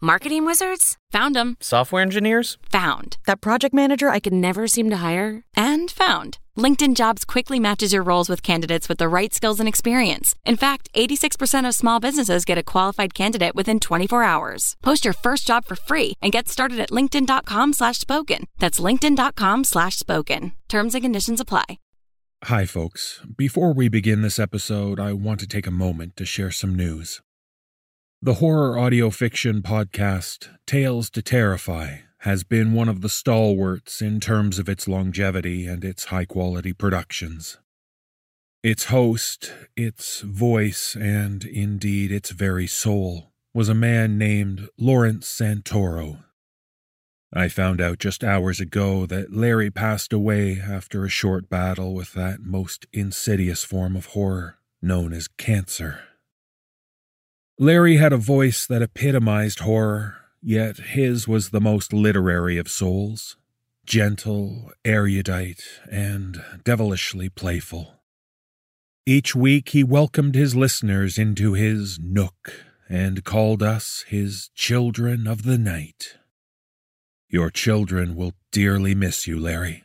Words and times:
Marketing 0.00 0.46
wizards? 0.46 0.96
Found 1.10 1.34
them. 1.34 1.56
Software 1.60 2.02
engineers? 2.02 2.56
Found. 2.70 3.16
That 3.26 3.40
project 3.40 3.74
manager 3.74 4.08
I 4.10 4.20
could 4.20 4.32
never 4.32 4.68
seem 4.68 4.90
to 4.90 4.98
hire? 4.98 5.42
And 5.56 5.90
found. 5.90 6.38
LinkedIn 6.56 6.94
Jobs 6.94 7.24
quickly 7.24 7.58
matches 7.58 7.92
your 7.92 8.04
roles 8.04 8.28
with 8.28 8.40
candidates 8.40 8.88
with 8.88 8.98
the 8.98 9.08
right 9.08 9.34
skills 9.34 9.58
and 9.58 9.68
experience. 9.68 10.36
In 10.44 10.56
fact, 10.56 10.88
86% 10.94 11.66
of 11.66 11.74
small 11.74 11.98
businesses 11.98 12.44
get 12.44 12.58
a 12.58 12.62
qualified 12.62 13.12
candidate 13.12 13.56
within 13.56 13.80
24 13.80 14.22
hours. 14.22 14.76
Post 14.84 15.04
your 15.04 15.14
first 15.14 15.48
job 15.48 15.64
for 15.64 15.74
free 15.74 16.12
and 16.22 16.30
get 16.30 16.48
started 16.48 16.78
at 16.78 16.90
linkedin.com 16.90 17.72
slash 17.72 17.98
spoken. 17.98 18.44
That's 18.58 18.78
linkedin.com 18.78 19.64
slash 19.64 19.96
spoken. 19.98 20.52
Terms 20.68 20.94
and 20.94 21.02
conditions 21.02 21.40
apply. 21.40 21.78
Hi, 22.44 22.66
folks. 22.66 23.20
Before 23.36 23.72
we 23.74 23.88
begin 23.88 24.22
this 24.22 24.38
episode, 24.38 25.00
I 25.00 25.12
want 25.12 25.40
to 25.40 25.48
take 25.48 25.66
a 25.66 25.72
moment 25.72 26.16
to 26.18 26.24
share 26.24 26.52
some 26.52 26.76
news. 26.76 27.20
The 28.20 28.34
horror 28.34 28.76
audio 28.76 29.10
fiction 29.10 29.62
podcast, 29.62 30.48
Tales 30.66 31.08
to 31.10 31.22
Terrify, 31.22 31.98
has 32.22 32.42
been 32.42 32.72
one 32.72 32.88
of 32.88 33.00
the 33.00 33.08
stalwarts 33.08 34.02
in 34.02 34.18
terms 34.18 34.58
of 34.58 34.68
its 34.68 34.88
longevity 34.88 35.68
and 35.68 35.84
its 35.84 36.06
high 36.06 36.24
quality 36.24 36.72
productions. 36.72 37.58
Its 38.60 38.86
host, 38.86 39.52
its 39.76 40.22
voice, 40.22 40.96
and 40.96 41.44
indeed 41.44 42.10
its 42.10 42.30
very 42.30 42.66
soul 42.66 43.30
was 43.54 43.68
a 43.68 43.74
man 43.74 44.18
named 44.18 44.68
Lawrence 44.76 45.28
Santoro. 45.28 46.24
I 47.32 47.46
found 47.46 47.80
out 47.80 48.00
just 48.00 48.24
hours 48.24 48.58
ago 48.58 49.06
that 49.06 49.32
Larry 49.32 49.70
passed 49.70 50.12
away 50.12 50.60
after 50.60 51.04
a 51.04 51.08
short 51.08 51.48
battle 51.48 51.94
with 51.94 52.14
that 52.14 52.40
most 52.40 52.84
insidious 52.92 53.62
form 53.62 53.94
of 53.94 54.06
horror 54.06 54.58
known 54.82 55.12
as 55.12 55.28
cancer. 55.28 56.07
Larry 57.58 57.96
had 57.96 58.12
a 58.12 58.18
voice 58.18 58.66
that 58.66 58.82
epitomized 58.82 59.60
horror 59.60 60.18
Yet 60.42 60.78
his 60.78 61.26
was 61.26 61.50
the 61.50 61.60
most 61.60 61.92
literary 61.92 62.58
of 62.58 62.68
souls, 62.68 63.36
gentle, 63.84 64.70
erudite, 64.84 65.62
and 65.90 66.42
devilishly 66.64 67.28
playful. 67.28 67.94
Each 69.04 69.34
week 69.34 69.70
he 69.70 69.82
welcomed 69.82 70.34
his 70.34 70.54
listeners 70.54 71.18
into 71.18 71.54
his 71.54 71.98
nook 71.98 72.52
and 72.88 73.24
called 73.24 73.62
us 73.62 74.04
his 74.08 74.50
children 74.54 75.26
of 75.26 75.42
the 75.42 75.58
night. 75.58 76.16
Your 77.28 77.50
children 77.50 78.14
will 78.14 78.34
dearly 78.52 78.94
miss 78.94 79.26
you, 79.26 79.38
Larry. 79.38 79.84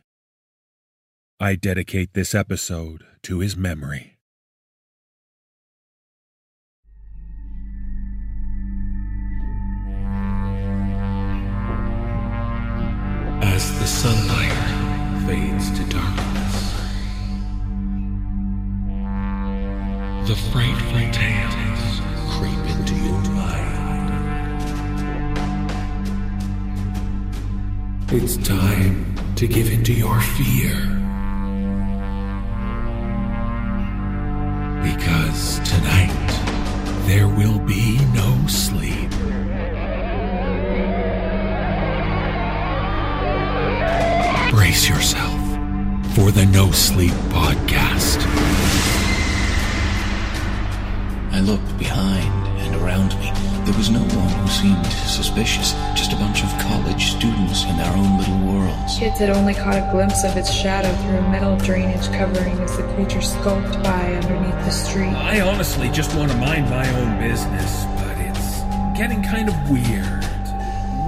I 1.39 1.55
dedicate 1.55 2.13
this 2.13 2.35
episode 2.35 3.03
to 3.23 3.39
his 3.39 3.57
memory. 3.57 4.12
Sunlight 14.03 14.59
fades 15.25 15.71
to 15.71 15.83
darkness. 15.85 16.55
The 20.27 20.35
frightful 20.51 21.05
tales 21.13 22.01
creep 22.33 22.63
into 22.75 22.95
your 22.95 23.21
mind. 23.31 24.11
It's 28.11 28.35
time 28.45 29.15
to 29.37 29.47
give 29.47 29.71
into 29.71 29.93
your 29.93 30.19
fear. 30.19 30.75
Because 34.83 35.59
tonight 35.59 36.31
there 37.07 37.29
will 37.29 37.59
be 37.59 38.02
for 46.15 46.29
the 46.29 46.45
No 46.45 46.69
Sleep 46.69 47.13
Podcast. 47.33 48.21
I 51.31 51.39
looked 51.39 51.75
behind 51.79 52.47
and 52.59 52.75
around 52.75 53.17
me. 53.19 53.31
There 53.65 53.75
was 53.75 53.89
no 53.89 54.01
one 54.01 54.29
who 54.29 54.47
seemed 54.47 54.85
suspicious, 54.85 55.73
just 55.95 56.13
a 56.13 56.15
bunch 56.17 56.43
of 56.43 56.49
college 56.59 57.13
students 57.13 57.63
in 57.63 57.77
their 57.77 57.91
own 57.97 58.19
little 58.19 58.37
worlds. 58.45 58.99
Kids 58.99 59.17
had 59.17 59.31
only 59.31 59.55
caught 59.55 59.77
a 59.77 59.89
glimpse 59.91 60.23
of 60.23 60.37
its 60.37 60.53
shadow 60.53 60.93
through 61.01 61.17
a 61.17 61.31
metal 61.31 61.57
drainage 61.57 62.05
covering 62.09 62.59
as 62.59 62.77
the 62.77 62.83
creature 62.93 63.21
skulked 63.21 63.81
by 63.81 64.13
underneath 64.13 64.65
the 64.65 64.69
street. 64.69 65.15
I 65.15 65.41
honestly 65.41 65.89
just 65.89 66.15
want 66.15 66.31
to 66.31 66.37
mind 66.37 66.69
my 66.69 66.87
own 66.99 67.19
business, 67.19 67.85
but 67.97 68.15
it's 68.19 68.61
getting 68.95 69.23
kind 69.23 69.49
of 69.49 69.55
weird. 69.67 70.23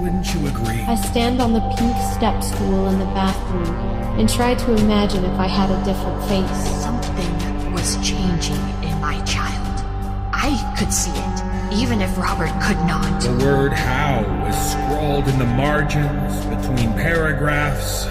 Wouldn't 0.02 0.34
you 0.34 0.48
agree? 0.48 0.82
I 0.82 0.96
stand 0.96 1.40
on 1.40 1.52
the 1.52 1.60
pink 1.78 1.96
step 2.12 2.42
stool 2.42 2.88
in 2.88 2.98
the 2.98 3.04
bathroom 3.06 4.05
and 4.18 4.28
try 4.28 4.54
to 4.54 4.74
imagine 4.76 5.24
if 5.24 5.38
I 5.38 5.46
had 5.46 5.70
a 5.70 5.84
different 5.84 6.22
face. 6.24 6.82
Something 6.82 7.72
was 7.72 7.96
changing 7.96 8.56
in 8.82 8.98
my 9.00 9.22
child. 9.24 9.84
I 10.32 10.74
could 10.78 10.92
see 10.92 11.10
it, 11.10 11.74
even 11.74 12.00
if 12.00 12.16
Robert 12.16 12.52
could 12.62 12.78
not. 12.86 13.20
The 13.20 13.44
word 13.44 13.72
how 13.72 14.22
was 14.42 14.72
scrawled 14.72 15.28
in 15.28 15.38
the 15.38 15.44
margins, 15.44 16.46
between 16.46 16.92
paragraphs, 16.94 18.06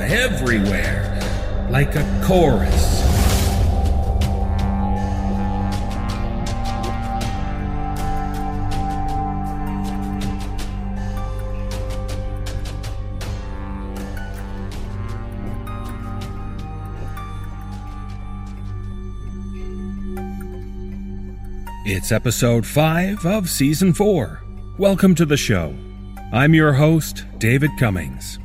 everywhere, 0.00 1.20
like 1.70 1.94
a 1.94 2.22
chorus. 2.24 2.99
It's 21.86 22.12
episode 22.12 22.66
5 22.66 23.24
of 23.24 23.48
season 23.48 23.94
4. 23.94 24.42
Welcome 24.76 25.14
to 25.14 25.24
the 25.24 25.38
show. 25.38 25.74
I'm 26.30 26.52
your 26.52 26.74
host, 26.74 27.24
David 27.38 27.70
Cummings. 27.78 28.38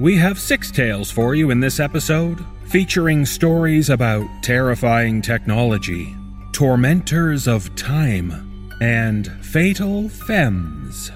We 0.00 0.16
have 0.16 0.40
six 0.40 0.72
tales 0.72 1.12
for 1.12 1.36
you 1.36 1.50
in 1.50 1.60
this 1.60 1.78
episode, 1.78 2.44
featuring 2.66 3.24
stories 3.24 3.88
about 3.88 4.26
terrifying 4.42 5.22
technology, 5.22 6.12
tormentors 6.52 7.46
of 7.46 7.72
time, 7.76 8.68
and 8.80 9.28
fatal 9.44 10.08
femmes. 10.08 11.12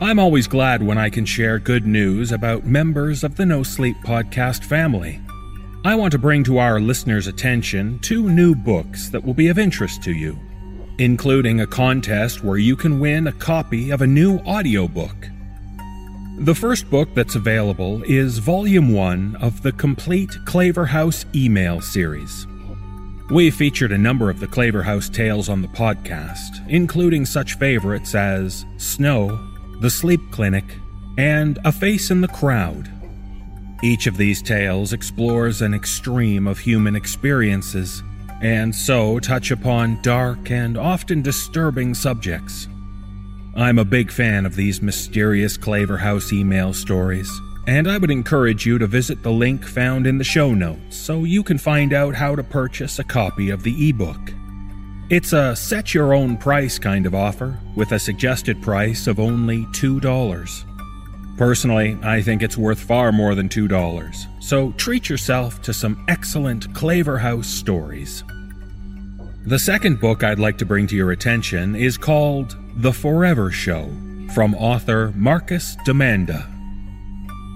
I'm 0.00 0.18
always 0.18 0.46
glad 0.46 0.82
when 0.82 0.96
I 0.96 1.10
can 1.10 1.26
share 1.26 1.58
good 1.58 1.86
news 1.86 2.32
about 2.32 2.64
members 2.64 3.22
of 3.22 3.36
the 3.36 3.44
No 3.44 3.62
Sleep 3.62 3.98
Podcast 3.98 4.64
family. 4.64 5.20
I 5.84 5.96
want 5.96 6.12
to 6.12 6.18
bring 6.18 6.44
to 6.44 6.58
our 6.58 6.78
listeners' 6.78 7.26
attention 7.26 7.98
two 7.98 8.28
new 8.30 8.54
books 8.54 9.08
that 9.08 9.24
will 9.24 9.34
be 9.34 9.48
of 9.48 9.58
interest 9.58 10.00
to 10.04 10.12
you, 10.12 10.38
including 10.98 11.60
a 11.60 11.66
contest 11.66 12.44
where 12.44 12.56
you 12.56 12.76
can 12.76 13.00
win 13.00 13.26
a 13.26 13.32
copy 13.32 13.90
of 13.90 14.00
a 14.00 14.06
new 14.06 14.38
audiobook. 14.46 15.28
The 16.38 16.54
first 16.54 16.88
book 16.88 17.08
that's 17.16 17.34
available 17.34 18.00
is 18.04 18.38
Volume 18.38 18.92
1 18.92 19.38
of 19.40 19.62
the 19.62 19.72
complete 19.72 20.30
Claverhouse 20.44 21.24
email 21.34 21.80
series. 21.80 22.46
We 23.32 23.50
featured 23.50 23.90
a 23.90 23.98
number 23.98 24.30
of 24.30 24.38
the 24.38 24.46
Claverhouse 24.46 25.08
tales 25.08 25.48
on 25.48 25.62
the 25.62 25.68
podcast, 25.68 26.64
including 26.68 27.26
such 27.26 27.58
favorites 27.58 28.14
as 28.14 28.64
Snow, 28.76 29.36
The 29.80 29.90
Sleep 29.90 30.20
Clinic, 30.30 30.76
and 31.18 31.58
A 31.64 31.72
Face 31.72 32.12
in 32.12 32.20
the 32.20 32.28
Crowd. 32.28 32.88
Each 33.84 34.06
of 34.06 34.16
these 34.16 34.40
tales 34.40 34.92
explores 34.92 35.60
an 35.60 35.74
extreme 35.74 36.46
of 36.46 36.60
human 36.60 36.94
experiences, 36.94 38.04
and 38.40 38.72
so 38.72 39.18
touch 39.18 39.50
upon 39.50 40.00
dark 40.02 40.52
and 40.52 40.78
often 40.78 41.20
disturbing 41.20 41.92
subjects. 41.92 42.68
I'm 43.56 43.80
a 43.80 43.84
big 43.84 44.12
fan 44.12 44.46
of 44.46 44.54
these 44.54 44.80
mysterious 44.80 45.56
Claverhouse 45.56 46.32
email 46.32 46.72
stories, 46.72 47.28
and 47.66 47.90
I 47.90 47.98
would 47.98 48.12
encourage 48.12 48.64
you 48.64 48.78
to 48.78 48.86
visit 48.86 49.24
the 49.24 49.32
link 49.32 49.66
found 49.66 50.06
in 50.06 50.16
the 50.16 50.24
show 50.24 50.54
notes 50.54 50.96
so 50.96 51.24
you 51.24 51.42
can 51.42 51.58
find 51.58 51.92
out 51.92 52.14
how 52.14 52.36
to 52.36 52.44
purchase 52.44 53.00
a 53.00 53.04
copy 53.04 53.50
of 53.50 53.64
the 53.64 53.88
ebook. 53.88 54.32
It's 55.10 55.32
a 55.32 55.56
set 55.56 55.92
your 55.92 56.14
own 56.14 56.36
price 56.36 56.78
kind 56.78 57.04
of 57.04 57.16
offer, 57.16 57.58
with 57.74 57.90
a 57.90 57.98
suggested 57.98 58.62
price 58.62 59.08
of 59.08 59.18
only 59.18 59.66
$2. 59.66 60.71
Personally, 61.42 61.98
I 62.04 62.22
think 62.22 62.40
it's 62.40 62.56
worth 62.56 62.78
far 62.78 63.10
more 63.10 63.34
than 63.34 63.48
$2, 63.48 64.26
so 64.40 64.70
treat 64.74 65.08
yourself 65.08 65.60
to 65.62 65.74
some 65.74 66.04
excellent 66.06 66.72
Claverhouse 66.72 67.46
stories. 67.46 68.22
The 69.44 69.58
second 69.58 69.98
book 69.98 70.22
I'd 70.22 70.38
like 70.38 70.56
to 70.58 70.64
bring 70.64 70.86
to 70.86 70.94
your 70.94 71.10
attention 71.10 71.74
is 71.74 71.98
called 71.98 72.56
The 72.76 72.92
Forever 72.92 73.50
Show 73.50 73.90
from 74.32 74.54
author 74.54 75.12
Marcus 75.16 75.74
Damanda. 75.84 76.46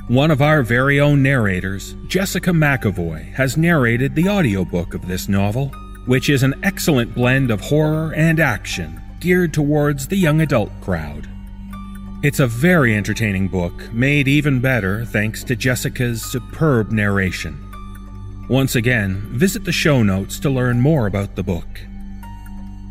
one 0.09 0.33
of 0.33 0.43
our 0.43 0.65
very 0.65 0.99
own 0.99 1.23
narrators, 1.23 1.94
Jessica 2.09 2.50
McEvoy, 2.50 3.33
has 3.35 3.56
narrated 3.56 4.17
the 4.17 4.29
audiobook 4.29 4.94
of 4.94 5.06
this 5.06 5.29
novel, 5.29 5.69
which 6.06 6.29
is 6.29 6.43
an 6.43 6.59
excellent 6.65 7.15
blend 7.15 7.53
of 7.53 7.61
horror 7.61 8.12
and 8.15 8.41
action 8.41 9.00
geared 9.21 9.55
towards 9.55 10.09
the 10.09 10.17
young 10.17 10.41
adult 10.41 10.73
crowd. 10.81 11.29
It's 12.23 12.41
a 12.41 12.47
very 12.47 12.97
entertaining 12.97 13.49
book, 13.49 13.93
made 13.93 14.27
even 14.27 14.59
better 14.61 15.05
thanks 15.05 15.45
to 15.45 15.55
Jessica's 15.55 16.23
superb 16.23 16.91
narration. 16.91 17.63
Once 18.49 18.75
again, 18.75 19.21
visit 19.33 19.65
the 19.65 19.73
show 19.73 20.03
notes 20.03 20.41
to 20.41 20.49
learn 20.49 20.81
more 20.81 21.07
about 21.07 21.37
the 21.37 21.43
book. 21.43 21.69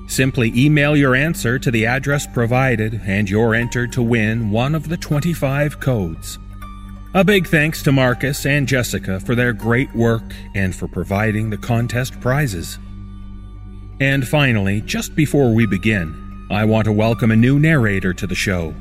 Simply 0.07 0.53
email 0.55 0.95
your 0.95 1.15
answer 1.15 1.57
to 1.59 1.71
the 1.71 1.85
address 1.85 2.27
provided, 2.27 3.01
and 3.05 3.29
you're 3.29 3.55
entered 3.55 3.91
to 3.93 4.01
win 4.01 4.51
one 4.51 4.75
of 4.75 4.87
the 4.87 4.97
25 4.97 5.79
codes. 5.79 6.39
A 7.13 7.23
big 7.23 7.47
thanks 7.47 7.81
to 7.83 7.91
Marcus 7.91 8.45
and 8.45 8.67
Jessica 8.67 9.19
for 9.19 9.35
their 9.35 9.53
great 9.53 9.93
work 9.95 10.33
and 10.53 10.75
for 10.75 10.87
providing 10.87 11.49
the 11.49 11.57
contest 11.57 12.19
prizes. 12.21 12.77
And 13.99 14.27
finally, 14.27 14.81
just 14.81 15.15
before 15.15 15.53
we 15.53 15.65
begin, 15.65 16.47
I 16.51 16.65
want 16.65 16.85
to 16.85 16.91
welcome 16.91 17.31
a 17.31 17.35
new 17.35 17.57
narrator 17.57 18.13
to 18.13 18.27
the 18.27 18.35
show. 18.35 18.75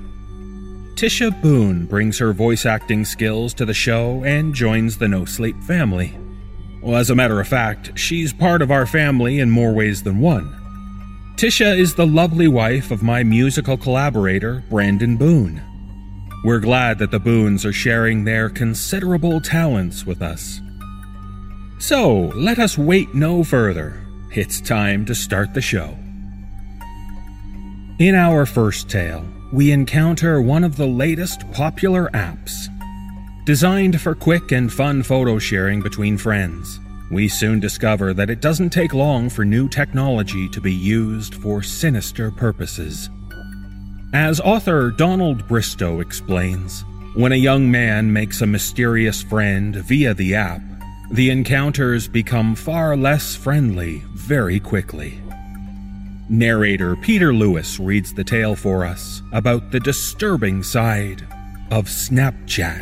Tisha 0.94 1.42
Boone 1.42 1.86
brings 1.86 2.18
her 2.18 2.32
voice 2.32 2.64
acting 2.64 3.04
skills 3.04 3.52
to 3.54 3.64
the 3.64 3.74
show 3.74 4.22
and 4.22 4.54
joins 4.54 4.96
the 4.96 5.08
No 5.08 5.24
Sleep 5.24 5.60
family. 5.64 6.16
Well, 6.80 6.96
as 6.96 7.10
a 7.10 7.16
matter 7.16 7.40
of 7.40 7.48
fact, 7.48 7.98
she's 7.98 8.32
part 8.32 8.62
of 8.62 8.70
our 8.70 8.86
family 8.86 9.40
in 9.40 9.50
more 9.50 9.72
ways 9.72 10.04
than 10.04 10.20
one. 10.20 10.54
Tisha 11.34 11.76
is 11.76 11.96
the 11.96 12.06
lovely 12.06 12.46
wife 12.46 12.92
of 12.92 13.02
my 13.02 13.24
musical 13.24 13.76
collaborator, 13.76 14.62
Brandon 14.70 15.16
Boone. 15.16 15.60
We're 16.44 16.60
glad 16.60 17.00
that 17.00 17.10
the 17.10 17.18
Boones 17.18 17.64
are 17.64 17.72
sharing 17.72 18.22
their 18.22 18.48
considerable 18.48 19.40
talents 19.40 20.06
with 20.06 20.22
us. 20.22 20.60
So, 21.80 22.32
let 22.36 22.60
us 22.60 22.78
wait 22.78 23.12
no 23.14 23.42
further. 23.42 24.06
It's 24.30 24.60
time 24.60 25.04
to 25.06 25.14
start 25.14 25.54
the 25.54 25.60
show. 25.60 25.98
In 28.00 28.16
our 28.16 28.44
first 28.44 28.90
tale, 28.90 29.24
we 29.52 29.70
encounter 29.70 30.42
one 30.42 30.64
of 30.64 30.76
the 30.76 30.86
latest 30.86 31.48
popular 31.52 32.10
apps. 32.12 32.66
Designed 33.46 34.00
for 34.00 34.16
quick 34.16 34.50
and 34.50 34.72
fun 34.72 35.04
photo 35.04 35.38
sharing 35.38 35.80
between 35.80 36.18
friends, 36.18 36.80
we 37.12 37.28
soon 37.28 37.60
discover 37.60 38.12
that 38.12 38.30
it 38.30 38.40
doesn't 38.40 38.70
take 38.70 38.94
long 38.94 39.30
for 39.30 39.44
new 39.44 39.68
technology 39.68 40.48
to 40.48 40.60
be 40.60 40.74
used 40.74 41.36
for 41.36 41.62
sinister 41.62 42.32
purposes. 42.32 43.10
As 44.12 44.40
author 44.40 44.90
Donald 44.90 45.46
Bristow 45.46 46.00
explains, 46.00 46.84
when 47.14 47.30
a 47.30 47.36
young 47.36 47.70
man 47.70 48.12
makes 48.12 48.40
a 48.40 48.46
mysterious 48.46 49.22
friend 49.22 49.76
via 49.76 50.14
the 50.14 50.34
app, 50.34 50.62
the 51.12 51.30
encounters 51.30 52.08
become 52.08 52.56
far 52.56 52.96
less 52.96 53.36
friendly 53.36 54.02
very 54.14 54.58
quickly. 54.58 55.20
Narrator 56.30 56.96
Peter 56.96 57.34
Lewis 57.34 57.78
reads 57.78 58.14
the 58.14 58.24
tale 58.24 58.56
for 58.56 58.84
us 58.84 59.20
about 59.32 59.70
the 59.70 59.80
disturbing 59.80 60.62
side 60.62 61.26
of 61.70 61.86
Snapchat. 61.86 62.80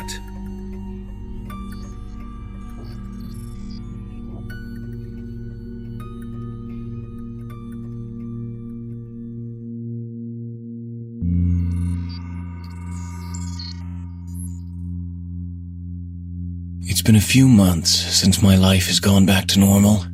It's 16.85 17.01
been 17.01 17.15
a 17.17 17.21
few 17.21 17.49
months 17.49 17.89
since 17.89 18.41
my 18.41 18.55
life 18.55 18.87
has 18.87 19.01
gone 19.01 19.25
back 19.25 19.47
to 19.47 19.59
normal. 19.59 20.05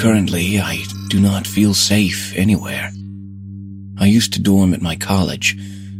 Currently, 0.00 0.58
I 0.58 0.82
do 1.08 1.20
not 1.20 1.46
feel 1.46 1.74
safe 1.74 2.34
anywhere. 2.34 2.90
I 3.98 4.06
used 4.06 4.32
to 4.32 4.40
dorm 4.40 4.72
at 4.72 4.80
my 4.80 4.96
college, 4.96 5.56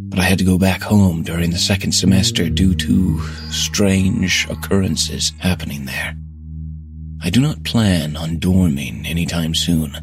but 0.09 0.19
I 0.19 0.23
had 0.23 0.39
to 0.39 0.45
go 0.45 0.59
back 0.59 0.83
home 0.83 1.23
during 1.23 1.51
the 1.51 1.59
second 1.59 1.93
semester 1.93 2.49
due 2.49 2.75
to 2.75 3.21
strange 3.51 4.47
occurrences 4.51 5.33
happening 5.39 5.85
there. 5.85 6.17
I 7.23 7.31
do 7.31 7.41
not 7.41 7.65
plan 7.65 8.17
on 8.17 8.39
dorming 8.39 9.07
anytime 9.07 9.55
soon. 9.55 9.95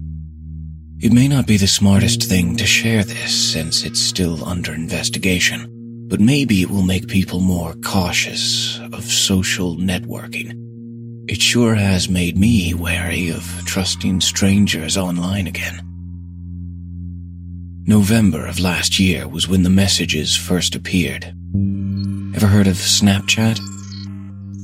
It 0.99 1.11
may 1.11 1.27
not 1.27 1.47
be 1.47 1.57
the 1.57 1.67
smartest 1.67 2.23
thing 2.23 2.55
to 2.57 2.65
share 2.65 3.03
this 3.03 3.51
since 3.51 3.83
it's 3.83 3.99
still 3.99 4.45
under 4.45 4.73
investigation 4.73 5.73
but 6.09 6.21
maybe 6.21 6.61
it 6.61 6.69
will 6.69 6.83
make 6.83 7.07
people 7.07 7.41
more 7.41 7.73
cautious 7.83 8.79
of 8.93 9.03
social 9.03 9.75
networking. 9.75 10.66
It 11.29 11.41
sure 11.41 11.75
has 11.75 12.07
made 12.07 12.37
me 12.37 12.73
wary 12.73 13.27
of 13.29 13.43
trusting 13.65 14.21
strangers 14.21 14.95
online 14.95 15.45
again. 15.45 15.81
November 17.85 18.45
of 18.45 18.61
last 18.61 18.97
year 18.97 19.27
was 19.27 19.45
when 19.45 19.63
the 19.63 19.69
messages 19.69 20.37
first 20.37 20.73
appeared. 20.73 21.25
Ever 22.33 22.47
heard 22.47 22.67
of 22.67 22.75
Snapchat? 22.75 23.59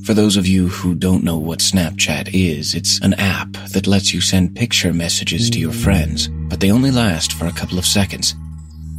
For 0.05 0.13
those 0.13 0.37
of 0.37 0.47
you 0.47 0.69
who 0.69 0.95
don't 0.95 1.25
know 1.25 1.37
what 1.37 1.59
Snapchat 1.59 2.29
is, 2.33 2.75
it's 2.75 2.97
an 3.01 3.13
app 3.15 3.51
that 3.73 3.85
lets 3.85 4.13
you 4.13 4.21
send 4.21 4.55
picture 4.55 4.93
messages 4.93 5.49
to 5.49 5.59
your 5.59 5.73
friends, 5.73 6.29
but 6.47 6.61
they 6.61 6.71
only 6.71 6.91
last 6.91 7.33
for 7.33 7.45
a 7.45 7.51
couple 7.51 7.77
of 7.77 7.85
seconds. 7.85 8.35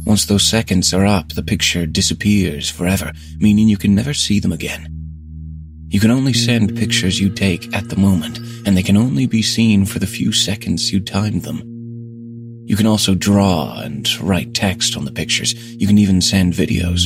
Once 0.05 0.27
those 0.27 0.43
seconds 0.43 0.93
are 0.93 1.05
up, 1.05 1.29
the 1.29 1.41
picture 1.41 1.87
disappears 1.87 2.69
forever, 2.69 3.11
meaning 3.39 3.67
you 3.67 3.77
can 3.77 3.95
never 3.95 4.13
see 4.13 4.39
them 4.39 4.51
again. 4.51 4.94
You 5.89 5.99
can 5.99 6.11
only 6.11 6.33
send 6.33 6.75
pictures 6.75 7.19
you 7.19 7.29
take 7.29 7.73
at 7.75 7.89
the 7.89 7.95
moment, 7.95 8.39
and 8.65 8.75
they 8.75 8.83
can 8.83 8.97
only 8.97 9.27
be 9.27 9.41
seen 9.41 9.85
for 9.85 9.99
the 9.99 10.07
few 10.07 10.31
seconds 10.31 10.91
you 10.91 10.99
timed 10.99 11.43
them. 11.43 11.61
You 12.65 12.75
can 12.75 12.87
also 12.87 13.13
draw 13.13 13.79
and 13.79 14.09
write 14.19 14.55
text 14.55 14.97
on 14.97 15.05
the 15.05 15.11
pictures. 15.11 15.53
You 15.75 15.85
can 15.87 15.99
even 15.99 16.19
send 16.19 16.53
videos. 16.53 17.03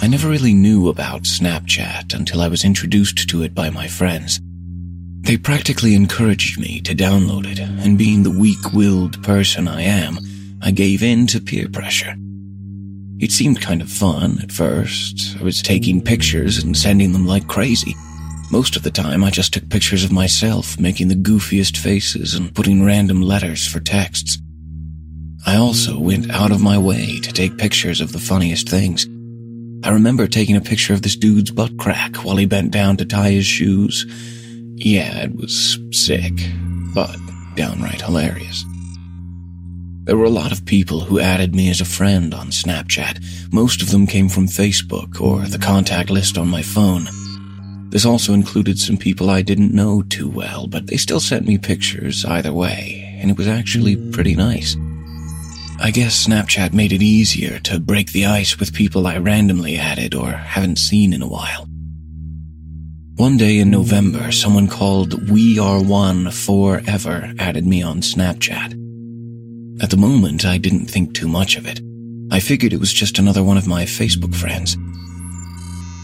I 0.00 0.06
never 0.06 0.28
really 0.28 0.54
knew 0.54 0.88
about 0.88 1.22
Snapchat 1.24 2.14
until 2.14 2.40
I 2.40 2.48
was 2.48 2.64
introduced 2.64 3.28
to 3.28 3.42
it 3.42 3.54
by 3.54 3.70
my 3.70 3.88
friends. 3.88 4.40
They 5.22 5.36
practically 5.36 5.94
encouraged 5.96 6.60
me 6.60 6.80
to 6.82 6.94
download 6.94 7.46
it, 7.46 7.58
and 7.58 7.98
being 7.98 8.22
the 8.22 8.38
weak-willed 8.38 9.22
person 9.24 9.66
I 9.66 9.82
am, 9.82 10.16
I 10.62 10.70
gave 10.70 11.02
in 11.02 11.26
to 11.26 11.40
peer 11.40 11.68
pressure. 11.68 12.14
It 13.20 13.32
seemed 13.32 13.60
kind 13.60 13.82
of 13.82 13.90
fun 13.90 14.38
at 14.42 14.52
first. 14.52 15.36
I 15.40 15.42
was 15.42 15.60
taking 15.60 16.00
pictures 16.00 16.62
and 16.62 16.76
sending 16.76 17.12
them 17.12 17.26
like 17.26 17.48
crazy. 17.48 17.94
Most 18.50 18.76
of 18.76 18.84
the 18.84 18.90
time, 18.90 19.24
I 19.24 19.30
just 19.30 19.52
took 19.52 19.68
pictures 19.68 20.04
of 20.04 20.12
myself, 20.12 20.78
making 20.78 21.08
the 21.08 21.14
goofiest 21.14 21.76
faces 21.76 22.34
and 22.34 22.54
putting 22.54 22.84
random 22.84 23.20
letters 23.20 23.66
for 23.66 23.80
texts. 23.80 24.38
I 25.46 25.56
also 25.56 25.98
went 25.98 26.30
out 26.30 26.52
of 26.52 26.60
my 26.60 26.78
way 26.78 27.18
to 27.20 27.32
take 27.32 27.58
pictures 27.58 28.00
of 28.00 28.12
the 28.12 28.18
funniest 28.18 28.68
things. 28.68 29.06
I 29.84 29.90
remember 29.90 30.26
taking 30.26 30.56
a 30.56 30.60
picture 30.60 30.94
of 30.94 31.02
this 31.02 31.16
dude's 31.16 31.50
butt 31.50 31.76
crack 31.76 32.16
while 32.16 32.36
he 32.36 32.46
bent 32.46 32.70
down 32.70 32.96
to 32.98 33.04
tie 33.04 33.30
his 33.30 33.46
shoes. 33.46 34.06
Yeah, 34.76 35.24
it 35.24 35.34
was 35.34 35.78
sick, 35.92 36.32
but 36.94 37.16
downright 37.56 38.00
hilarious. 38.00 38.64
There 40.08 40.16
were 40.16 40.24
a 40.24 40.30
lot 40.30 40.52
of 40.52 40.64
people 40.64 41.00
who 41.00 41.20
added 41.20 41.54
me 41.54 41.68
as 41.68 41.82
a 41.82 41.84
friend 41.84 42.32
on 42.32 42.46
Snapchat. 42.46 43.52
Most 43.52 43.82
of 43.82 43.90
them 43.90 44.06
came 44.06 44.30
from 44.30 44.46
Facebook 44.46 45.20
or 45.20 45.42
the 45.42 45.58
contact 45.58 46.08
list 46.08 46.38
on 46.38 46.48
my 46.48 46.62
phone. 46.62 47.06
This 47.90 48.06
also 48.06 48.32
included 48.32 48.78
some 48.78 48.96
people 48.96 49.28
I 49.28 49.42
didn't 49.42 49.74
know 49.74 50.00
too 50.00 50.26
well, 50.30 50.66
but 50.66 50.86
they 50.86 50.96
still 50.96 51.20
sent 51.20 51.46
me 51.46 51.58
pictures 51.58 52.24
either 52.24 52.54
way, 52.54 53.18
and 53.20 53.30
it 53.30 53.36
was 53.36 53.46
actually 53.46 53.96
pretty 54.10 54.34
nice. 54.34 54.78
I 55.78 55.90
guess 55.90 56.26
Snapchat 56.26 56.72
made 56.72 56.94
it 56.94 57.02
easier 57.02 57.58
to 57.64 57.78
break 57.78 58.12
the 58.12 58.24
ice 58.24 58.58
with 58.58 58.72
people 58.72 59.06
I 59.06 59.18
randomly 59.18 59.76
added 59.76 60.14
or 60.14 60.30
haven't 60.30 60.78
seen 60.78 61.12
in 61.12 61.20
a 61.20 61.28
while. 61.28 61.68
One 63.16 63.36
day 63.36 63.58
in 63.58 63.70
November, 63.70 64.32
someone 64.32 64.68
called 64.68 65.28
We 65.28 65.58
Are 65.58 65.82
One 65.82 66.30
Forever 66.30 67.30
added 67.38 67.66
me 67.66 67.82
on 67.82 68.00
Snapchat. 68.00 68.87
At 69.80 69.90
the 69.90 69.96
moment, 69.96 70.44
I 70.44 70.58
didn't 70.58 70.86
think 70.86 71.14
too 71.14 71.28
much 71.28 71.56
of 71.56 71.66
it. 71.66 71.80
I 72.30 72.40
figured 72.40 72.72
it 72.72 72.80
was 72.80 72.92
just 72.92 73.18
another 73.18 73.42
one 73.42 73.56
of 73.56 73.66
my 73.66 73.84
Facebook 73.84 74.34
friends. 74.34 74.76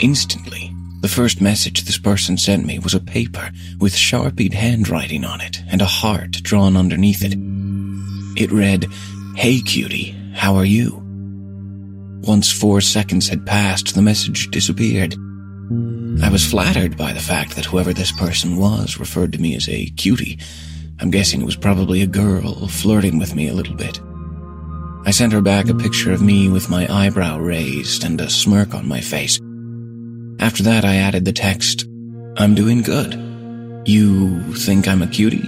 Instantly, 0.00 0.70
The 1.04 1.08
first 1.08 1.42
message 1.42 1.84
this 1.84 1.98
person 1.98 2.38
sent 2.38 2.64
me 2.64 2.78
was 2.78 2.94
a 2.94 2.98
paper 2.98 3.50
with 3.78 3.94
sharpied 3.94 4.54
handwriting 4.54 5.22
on 5.22 5.42
it 5.42 5.60
and 5.70 5.82
a 5.82 5.84
heart 5.84 6.30
drawn 6.42 6.78
underneath 6.78 7.22
it. 7.22 7.34
It 8.42 8.50
read, 8.50 8.86
Hey 9.36 9.60
cutie, 9.60 10.16
how 10.32 10.54
are 10.54 10.64
you? 10.64 11.02
Once 12.22 12.50
four 12.50 12.80
seconds 12.80 13.28
had 13.28 13.44
passed, 13.44 13.94
the 13.94 14.00
message 14.00 14.50
disappeared. 14.50 15.12
I 16.22 16.30
was 16.30 16.50
flattered 16.50 16.96
by 16.96 17.12
the 17.12 17.20
fact 17.20 17.54
that 17.56 17.66
whoever 17.66 17.92
this 17.92 18.12
person 18.12 18.56
was 18.56 18.98
referred 18.98 19.34
to 19.34 19.42
me 19.42 19.54
as 19.56 19.68
a 19.68 19.90
cutie. 19.98 20.38
I'm 21.00 21.10
guessing 21.10 21.40
it 21.40 21.46
was 21.46 21.56
probably 21.56 22.02
a 22.02 22.06
girl 22.06 22.68
flirting 22.68 23.18
with 23.18 23.34
me 23.34 23.48
a 23.48 23.54
little 23.54 23.74
bit. 23.74 24.00
I 25.06 25.10
sent 25.10 25.32
her 25.32 25.42
back 25.42 25.68
a 25.68 25.74
picture 25.74 26.12
of 26.12 26.22
me 26.22 26.48
with 26.48 26.70
my 26.70 26.90
eyebrow 26.92 27.38
raised 27.38 28.04
and 28.04 28.20
a 28.20 28.30
smirk 28.30 28.74
on 28.74 28.88
my 28.88 29.00
face. 29.00 29.38
After 30.40 30.62
that, 30.62 30.84
I 30.84 30.96
added 30.96 31.24
the 31.24 31.32
text, 31.32 31.86
I'm 32.36 32.54
doing 32.54 32.82
good. 32.82 33.14
You 33.86 34.54
think 34.54 34.88
I'm 34.88 35.02
a 35.02 35.06
cutie? 35.06 35.46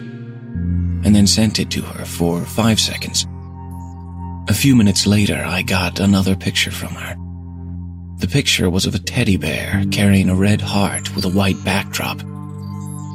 And 1.04 1.14
then 1.14 1.26
sent 1.26 1.58
it 1.58 1.70
to 1.70 1.82
her 1.82 2.04
for 2.04 2.44
five 2.44 2.78
seconds. 2.78 3.26
A 4.48 4.54
few 4.54 4.76
minutes 4.76 5.06
later, 5.06 5.42
I 5.46 5.62
got 5.62 6.00
another 6.00 6.36
picture 6.36 6.70
from 6.70 6.94
her. 6.94 7.16
The 8.18 8.28
picture 8.28 8.68
was 8.68 8.86
of 8.86 8.94
a 8.94 8.98
teddy 8.98 9.36
bear 9.36 9.84
carrying 9.90 10.28
a 10.28 10.34
red 10.34 10.60
heart 10.60 11.14
with 11.14 11.24
a 11.24 11.30
white 11.30 11.62
backdrop. 11.64 12.18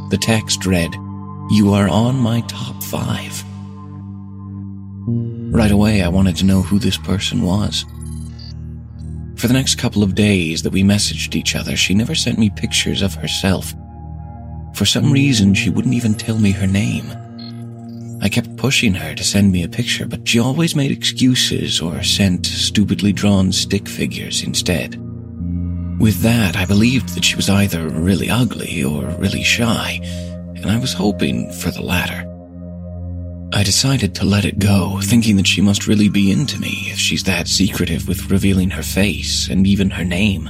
The 0.09 0.19
text 0.19 0.65
read, 0.65 0.95
You 1.51 1.74
are 1.74 1.89
on 1.89 2.15
my 2.15 2.39
top 2.48 2.81
five. 2.81 3.43
Right 5.53 5.70
away, 5.70 6.01
I 6.01 6.08
wanted 6.08 6.38
to 6.38 6.46
know 6.46 6.62
who 6.62 6.79
this 6.79 6.96
person 6.96 7.41
was. 7.41 7.84
For 9.36 9.48
the 9.48 9.53
next 9.53 9.75
couple 9.75 10.01
of 10.01 10.15
days 10.15 10.63
that 10.63 10.72
we 10.72 10.81
messaged 10.81 11.36
each 11.36 11.58
other, 11.58 11.75
she 11.75 11.93
never 11.93 12.15
sent 12.15 12.39
me 12.39 12.50
pictures 12.51 13.01
of 13.01 13.15
herself. 13.15 13.74
For 14.75 14.86
some 14.86 15.12
reason, 15.12 15.53
she 15.53 15.70
wouldn't 15.70 15.93
even 15.93 16.13
tell 16.13 16.38
me 16.38 16.51
her 16.51 16.67
name. 16.67 17.12
I 18.22 18.29
kept 18.29 18.55
pushing 18.55 18.93
her 18.93 19.13
to 19.13 19.24
send 19.24 19.51
me 19.51 19.63
a 19.63 19.67
picture, 19.67 20.08
but 20.08 20.25
she 20.25 20.39
always 20.39 20.74
made 20.74 20.91
excuses 20.91 21.81
or 21.81 22.01
sent 22.01 22.46
stupidly 22.46 23.12
drawn 23.12 23.51
stick 23.51 23.89
figures 23.89 24.41
instead. 24.41 24.96
With 26.00 26.22
that, 26.22 26.55
I 26.55 26.63
believed 26.63 27.10
that 27.10 27.25
she 27.25 27.36
was 27.36 27.50
either 27.50 27.89
really 27.89 28.29
ugly 28.29 28.86
or 28.86 29.03
really 29.20 29.43
shy, 29.43 30.00
and 30.61 30.71
I 30.71 30.77
was 30.77 30.93
hoping 30.93 31.51
for 31.51 31.71
the 31.71 31.81
latter. 31.81 32.27
I 33.53 33.63
decided 33.63 34.15
to 34.15 34.25
let 34.25 34.45
it 34.45 34.59
go, 34.59 34.99
thinking 35.03 35.35
that 35.35 35.47
she 35.47 35.61
must 35.61 35.85
really 35.85 36.07
be 36.07 36.31
into 36.31 36.59
me 36.59 36.87
if 36.87 36.97
she's 36.97 37.23
that 37.25 37.49
secretive 37.49 38.07
with 38.07 38.31
revealing 38.31 38.69
her 38.69 38.83
face 38.83 39.49
and 39.49 39.67
even 39.67 39.89
her 39.89 40.05
name. 40.05 40.49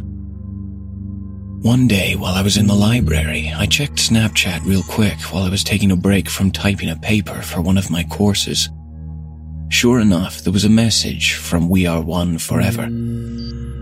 One 1.64 1.88
day, 1.88 2.16
while 2.16 2.36
I 2.36 2.42
was 2.42 2.58
in 2.58 2.68
the 2.68 2.76
library, 2.76 3.52
I 3.56 3.66
checked 3.66 3.96
Snapchat 3.96 4.66
real 4.66 4.84
quick 4.84 5.20
while 5.32 5.44
I 5.44 5.50
was 5.50 5.64
taking 5.64 5.92
a 5.92 5.96
break 5.96 6.30
from 6.30 6.52
typing 6.52 6.90
a 6.90 6.96
paper 6.96 7.42
for 7.42 7.62
one 7.62 7.78
of 7.78 7.90
my 7.90 8.04
courses. 8.04 8.70
Sure 9.70 10.00
enough, 10.00 10.44
there 10.44 10.54
was 10.54 10.66
a 10.66 10.70
message 10.70 11.34
from 11.34 11.70
We 11.70 11.88
Are 11.88 12.02
One 12.02 12.38
Forever. 12.38 12.84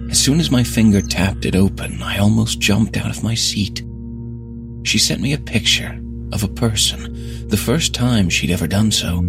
As 0.10 0.20
soon 0.20 0.40
as 0.40 0.52
my 0.52 0.64
finger 0.64 1.02
tapped 1.02 1.46
it 1.46 1.56
open, 1.56 2.02
I 2.02 2.20
almost 2.20 2.60
jumped 2.60 2.96
out 2.96 3.10
of 3.10 3.24
my 3.24 3.36
seat. 3.36 3.84
She 4.84 4.98
sent 4.98 5.22
me 5.22 5.34
a 5.34 5.38
picture 5.38 6.00
of 6.32 6.44
a 6.44 6.48
person, 6.48 7.48
the 7.48 7.58
first 7.58 7.94
time 7.94 8.30
she'd 8.30 8.52
ever 8.52 8.68
done 8.68 8.92
so. 8.92 9.22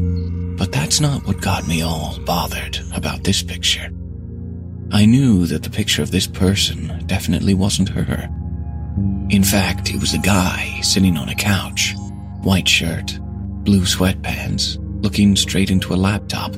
But 0.57 0.73
that's 0.73 1.01
not 1.01 1.27
what 1.27 1.41
got 1.41 1.67
me 1.67 1.83
all 1.83 2.19
bothered 2.27 2.79
about 2.95 3.25
this 3.25 3.43
picture. 3.43 3.91
I 4.93 5.07
knew 5.07 5.47
that 5.47 5.63
the 5.63 5.71
picture 5.71 6.03
of 6.03 6.11
this 6.11 6.27
person 6.27 7.05
definitely 7.07 7.55
wasn't 7.55 7.89
her. 7.91 8.29
In 9.31 9.45
fact, 9.45 9.91
it 9.91 10.01
was 10.01 10.15
a 10.15 10.19
guy 10.19 10.81
sitting 10.83 11.17
on 11.17 11.29
a 11.29 11.35
couch, 11.35 11.95
white 12.43 12.69
shirt, 12.69 13.19
blue 13.65 13.83
sweatpants, 13.83 14.79
looking 15.03 15.37
straight 15.37 15.71
into 15.71 15.95
a 15.95 15.97
laptop, 15.97 16.53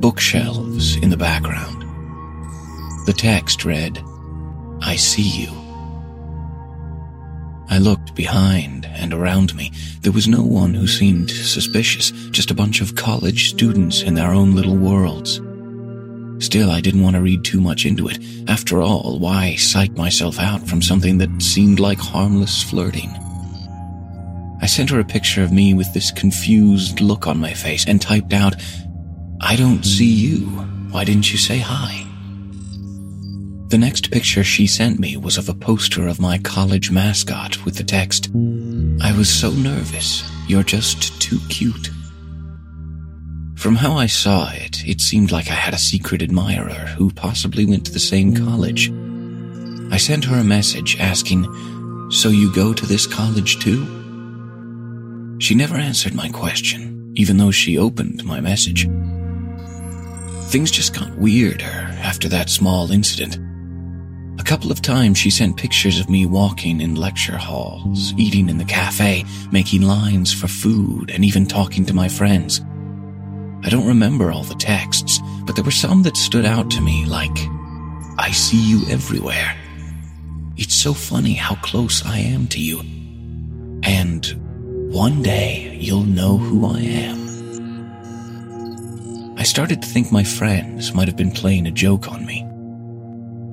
bookshelves 0.00 0.96
in 0.96 1.10
the 1.10 1.16
background. 1.16 1.82
The 3.06 3.14
text 3.14 3.64
read, 3.64 4.02
I 4.82 4.96
see 4.96 5.46
you. 5.46 5.57
I 7.70 7.78
looked 7.78 8.14
behind 8.14 8.86
and 8.86 9.12
around 9.12 9.54
me. 9.54 9.72
There 10.00 10.12
was 10.12 10.26
no 10.26 10.42
one 10.42 10.74
who 10.74 10.86
seemed 10.86 11.30
suspicious, 11.30 12.10
just 12.30 12.50
a 12.50 12.54
bunch 12.54 12.80
of 12.80 12.94
college 12.94 13.50
students 13.50 14.02
in 14.02 14.14
their 14.14 14.32
own 14.32 14.54
little 14.54 14.76
worlds. 14.76 15.40
Still, 16.44 16.70
I 16.70 16.80
didn't 16.80 17.02
want 17.02 17.16
to 17.16 17.22
read 17.22 17.44
too 17.44 17.60
much 17.60 17.84
into 17.84 18.08
it. 18.08 18.18
After 18.48 18.80
all, 18.80 19.18
why 19.18 19.56
psych 19.56 19.92
myself 19.92 20.38
out 20.38 20.66
from 20.66 20.80
something 20.80 21.18
that 21.18 21.42
seemed 21.42 21.78
like 21.78 21.98
harmless 21.98 22.62
flirting? 22.62 23.10
I 24.60 24.66
sent 24.66 24.90
her 24.90 25.00
a 25.00 25.04
picture 25.04 25.42
of 25.42 25.52
me 25.52 25.74
with 25.74 25.92
this 25.92 26.10
confused 26.10 27.00
look 27.00 27.26
on 27.26 27.38
my 27.38 27.52
face 27.52 27.86
and 27.86 28.00
typed 28.00 28.32
out, 28.32 28.54
I 29.40 29.56
don't 29.56 29.84
see 29.84 30.12
you. 30.12 30.46
Why 30.90 31.04
didn't 31.04 31.30
you 31.30 31.38
say 31.38 31.58
hi? 31.58 32.07
The 33.68 33.76
next 33.76 34.10
picture 34.10 34.42
she 34.42 34.66
sent 34.66 34.98
me 34.98 35.18
was 35.18 35.36
of 35.36 35.50
a 35.50 35.54
poster 35.54 36.08
of 36.08 36.18
my 36.18 36.38
college 36.38 36.90
mascot 36.90 37.62
with 37.66 37.76
the 37.76 37.84
text, 37.84 38.30
I 39.02 39.14
was 39.14 39.28
so 39.28 39.50
nervous. 39.50 40.24
You're 40.48 40.62
just 40.62 41.20
too 41.20 41.38
cute. 41.50 41.90
From 43.56 43.76
how 43.76 43.92
I 43.92 44.06
saw 44.06 44.50
it, 44.52 44.82
it 44.88 45.02
seemed 45.02 45.32
like 45.32 45.50
I 45.50 45.54
had 45.54 45.74
a 45.74 45.78
secret 45.78 46.22
admirer 46.22 46.94
who 46.96 47.10
possibly 47.10 47.66
went 47.66 47.84
to 47.84 47.92
the 47.92 47.98
same 47.98 48.34
college. 48.34 48.90
I 49.92 49.98
sent 49.98 50.24
her 50.24 50.36
a 50.36 50.44
message 50.44 50.98
asking, 50.98 51.44
So 52.10 52.30
you 52.30 52.50
go 52.54 52.72
to 52.72 52.86
this 52.86 53.06
college 53.06 53.58
too? 53.58 53.84
She 55.40 55.54
never 55.54 55.76
answered 55.76 56.14
my 56.14 56.30
question, 56.30 57.12
even 57.16 57.36
though 57.36 57.50
she 57.50 57.76
opened 57.76 58.24
my 58.24 58.40
message. 58.40 58.88
Things 60.48 60.70
just 60.70 60.98
got 60.98 61.18
weirder 61.18 61.94
after 62.00 62.30
that 62.30 62.48
small 62.48 62.90
incident. 62.90 63.38
A 64.38 64.44
couple 64.44 64.70
of 64.70 64.80
times 64.80 65.18
she 65.18 65.30
sent 65.30 65.56
pictures 65.56 65.98
of 65.98 66.08
me 66.08 66.24
walking 66.24 66.80
in 66.80 66.94
lecture 66.94 67.36
halls, 67.36 68.14
eating 68.16 68.48
in 68.48 68.56
the 68.56 68.64
cafe, 68.64 69.24
making 69.50 69.82
lines 69.82 70.32
for 70.32 70.46
food, 70.46 71.10
and 71.10 71.24
even 71.24 71.44
talking 71.44 71.84
to 71.86 71.92
my 71.92 72.08
friends. 72.08 72.60
I 73.64 73.68
don't 73.68 73.86
remember 73.86 74.30
all 74.30 74.44
the 74.44 74.54
texts, 74.54 75.20
but 75.44 75.56
there 75.56 75.64
were 75.64 75.72
some 75.72 76.04
that 76.04 76.16
stood 76.16 76.44
out 76.46 76.70
to 76.70 76.80
me 76.80 77.04
like, 77.04 77.36
I 78.16 78.30
see 78.30 78.62
you 78.62 78.86
everywhere. 78.88 79.56
It's 80.56 80.74
so 80.74 80.94
funny 80.94 81.34
how 81.34 81.56
close 81.56 82.06
I 82.06 82.18
am 82.18 82.46
to 82.48 82.60
you. 82.60 82.80
And 83.82 84.24
one 84.92 85.22
day 85.22 85.76
you'll 85.80 86.04
know 86.04 86.38
who 86.38 86.66
I 86.66 86.80
am. 86.80 87.18
I 89.36 89.42
started 89.42 89.82
to 89.82 89.88
think 89.88 90.10
my 90.10 90.24
friends 90.24 90.94
might 90.94 91.08
have 91.08 91.16
been 91.16 91.32
playing 91.32 91.66
a 91.66 91.72
joke 91.72 92.08
on 92.10 92.24
me. 92.24 92.47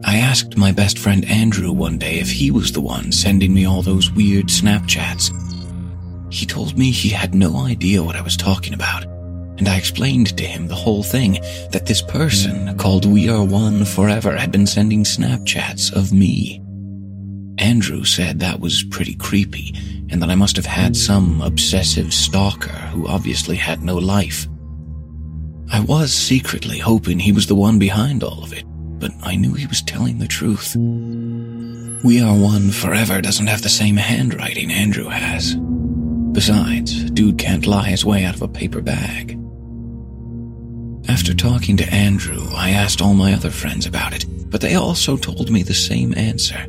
I 0.05 0.17
asked 0.17 0.55
my 0.55 0.71
best 0.71 0.99
friend 0.99 1.25
Andrew 1.25 1.71
one 1.71 1.97
day 1.97 2.19
if 2.19 2.29
he 2.29 2.51
was 2.51 2.71
the 2.71 2.79
one 2.79 3.11
sending 3.11 3.53
me 3.53 3.65
all 3.65 3.81
those 3.81 4.11
weird 4.11 4.45
Snapchats. 4.47 5.31
He 6.31 6.45
told 6.45 6.77
me 6.77 6.91
he 6.91 7.09
had 7.09 7.33
no 7.33 7.57
idea 7.57 8.03
what 8.03 8.15
I 8.15 8.21
was 8.21 8.37
talking 8.37 8.73
about 8.73 9.05
and 9.57 9.67
I 9.67 9.77
explained 9.77 10.37
to 10.37 10.45
him 10.45 10.67
the 10.67 10.75
whole 10.75 11.03
thing 11.03 11.39
that 11.71 11.85
this 11.85 12.01
person 12.01 12.77
called 12.77 13.05
We 13.05 13.29
Are 13.29 13.43
One 13.43 13.85
Forever 13.85 14.35
had 14.35 14.51
been 14.51 14.67
sending 14.67 15.03
Snapchats 15.03 15.93
of 15.93 16.11
me. 16.11 16.61
Andrew 17.57 18.03
said 18.03 18.39
that 18.39 18.59
was 18.59 18.83
pretty 18.83 19.15
creepy 19.15 19.73
and 20.09 20.21
that 20.21 20.29
I 20.29 20.35
must 20.35 20.57
have 20.57 20.65
had 20.65 20.95
some 20.95 21.41
obsessive 21.41 22.13
stalker 22.13 22.67
who 22.67 23.07
obviously 23.07 23.55
had 23.55 23.81
no 23.81 23.95
life. 23.95 24.47
I 25.71 25.79
was 25.79 26.13
secretly 26.13 26.77
hoping 26.77 27.17
he 27.17 27.31
was 27.31 27.47
the 27.47 27.55
one 27.55 27.79
behind 27.79 28.23
all 28.23 28.43
of 28.43 28.53
it, 28.53 28.65
but 29.05 29.13
I 29.21 29.35
knew 29.35 29.53
he 29.53 29.67
was 29.67 29.83
telling 29.83 30.17
the 30.17 30.27
truth. 30.27 30.75
We 32.03 32.21
Are 32.23 32.35
One 32.35 32.71
Forever 32.71 33.21
doesn't 33.21 33.45
have 33.45 33.61
the 33.61 33.69
same 33.69 33.97
handwriting 33.97 34.71
Andrew 34.71 35.09
has. 35.09 35.55
Besides, 36.31 37.11
dude 37.11 37.37
can't 37.37 37.67
lie 37.67 37.89
his 37.89 38.03
way 38.03 38.23
out 38.25 38.33
of 38.33 38.41
a 38.41 38.47
paper 38.47 38.81
bag. 38.81 39.39
After 41.07 41.35
talking 41.35 41.77
to 41.77 41.93
Andrew, 41.93 42.47
I 42.55 42.71
asked 42.71 42.99
all 42.99 43.13
my 43.13 43.33
other 43.33 43.51
friends 43.51 43.85
about 43.85 44.15
it, 44.15 44.25
but 44.49 44.59
they 44.59 44.73
also 44.73 45.17
told 45.17 45.51
me 45.51 45.61
the 45.61 45.75
same 45.75 46.17
answer. 46.17 46.65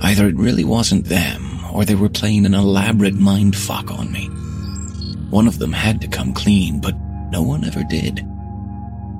Either 0.00 0.28
it 0.28 0.36
really 0.36 0.64
wasn't 0.64 1.04
them, 1.04 1.60
or 1.70 1.84
they 1.84 1.96
were 1.96 2.08
playing 2.08 2.46
an 2.46 2.54
elaborate 2.54 3.14
mind 3.14 3.54
fuck 3.54 3.90
on 3.90 4.10
me. 4.10 4.28
One 5.28 5.46
of 5.46 5.58
them 5.58 5.74
had 5.74 6.00
to 6.00 6.08
come 6.08 6.32
clean, 6.32 6.80
but 6.80 6.96
no 7.30 7.42
one 7.42 7.62
ever 7.66 7.84
did. 7.84 8.26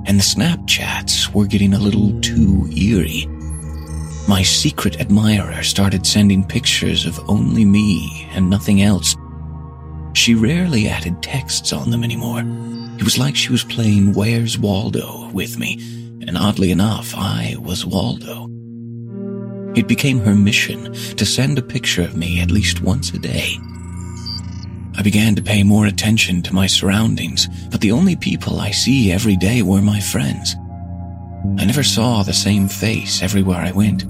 And 0.07 0.17
the 0.17 0.23
Snapchats 0.23 1.33
were 1.33 1.45
getting 1.45 1.73
a 1.73 1.79
little 1.79 2.19
too 2.21 2.67
eerie. 2.75 3.27
My 4.27 4.41
secret 4.41 4.99
admirer 4.99 5.63
started 5.63 6.07
sending 6.07 6.45
pictures 6.45 7.05
of 7.05 7.19
only 7.29 7.65
me 7.65 8.27
and 8.31 8.49
nothing 8.49 8.81
else. 8.81 9.15
She 10.13 10.33
rarely 10.33 10.87
added 10.87 11.21
texts 11.21 11.73
on 11.73 11.91
them 11.91 12.03
anymore. 12.03 12.41
It 12.97 13.03
was 13.03 13.17
like 13.17 13.35
she 13.35 13.51
was 13.51 13.63
playing 13.63 14.13
Where's 14.13 14.57
Waldo 14.57 15.29
with 15.31 15.59
me, 15.59 15.73
and 16.25 16.37
oddly 16.37 16.71
enough, 16.71 17.13
I 17.15 17.55
was 17.59 17.85
Waldo. 17.85 18.49
It 19.75 19.87
became 19.87 20.19
her 20.21 20.33
mission 20.33 20.93
to 20.93 21.25
send 21.25 21.59
a 21.59 21.61
picture 21.61 22.01
of 22.01 22.17
me 22.17 22.41
at 22.41 22.49
least 22.49 22.81
once 22.81 23.11
a 23.13 23.19
day. 23.19 23.57
I 24.97 25.03
began 25.03 25.35
to 25.35 25.43
pay 25.43 25.61
more 25.61 25.85
attention 25.85 26.41
to 26.41 26.55
my 26.55 26.65
surroundings, 26.65 27.47
but 27.69 27.81
the 27.81 27.91
only 27.91 28.15
people 28.15 28.59
I 28.59 28.71
see 28.71 29.11
every 29.11 29.35
day 29.37 29.61
were 29.61 29.81
my 29.81 29.99
friends. 29.99 30.55
I 31.59 31.65
never 31.65 31.83
saw 31.83 32.23
the 32.23 32.33
same 32.33 32.67
face 32.67 33.21
everywhere 33.21 33.59
I 33.59 33.71
went. 33.71 34.05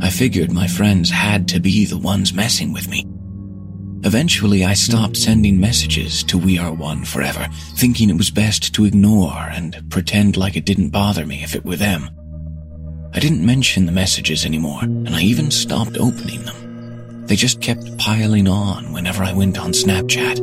I 0.00 0.08
figured 0.08 0.50
my 0.50 0.66
friends 0.66 1.10
had 1.10 1.46
to 1.48 1.60
be 1.60 1.84
the 1.84 1.98
ones 1.98 2.32
messing 2.32 2.72
with 2.72 2.88
me. 2.88 3.06
Eventually, 4.04 4.64
I 4.64 4.74
stopped 4.74 5.16
sending 5.16 5.60
messages 5.60 6.24
to 6.24 6.38
We 6.38 6.58
Are 6.58 6.72
One 6.72 7.04
Forever, 7.04 7.46
thinking 7.76 8.10
it 8.10 8.16
was 8.16 8.30
best 8.30 8.74
to 8.74 8.86
ignore 8.86 9.50
and 9.52 9.88
pretend 9.90 10.36
like 10.36 10.56
it 10.56 10.64
didn't 10.64 10.90
bother 10.90 11.24
me 11.24 11.44
if 11.44 11.54
it 11.54 11.64
were 11.64 11.76
them. 11.76 12.10
I 13.14 13.20
didn't 13.20 13.46
mention 13.46 13.86
the 13.86 13.92
messages 13.92 14.44
anymore, 14.46 14.82
and 14.82 15.10
I 15.10 15.20
even 15.20 15.50
stopped 15.50 15.98
opening 15.98 16.42
them. 16.44 16.61
They 17.26 17.36
just 17.36 17.60
kept 17.60 17.98
piling 17.98 18.48
on 18.48 18.92
whenever 18.92 19.22
I 19.22 19.32
went 19.32 19.58
on 19.58 19.72
Snapchat. 19.72 20.36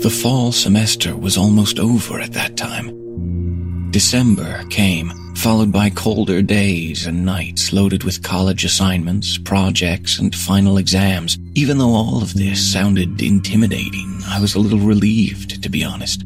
The 0.00 0.10
fall 0.10 0.52
semester 0.52 1.16
was 1.16 1.36
almost 1.36 1.78
over 1.78 2.20
at 2.20 2.32
that 2.32 2.56
time. 2.56 3.90
December 3.90 4.64
came, 4.70 5.10
followed 5.34 5.72
by 5.72 5.90
colder 5.90 6.40
days 6.40 7.06
and 7.06 7.24
nights 7.24 7.72
loaded 7.72 8.04
with 8.04 8.22
college 8.22 8.64
assignments, 8.64 9.38
projects, 9.38 10.18
and 10.18 10.34
final 10.34 10.78
exams. 10.78 11.38
Even 11.54 11.78
though 11.78 11.94
all 11.94 12.22
of 12.22 12.34
this 12.34 12.72
sounded 12.72 13.20
intimidating, 13.20 14.20
I 14.26 14.40
was 14.40 14.54
a 14.54 14.60
little 14.60 14.78
relieved, 14.78 15.62
to 15.62 15.68
be 15.68 15.82
honest. 15.82 16.22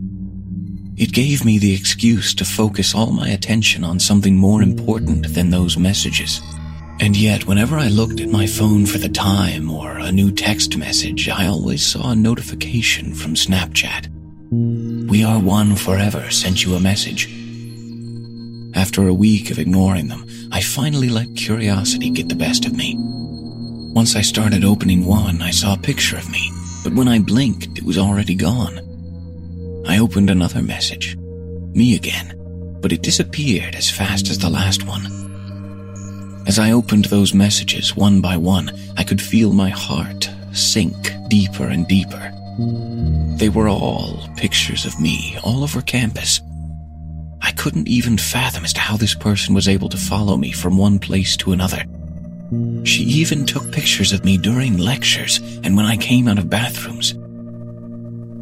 It 0.97 1.13
gave 1.13 1.45
me 1.45 1.59
the 1.59 1.75
excuse 1.75 2.35
to 2.35 2.45
focus 2.45 2.95
all 2.95 3.13
my 3.13 3.29
attention 3.29 3.85
on 3.85 3.99
something 3.99 4.37
more 4.37 4.63
important 4.63 5.35
than 5.35 5.51
those 5.51 5.79
messages. 5.79 6.43
And 7.01 7.17
yet, 7.17 7.47
whenever 7.47 7.77
I 7.77 7.89
looked 7.89 8.21
at 8.21 8.29
my 8.29 8.47
phone 8.47 8.87
for 8.87 8.99
the 8.99 9.09
time 9.09 9.71
or 9.71 9.99
a 9.99 10.13
new 10.13 10.31
text 10.31 10.77
message, 10.77 11.29
I 11.29 11.47
always 11.47 11.85
saw 11.85 12.11
a 12.11 12.17
notification 12.17 13.15
from 13.15 13.35
Snapchat. 13.35 14.09
We 15.09 15.25
are 15.25 15.41
one 15.41 15.77
forever 15.77 16.31
sent 16.31 16.65
you 16.65 16.75
a 16.75 16.81
message. 16.81 17.29
After 18.75 19.09
a 19.09 19.15
week 19.15 19.51
of 19.51 19.59
ignoring 19.59 20.09
them, 20.09 20.27
I 20.53 20.61
finally 20.61 21.09
let 21.09 21.35
curiosity 21.37 22.11
get 22.11 22.29
the 22.29 22.35
best 22.35 22.67
of 22.67 22.75
me. 22.75 22.97
Once 22.99 24.15
I 24.15 24.23
started 24.23 24.65
opening 24.65 25.05
one, 25.05 25.43
I 25.43 25.51
saw 25.51 25.75
a 25.75 25.79
picture 25.79 26.17
of 26.17 26.31
me, 26.31 26.51
but 26.85 26.95
when 26.95 27.09
I 27.09 27.19
blinked, 27.19 27.79
it 27.79 27.85
was 27.85 27.99
already 27.99 28.35
gone. 28.35 28.79
I 29.87 29.99
opened 29.99 30.31
another 30.31 30.63
message. 30.63 31.17
Me 31.75 31.95
again, 31.97 32.39
but 32.81 32.93
it 32.93 33.03
disappeared 33.03 33.75
as 33.75 33.91
fast 33.91 34.31
as 34.31 34.39
the 34.39 34.51
last 34.51 34.87
one. 34.87 35.32
As 36.47 36.59
I 36.59 36.73
opened 36.73 37.07
those 37.07 37.35
messages 37.35 37.97
one 37.97 38.21
by 38.21 38.37
one, 38.37 38.73
I 38.97 39.05
could 39.05 39.23
feel 39.23 39.53
my 39.53 39.71
heart 39.71 40.29
sink 40.53 41.11
deeper 41.29 41.67
and 41.67 41.87
deeper. 41.89 42.33
They 43.39 43.49
were 43.49 43.69
all 43.69 44.29
pictures 44.37 44.85
of 44.85 45.01
me 45.01 45.39
all 45.43 45.63
over 45.63 45.81
campus. 45.81 46.41
I 47.41 47.53
couldn't 47.53 47.89
even 47.89 48.19
fathom 48.19 48.65
as 48.65 48.73
to 48.75 48.81
how 48.81 48.97
this 48.97 49.15
person 49.15 49.55
was 49.55 49.69
able 49.69 49.89
to 49.89 49.97
follow 49.97 50.37
me 50.37 50.53
from 50.53 50.77
one 50.77 50.99
place 50.99 51.37
to 51.39 51.53
another. 51.53 51.85
She 52.85 53.05
even 53.05 53.47
took 53.47 53.73
pictures 53.73 54.13
of 54.13 54.25
me 54.25 54.37
during 54.37 54.77
lectures 54.77 55.39
and 55.65 55.77
when 55.77 55.87
I 55.87 55.97
came 55.97 56.29
out 56.29 56.39
of 56.39 56.51
bathrooms. 56.51 57.15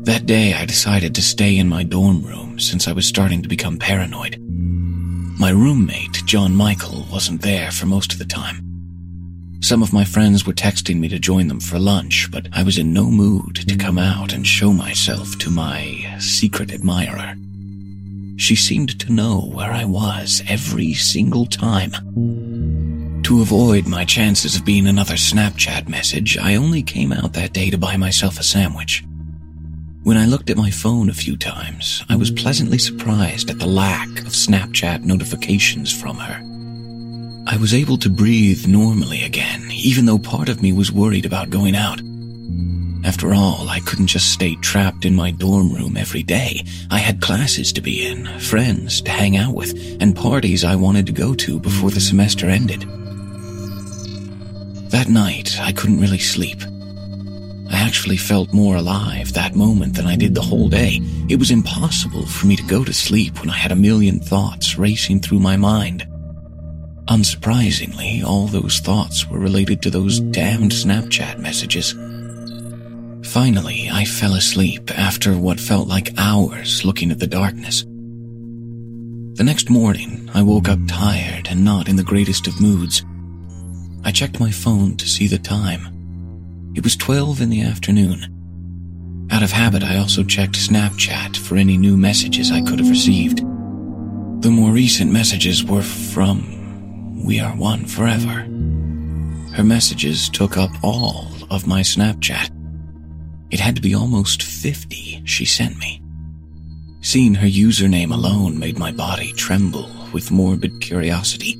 That 0.05 0.27
day, 0.27 0.55
I 0.55 0.65
decided 0.65 1.15
to 1.15 1.23
stay 1.23 1.57
in 1.59 1.69
my 1.69 1.85
dorm 1.85 2.23
room 2.23 2.59
since 2.59 2.89
I 2.89 2.93
was 2.93 3.07
starting 3.07 3.43
to 3.43 3.49
become 3.49 3.79
paranoid. 3.79 4.39
My 5.41 5.49
roommate, 5.49 6.23
John 6.27 6.55
Michael, 6.55 7.07
wasn't 7.11 7.41
there 7.41 7.71
for 7.71 7.87
most 7.87 8.13
of 8.13 8.19
the 8.19 8.27
time. 8.27 8.61
Some 9.61 9.83
of 9.83 9.91
my 9.91 10.05
friends 10.05 10.47
were 10.47 10.53
texting 10.53 11.01
me 11.01 11.09
to 11.09 11.19
join 11.19 11.49
them 11.49 11.61
for 11.61 11.79
lunch, 11.79 12.29
but 12.31 12.49
I 12.53 12.63
was 12.63 12.77
in 12.77 12.93
no 12.93 13.05
mood 13.11 13.67
to 13.67 13.77
come 13.79 13.97
out 13.97 14.35
and 14.35 14.47
show 14.47 14.75
myself 14.75 15.39
to 15.39 15.51
my 15.51 16.15
secret 16.19 16.71
admirer. 16.71 17.37
She 18.37 18.55
seemed 18.55 19.01
to 19.01 19.13
know 19.13 19.51
where 19.55 19.73
I 19.73 19.87
was 19.87 20.43
every 20.47 20.93
single 20.93 21.47
time. 21.47 21.93
To 23.23 23.41
avoid 23.41 23.87
my 23.87 24.05
chances 24.05 24.57
of 24.57 24.67
being 24.67 24.87
another 24.87 25.15
Snapchat 25.15 25.89
message, 25.89 26.37
I 26.37 26.57
only 26.57 26.83
came 26.83 27.15
out 27.15 27.33
that 27.33 27.55
day 27.55 27.71
to 27.71 27.79
buy 27.79 27.97
myself 27.97 28.39
a 28.39 28.43
sandwich. 28.43 29.05
When 30.03 30.17
I 30.17 30.25
looked 30.25 30.49
at 30.49 30.57
my 30.57 30.71
phone 30.71 31.11
a 31.11 31.15
few 31.15 31.37
times, 31.37 32.03
I 32.09 32.17
was 32.17 32.31
pleasantly 32.31 32.79
surprised 32.79 33.51
at 33.51 33.59
the 33.59 33.67
lack 33.67 34.09
of 34.21 34.33
Snapchat 34.33 35.03
notifications 35.03 35.93
from 35.93 36.17
her. 36.17 36.41
I 37.47 37.59
was 37.59 37.75
able 37.75 37.99
to 37.99 38.09
breathe 38.09 38.67
normally 38.67 39.23
again, 39.25 39.71
even 39.71 40.07
though 40.07 40.19
part 40.19 40.49
of 40.49 40.63
me 40.63 40.73
was 40.73 40.91
worried 40.91 41.27
about 41.27 41.51
going 41.51 41.77
out. 41.77 42.01
After 43.05 43.35
all, 43.35 43.69
I 43.69 43.81
couldn't 43.81 44.07
just 44.07 44.33
stay 44.33 44.55
trapped 44.57 45.05
in 45.05 45.15
my 45.15 45.33
dorm 45.33 45.71
room 45.71 45.99
every 45.99 46.23
day. 46.23 46.65
I 46.91 46.99
had 46.99 47.21
classes 47.21 47.71
to 47.75 47.83
be 47.83 48.07
in, 48.07 48.27
friends 48.41 49.03
to 49.03 49.11
hang 49.11 49.37
out 49.37 49.55
with, 49.55 49.75
and 50.01 50.17
parties 50.17 50.65
I 50.65 50.77
wanted 50.77 51.07
to 51.07 51.13
go 51.13 51.35
to 51.35 51.61
before 51.61 51.91
the 51.91 52.01
semester 52.01 52.49
ended. 52.49 52.83
That 54.91 55.09
night, 55.11 55.61
I 55.61 55.73
couldn't 55.73 56.01
really 56.01 56.19
sleep. 56.19 56.63
I 57.71 57.79
actually 57.79 58.17
felt 58.17 58.53
more 58.53 58.77
alive 58.77 59.33
that 59.33 59.55
moment 59.55 59.95
than 59.95 60.07
I 60.07 60.17
did 60.17 60.35
the 60.35 60.43
whole 60.43 60.69
day. 60.69 61.01
It 61.29 61.39
was 61.39 61.53
impossible 61.53 62.27
for 62.27 62.47
me 62.47 62.57
to 62.57 62.63
go 62.65 62.85
to 62.85 62.93
sleep 62.93 63.39
when 63.41 63.49
I 63.49 63.57
had 63.57 63.71
a 63.71 63.77
million 63.77 64.19
thoughts 64.19 64.77
racing 64.77 65.21
through 65.21 65.39
my 65.39 65.57
mind. 65.57 66.07
Unsurprisingly, 67.07 68.25
all 68.25 68.49
those 68.49 68.81
thoughts 68.81 69.29
were 69.29 69.39
related 69.39 69.83
to 69.83 69.91
those 69.91 70.19
damned 70.19 70.73
Snapchat 70.73 71.39
messages. 71.39 71.93
Finally, 73.33 73.89
I 73.91 74.05
fell 74.05 74.35
asleep 74.35 74.91
after 74.99 75.39
what 75.39 75.61
felt 75.61 75.87
like 75.87 76.19
hours 76.19 76.85
looking 76.85 77.13
at 77.13 77.21
the 77.21 77.27
darkness. 77.27 77.85
The 79.35 79.45
next 79.45 79.71
morning, 79.71 80.29
I 80.35 80.43
woke 80.43 80.69
up 80.69 80.81
tired 80.89 81.47
and 81.49 81.65
not 81.65 81.89
in 81.89 81.97
the 81.97 82.03
greatest 82.03 82.49
of 82.49 82.61
moods. 82.61 83.05
I 84.05 84.11
checked 84.11 84.41
my 84.41 84.51
phone 84.51 84.97
to 84.97 85.09
see 85.09 85.29
the 85.29 85.39
time. 85.39 86.00
It 86.75 86.85
was 86.85 86.97
12 86.97 87.41
in 87.41 87.51
the 87.51 87.63
afternoon. 87.63 89.29
Out 89.33 89.43
of 89.43 89.51
habit, 89.51 89.83
I 89.83 89.97
also 89.99 90.23
checked 90.23 90.55
Snapchat 90.55 91.37
for 91.37 91.57
any 91.57 91.77
new 91.77 91.97
messages 91.97 92.53
I 92.53 92.63
could 92.63 92.79
have 92.79 92.89
received. 92.89 93.39
The 94.43 94.51
more 94.51 94.71
recent 94.71 95.11
messages 95.11 95.65
were 95.65 95.83
from 95.83 97.25
We 97.25 97.41
Are 97.41 97.57
One 97.57 97.87
Forever. 97.87 98.47
Her 99.53 99.65
messages 99.65 100.29
took 100.29 100.57
up 100.57 100.71
all 100.83 101.27
of 101.51 101.67
my 101.67 101.81
Snapchat. 101.81 102.51
It 103.51 103.59
had 103.59 103.75
to 103.75 103.83
be 103.83 103.95
almost 103.95 104.45
50 104.45 105.23
she 105.25 105.45
sent 105.45 105.77
me. 105.77 106.01
Seeing 107.01 107.35
her 107.35 107.49
username 107.49 108.13
alone 108.13 108.59
made 108.59 108.79
my 108.79 108.93
body 108.93 109.33
tremble 109.33 109.91
with 110.13 110.31
morbid 110.31 110.81
curiosity. 110.81 111.57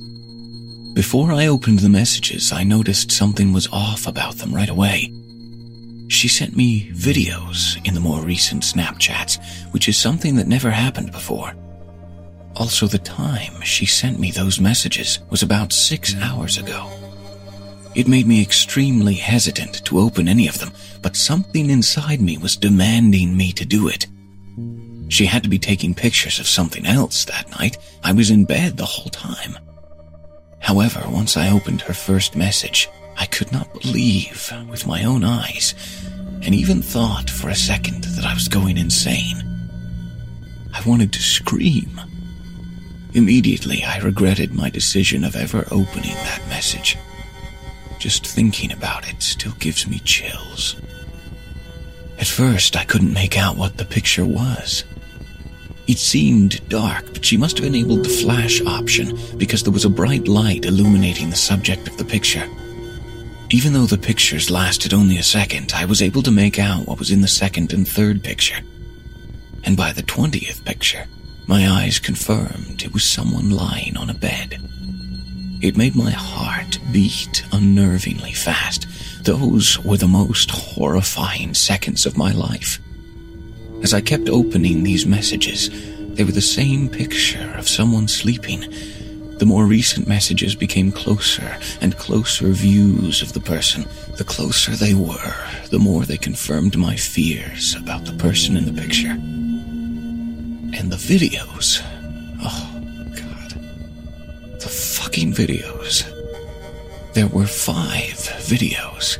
Before 0.93 1.31
I 1.31 1.47
opened 1.47 1.79
the 1.79 1.89
messages, 1.89 2.51
I 2.51 2.63
noticed 2.63 3.13
something 3.13 3.53
was 3.53 3.69
off 3.71 4.07
about 4.07 4.35
them 4.35 4.53
right 4.53 4.69
away. 4.69 5.13
She 6.09 6.27
sent 6.27 6.57
me 6.57 6.91
videos 6.91 7.83
in 7.87 7.93
the 7.93 8.01
more 8.01 8.21
recent 8.21 8.63
Snapchats, 8.63 9.39
which 9.71 9.87
is 9.87 9.97
something 9.97 10.35
that 10.35 10.49
never 10.49 10.69
happened 10.69 11.13
before. 11.13 11.53
Also, 12.57 12.87
the 12.87 12.97
time 12.97 13.61
she 13.61 13.85
sent 13.85 14.19
me 14.19 14.31
those 14.31 14.59
messages 14.59 15.19
was 15.29 15.41
about 15.41 15.71
six 15.71 16.13
hours 16.17 16.57
ago. 16.57 16.91
It 17.95 18.09
made 18.09 18.27
me 18.27 18.41
extremely 18.41 19.13
hesitant 19.13 19.85
to 19.85 19.99
open 19.99 20.27
any 20.27 20.49
of 20.49 20.59
them, 20.59 20.73
but 21.01 21.15
something 21.15 21.69
inside 21.69 22.19
me 22.19 22.37
was 22.37 22.57
demanding 22.57 23.37
me 23.37 23.53
to 23.53 23.63
do 23.63 23.87
it. 23.87 24.07
She 25.07 25.25
had 25.25 25.43
to 25.43 25.49
be 25.49 25.59
taking 25.59 25.93
pictures 25.93 26.39
of 26.39 26.47
something 26.47 26.85
else 26.85 27.23
that 27.25 27.49
night. 27.51 27.77
I 28.03 28.11
was 28.11 28.29
in 28.29 28.43
bed 28.43 28.75
the 28.75 28.85
whole 28.85 29.09
time. 29.09 29.57
However, 30.61 31.03
once 31.09 31.35
I 31.35 31.51
opened 31.51 31.81
her 31.81 31.93
first 31.93 32.35
message, 32.35 32.87
I 33.17 33.25
could 33.25 33.51
not 33.51 33.73
believe 33.73 34.53
with 34.69 34.87
my 34.87 35.03
own 35.03 35.23
eyes, 35.23 35.75
and 36.43 36.55
even 36.55 36.81
thought 36.81 37.29
for 37.29 37.49
a 37.49 37.55
second 37.55 38.05
that 38.05 38.25
I 38.25 38.33
was 38.33 38.47
going 38.47 38.77
insane. 38.77 39.43
I 40.73 40.81
wanted 40.87 41.11
to 41.13 41.21
scream. 41.21 41.99
Immediately, 43.13 43.83
I 43.83 43.99
regretted 43.99 44.53
my 44.53 44.69
decision 44.69 45.23
of 45.23 45.35
ever 45.35 45.67
opening 45.71 46.15
that 46.15 46.41
message. 46.47 46.97
Just 47.99 48.25
thinking 48.25 48.71
about 48.71 49.09
it 49.09 49.21
still 49.21 49.53
gives 49.59 49.87
me 49.87 49.99
chills. 49.99 50.77
At 52.17 52.27
first, 52.27 52.75
I 52.77 52.85
couldn't 52.85 53.13
make 53.13 53.37
out 53.37 53.57
what 53.57 53.77
the 53.77 53.85
picture 53.85 54.25
was. 54.25 54.83
It 55.91 55.99
seemed 55.99 56.65
dark, 56.69 57.11
but 57.11 57.25
she 57.25 57.35
must 57.35 57.57
have 57.57 57.67
enabled 57.67 58.05
the 58.05 58.09
flash 58.23 58.61
option 58.61 59.19
because 59.35 59.61
there 59.61 59.73
was 59.73 59.83
a 59.83 59.89
bright 59.89 60.25
light 60.25 60.63
illuminating 60.63 61.29
the 61.29 61.35
subject 61.35 61.85
of 61.85 61.97
the 61.97 62.05
picture. 62.05 62.47
Even 63.49 63.73
though 63.73 63.87
the 63.87 63.97
pictures 63.97 64.49
lasted 64.49 64.93
only 64.93 65.17
a 65.17 65.23
second, 65.23 65.73
I 65.75 65.83
was 65.83 66.01
able 66.01 66.21
to 66.23 66.31
make 66.31 66.57
out 66.59 66.87
what 66.87 66.97
was 66.97 67.11
in 67.11 67.19
the 67.19 67.27
second 67.27 67.73
and 67.73 67.85
third 67.85 68.23
picture. 68.23 68.63
And 69.65 69.75
by 69.75 69.91
the 69.91 70.03
twentieth 70.03 70.63
picture, 70.63 71.07
my 71.45 71.67
eyes 71.67 71.99
confirmed 71.99 72.83
it 72.83 72.93
was 72.93 73.03
someone 73.03 73.49
lying 73.49 73.97
on 73.97 74.09
a 74.09 74.13
bed. 74.13 74.61
It 75.61 75.75
made 75.75 75.97
my 75.97 76.11
heart 76.11 76.79
beat 76.93 77.43
unnervingly 77.51 78.33
fast. 78.33 78.87
Those 79.25 79.77
were 79.79 79.97
the 79.97 80.07
most 80.07 80.51
horrifying 80.51 81.53
seconds 81.53 82.05
of 82.05 82.17
my 82.17 82.31
life. 82.31 82.79
As 83.83 83.93
I 83.95 84.01
kept 84.01 84.29
opening 84.29 84.83
these 84.83 85.07
messages, 85.07 85.69
they 86.15 86.23
were 86.23 86.31
the 86.31 86.41
same 86.41 86.87
picture 86.87 87.51
of 87.57 87.67
someone 87.67 88.07
sleeping. 88.07 88.61
The 89.39 89.45
more 89.45 89.65
recent 89.65 90.07
messages 90.07 90.53
became 90.53 90.91
closer 90.91 91.57
and 91.81 91.97
closer 91.97 92.49
views 92.49 93.23
of 93.23 93.33
the 93.33 93.39
person. 93.39 93.85
The 94.17 94.23
closer 94.23 94.75
they 94.75 94.93
were, 94.93 95.35
the 95.71 95.79
more 95.79 96.05
they 96.05 96.17
confirmed 96.17 96.77
my 96.77 96.95
fears 96.95 97.75
about 97.75 98.05
the 98.05 98.13
person 98.13 98.55
in 98.55 98.65
the 98.65 98.81
picture. 98.81 99.09
And 99.09 100.91
the 100.91 100.97
videos. 100.97 101.81
Oh, 102.43 102.69
God. 103.15 104.59
The 104.59 104.69
fucking 104.69 105.33
videos. 105.33 106.05
There 107.13 107.27
were 107.27 107.47
five 107.47 108.19
videos, 108.45 109.17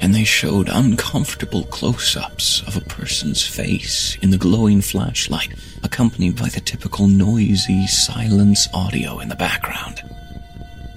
and 0.00 0.14
they 0.14 0.24
showed 0.24 0.68
uncomfortable 0.68 1.64
close 1.64 2.16
ups 2.16 2.62
of 2.66 2.76
a 2.76 2.80
person's 2.80 3.46
face 3.46 4.16
in 4.22 4.30
the 4.30 4.38
glowing 4.38 4.80
flashlight, 4.80 5.54
accompanied 5.82 6.36
by 6.36 6.48
the 6.48 6.60
typical 6.60 7.06
noisy 7.06 7.86
silence 7.86 8.68
audio 8.72 9.18
in 9.20 9.28
the 9.28 9.36
background. 9.36 10.02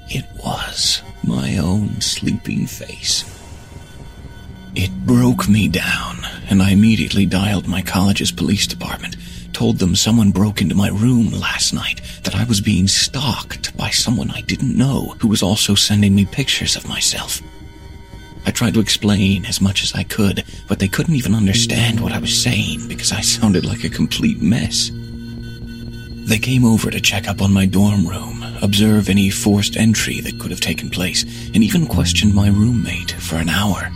It 0.10 0.26
was 0.44 1.02
my 1.24 1.58
own 1.58 2.02
sleeping 2.02 2.68
face. 2.68 3.24
It 4.76 4.92
broke 5.06 5.48
me 5.48 5.68
down, 5.68 6.18
and 6.50 6.62
I 6.62 6.72
immediately 6.72 7.26
dialed 7.26 7.68
my 7.68 7.82
college's 7.82 8.32
police 8.32 8.68
department 8.68 9.16
told 9.54 9.78
them 9.78 9.96
someone 9.96 10.32
broke 10.32 10.62
into 10.62 10.76
my 10.76 10.90
room 10.90 11.32
last 11.32 11.74
night, 11.74 12.02
that 12.24 12.36
I 12.36 12.44
was 12.44 12.60
being 12.60 12.88
stalked 12.88 13.76
by 13.78 13.90
someone 13.92 14.32
I 14.32 14.42
didn't 14.42 14.78
know 14.78 15.16
who 15.20 15.28
was 15.28 15.44
also 15.44 15.76
sending 15.76 16.16
me 16.16 16.26
pictures 16.26 16.76
of 16.76 16.88
myself. 16.88 17.42
I 18.46 18.52
tried 18.52 18.74
to 18.74 18.80
explain 18.80 19.46
as 19.46 19.62
much 19.62 19.84
as 19.84 19.94
I 19.94 20.04
could, 20.04 20.44
but 20.68 20.80
they 20.80 20.88
couldn't 20.88 21.16
even 21.16 21.34
understand 21.34 22.00
what 22.00 22.12
I 22.12 22.20
was 22.20 22.42
saying 22.42 22.88
because 22.88 23.12
I 23.12 23.22
sounded 23.22 23.66
like 23.66 23.84
a 23.84 23.90
complete 23.90 24.42
mess. 24.42 24.92
They 26.26 26.40
came 26.40 26.66
over 26.66 26.90
to 26.90 27.02
check 27.02 27.28
up 27.28 27.42
on 27.42 27.54
my 27.54 27.66
dorm 27.66 28.08
room, 28.08 28.44
observe 28.62 29.10
any 29.10 29.30
forced 29.30 29.78
entry 29.78 30.20
that 30.22 30.40
could 30.40 30.52
have 30.52 30.62
taken 30.62 30.90
place, 30.90 31.24
and 31.54 31.64
even 31.64 31.86
questioned 31.86 32.34
my 32.34 32.48
roommate 32.48 33.12
for 33.12 33.36
an 33.36 33.50
hour. 33.50 33.92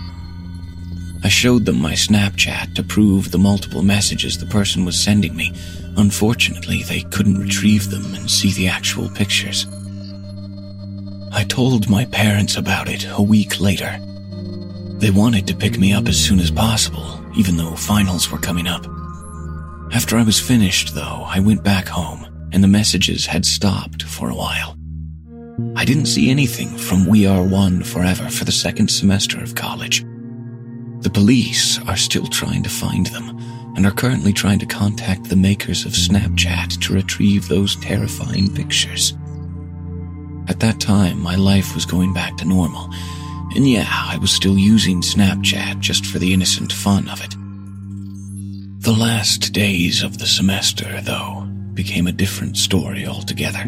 I 1.24 1.30
showed 1.30 1.66
them 1.66 1.82
my 1.82 1.94
Snapchat 1.94 2.76
to 2.76 2.84
prove 2.84 3.32
the 3.32 3.38
multiple 3.38 3.82
messages 3.82 4.38
the 4.38 4.46
person 4.46 4.86
was 4.86 5.02
sending 5.02 5.36
me. 5.36 5.54
Unfortunately, 5.98 6.84
they 6.84 7.02
couldn't 7.02 7.40
retrieve 7.40 7.90
them 7.90 8.14
and 8.14 8.30
see 8.30 8.52
the 8.54 8.68
actual 8.68 9.10
pictures. 9.10 9.66
I 11.32 11.44
told 11.44 11.90
my 11.90 12.06
parents 12.06 12.56
about 12.56 12.88
it 12.88 13.06
a 13.10 13.22
week 13.22 13.60
later. 13.60 14.00
They 14.98 15.12
wanted 15.12 15.46
to 15.48 15.56
pick 15.56 15.78
me 15.78 15.94
up 15.94 16.08
as 16.08 16.18
soon 16.18 16.40
as 16.40 16.50
possible, 16.50 17.24
even 17.36 17.56
though 17.56 17.76
finals 17.76 18.32
were 18.32 18.40
coming 18.40 18.68
up. 18.68 18.86
After 19.94 20.18
I 20.18 20.24
was 20.24 20.40
finished, 20.40 20.96
though, 20.96 21.24
I 21.26 21.40
went 21.40 21.64
back 21.64 21.88
home, 21.88 22.26
and 22.52 22.64
the 22.64 22.68
messages 22.68 23.28
had 23.28 23.46
stopped 23.46 24.04
for 24.04 24.30
a 24.30 24.36
while. 24.36 24.76
I 25.76 25.86
didn't 25.86 26.08
see 26.08 26.32
anything 26.32 26.78
from 26.78 27.06
We 27.06 27.28
Are 27.28 27.44
One 27.44 27.84
Forever 27.84 28.28
for 28.30 28.44
the 28.44 28.52
second 28.52 28.90
semester 28.90 29.40
of 29.40 29.54
college. 29.54 30.04
The 31.02 31.12
police 31.14 31.80
are 31.88 31.96
still 31.96 32.26
trying 32.26 32.64
to 32.64 32.70
find 32.70 33.06
them 33.08 33.38
and 33.76 33.86
are 33.86 33.92
currently 33.92 34.34
trying 34.34 34.58
to 34.60 34.66
contact 34.66 35.26
the 35.26 35.36
makers 35.36 35.86
of 35.86 35.92
Snapchat 35.92 36.82
to 36.82 36.94
retrieve 36.94 37.48
those 37.48 37.76
terrifying 37.76 38.52
pictures. 38.52 39.14
At 40.48 40.60
that 40.62 40.80
time, 40.80 41.22
my 41.22 41.36
life 41.36 41.76
was 41.76 41.86
going 41.86 42.14
back 42.14 42.36
to 42.38 42.46
normal, 42.46 42.90
and 43.58 43.68
yeah, 43.68 43.88
I 43.90 44.20
was 44.20 44.32
still 44.32 44.56
using 44.56 45.02
Snapchat 45.02 45.80
just 45.80 46.06
for 46.06 46.20
the 46.20 46.32
innocent 46.32 46.72
fun 46.72 47.10
of 47.10 47.24
it. 47.24 47.32
The 48.84 48.92
last 48.92 49.52
days 49.52 50.04
of 50.04 50.20
the 50.20 50.28
semester, 50.28 51.02
though, 51.02 51.42
became 51.74 52.06
a 52.06 52.12
different 52.12 52.56
story 52.56 53.08
altogether. 53.08 53.64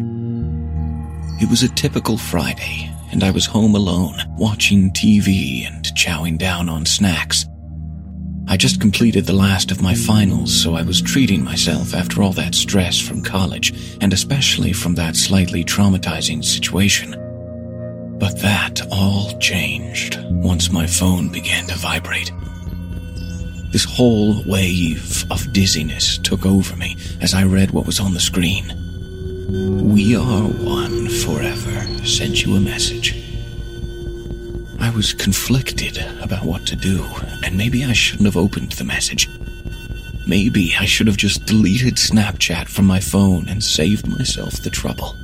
It 1.40 1.50
was 1.50 1.64
a 1.64 1.74
typical 1.74 2.16
Friday, 2.16 2.88
and 3.10 3.24
I 3.24 3.32
was 3.32 3.46
home 3.46 3.74
alone, 3.74 4.14
watching 4.38 4.92
TV 4.92 5.66
and 5.66 5.84
chowing 5.96 6.38
down 6.38 6.68
on 6.68 6.86
snacks. 6.86 7.44
I 8.46 8.56
just 8.56 8.80
completed 8.80 9.26
the 9.26 9.32
last 9.32 9.72
of 9.72 9.82
my 9.82 9.94
finals, 9.94 10.54
so 10.54 10.76
I 10.76 10.82
was 10.82 11.02
treating 11.02 11.42
myself 11.42 11.94
after 11.94 12.22
all 12.22 12.32
that 12.34 12.54
stress 12.54 13.00
from 13.00 13.24
college, 13.24 13.96
and 14.00 14.12
especially 14.12 14.72
from 14.72 14.94
that 14.94 15.16
slightly 15.16 15.64
traumatizing 15.64 16.44
situation. 16.44 17.29
But 18.20 18.38
that 18.40 18.82
all 18.92 19.36
changed 19.38 20.18
once 20.28 20.70
my 20.70 20.86
phone 20.86 21.30
began 21.30 21.66
to 21.68 21.74
vibrate. 21.76 22.30
This 23.72 23.84
whole 23.84 24.44
wave 24.46 25.24
of 25.30 25.52
dizziness 25.54 26.18
took 26.18 26.44
over 26.44 26.76
me 26.76 26.96
as 27.22 27.32
I 27.32 27.44
read 27.44 27.70
what 27.70 27.86
was 27.86 27.98
on 27.98 28.12
the 28.12 28.20
screen. 28.20 28.74
We 29.92 30.14
are 30.16 30.42
one 30.42 31.08
forever 31.08 32.04
sent 32.04 32.44
you 32.44 32.56
a 32.56 32.60
message. 32.60 33.16
I 34.80 34.90
was 34.90 35.14
conflicted 35.14 35.96
about 36.20 36.44
what 36.44 36.66
to 36.66 36.76
do, 36.76 37.02
and 37.42 37.56
maybe 37.56 37.84
I 37.84 37.94
shouldn't 37.94 38.26
have 38.26 38.36
opened 38.36 38.72
the 38.72 38.84
message. 38.84 39.28
Maybe 40.26 40.74
I 40.78 40.84
should 40.84 41.06
have 41.06 41.16
just 41.16 41.46
deleted 41.46 41.94
Snapchat 41.94 42.68
from 42.68 42.86
my 42.86 43.00
phone 43.00 43.48
and 43.48 43.64
saved 43.64 44.06
myself 44.06 44.62
the 44.62 44.70
trouble. 44.70 45.16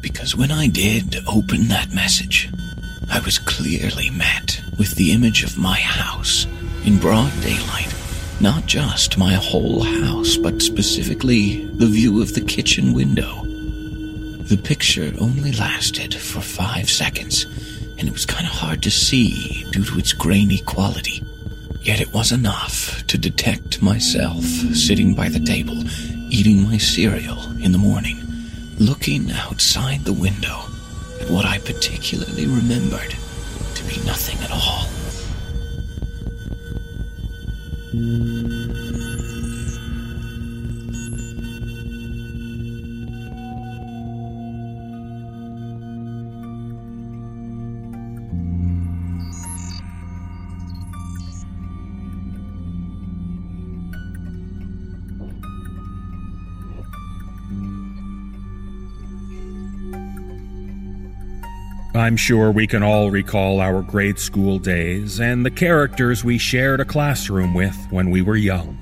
Because 0.00 0.36
when 0.36 0.50
I 0.50 0.68
did 0.68 1.16
open 1.26 1.68
that 1.68 1.92
message, 1.92 2.48
I 3.10 3.20
was 3.20 3.38
clearly 3.38 4.10
met 4.10 4.60
with 4.78 4.94
the 4.94 5.12
image 5.12 5.42
of 5.44 5.58
my 5.58 5.78
house 5.78 6.46
in 6.84 6.98
broad 6.98 7.32
daylight 7.42 7.92
not 8.40 8.66
just 8.66 9.16
my 9.16 9.32
whole 9.32 9.82
house, 9.82 10.36
but 10.36 10.60
specifically 10.60 11.64
the 11.66 11.86
view 11.86 12.20
of 12.20 12.34
the 12.34 12.40
kitchen 12.40 12.92
window. 12.92 13.42
The 13.44 14.60
picture 14.62 15.12
only 15.18 15.52
lasted 15.52 16.14
for 16.14 16.40
five 16.40 16.90
seconds, 16.90 17.44
and 17.98 18.06
it 18.06 18.12
was 18.12 18.26
kind 18.26 18.46
of 18.46 18.52
hard 18.52 18.82
to 18.82 18.90
see 18.90 19.64
due 19.72 19.84
to 19.84 19.98
its 19.98 20.12
grainy 20.12 20.58
quality. 20.58 21.24
Yet 21.80 22.00
it 22.00 22.12
was 22.12 22.30
enough 22.30 23.06
to 23.06 23.16
detect 23.16 23.80
myself 23.80 24.44
sitting 24.44 25.14
by 25.14 25.28
the 25.28 25.40
table, 25.40 25.82
eating 26.30 26.62
my 26.62 26.76
cereal 26.76 27.42
in 27.58 27.72
the 27.72 27.78
morning, 27.78 28.20
looking 28.78 29.30
outside 29.30 30.04
the 30.04 30.12
window 30.12 30.60
at 31.20 31.30
what 31.30 31.44
I 31.46 31.58
particularly 31.58 32.46
remembered 32.46 33.14
to 33.74 33.84
be 33.84 34.04
nothing 34.04 34.38
at 34.44 34.50
all. 34.50 34.86
I'm 62.06 62.16
sure 62.16 62.52
we 62.52 62.68
can 62.68 62.84
all 62.84 63.10
recall 63.10 63.58
our 63.58 63.82
grade 63.82 64.20
school 64.20 64.60
days 64.60 65.18
and 65.18 65.44
the 65.44 65.50
characters 65.50 66.22
we 66.22 66.38
shared 66.38 66.78
a 66.78 66.84
classroom 66.84 67.52
with 67.52 67.76
when 67.90 68.10
we 68.10 68.22
were 68.22 68.36
young. 68.36 68.78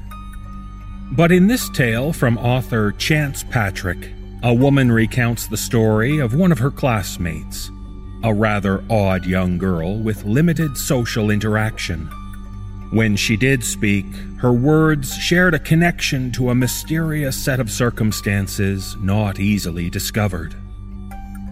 But 1.12 1.32
in 1.32 1.46
this 1.46 1.70
tale 1.70 2.12
from 2.12 2.36
author 2.36 2.92
Chance 2.92 3.44
Patrick, 3.44 4.10
a 4.42 4.52
woman 4.52 4.92
recounts 4.92 5.46
the 5.46 5.56
story 5.56 6.18
of 6.18 6.34
one 6.34 6.52
of 6.52 6.58
her 6.58 6.70
classmates, 6.70 7.70
a 8.22 8.34
rather 8.34 8.84
odd 8.90 9.24
young 9.24 9.56
girl 9.56 9.96
with 9.96 10.26
limited 10.26 10.76
social 10.76 11.30
interaction. 11.30 12.06
When 12.90 13.16
she 13.16 13.38
did 13.38 13.64
speak, 13.64 14.04
her 14.36 14.52
words 14.52 15.16
shared 15.16 15.54
a 15.54 15.58
connection 15.58 16.30
to 16.32 16.50
a 16.50 16.54
mysterious 16.54 17.42
set 17.42 17.58
of 17.58 17.70
circumstances 17.70 18.94
not 19.00 19.40
easily 19.40 19.88
discovered. 19.88 20.54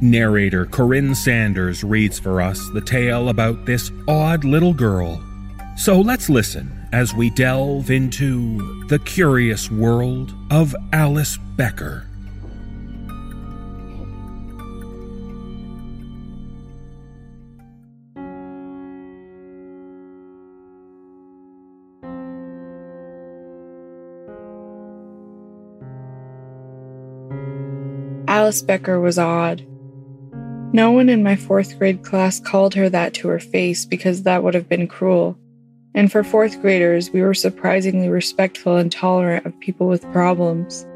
Narrator 0.03 0.67
Corinne 0.67 1.15
Sanders 1.15 1.85
reads 1.85 2.19
for 2.19 2.43
us 2.43 2.61
the 2.71 2.81
tale 2.81 3.29
about 3.29 3.67
this 3.67 3.93
odd 4.09 4.43
little 4.43 4.75
girl. 4.75 5.23
So 5.77 6.01
let's 6.01 6.29
listen 6.29 6.77
as 6.93 7.15
we 7.15 7.31
delve 7.31 7.89
into 7.89 8.85
the 8.89 8.99
curious 8.99 9.71
world 9.71 10.35
of 10.51 10.75
Alice 10.93 11.39
Becker. 11.57 12.05
Alice 28.27 28.63
Becker 28.63 28.99
was 28.99 29.17
odd. 29.17 29.65
No 30.75 30.91
one 30.91 31.11
in 31.11 31.23
my 31.23 31.37
fourth 31.37 31.79
grade 31.79 32.03
class 32.03 32.41
called 32.41 32.75
her 32.75 32.89
that 32.89 33.13
to 33.15 33.29
her 33.29 33.39
face 33.39 33.85
because 33.85 34.23
that 34.23 34.43
would 34.43 34.55
have 34.55 34.71
been 34.71 34.89
cruel. 34.89 35.37
And 35.95 36.11
for 36.11 36.25
fourth 36.25 36.63
graders, 36.63 37.11
we 37.11 37.21
were 37.21 37.35
surprisingly 37.35 38.09
respectful 38.09 38.79
and 38.79 38.91
tolerant 38.91 39.45
of 39.45 39.61
people 39.61 39.87
with 39.87 40.11
problems 40.13 40.87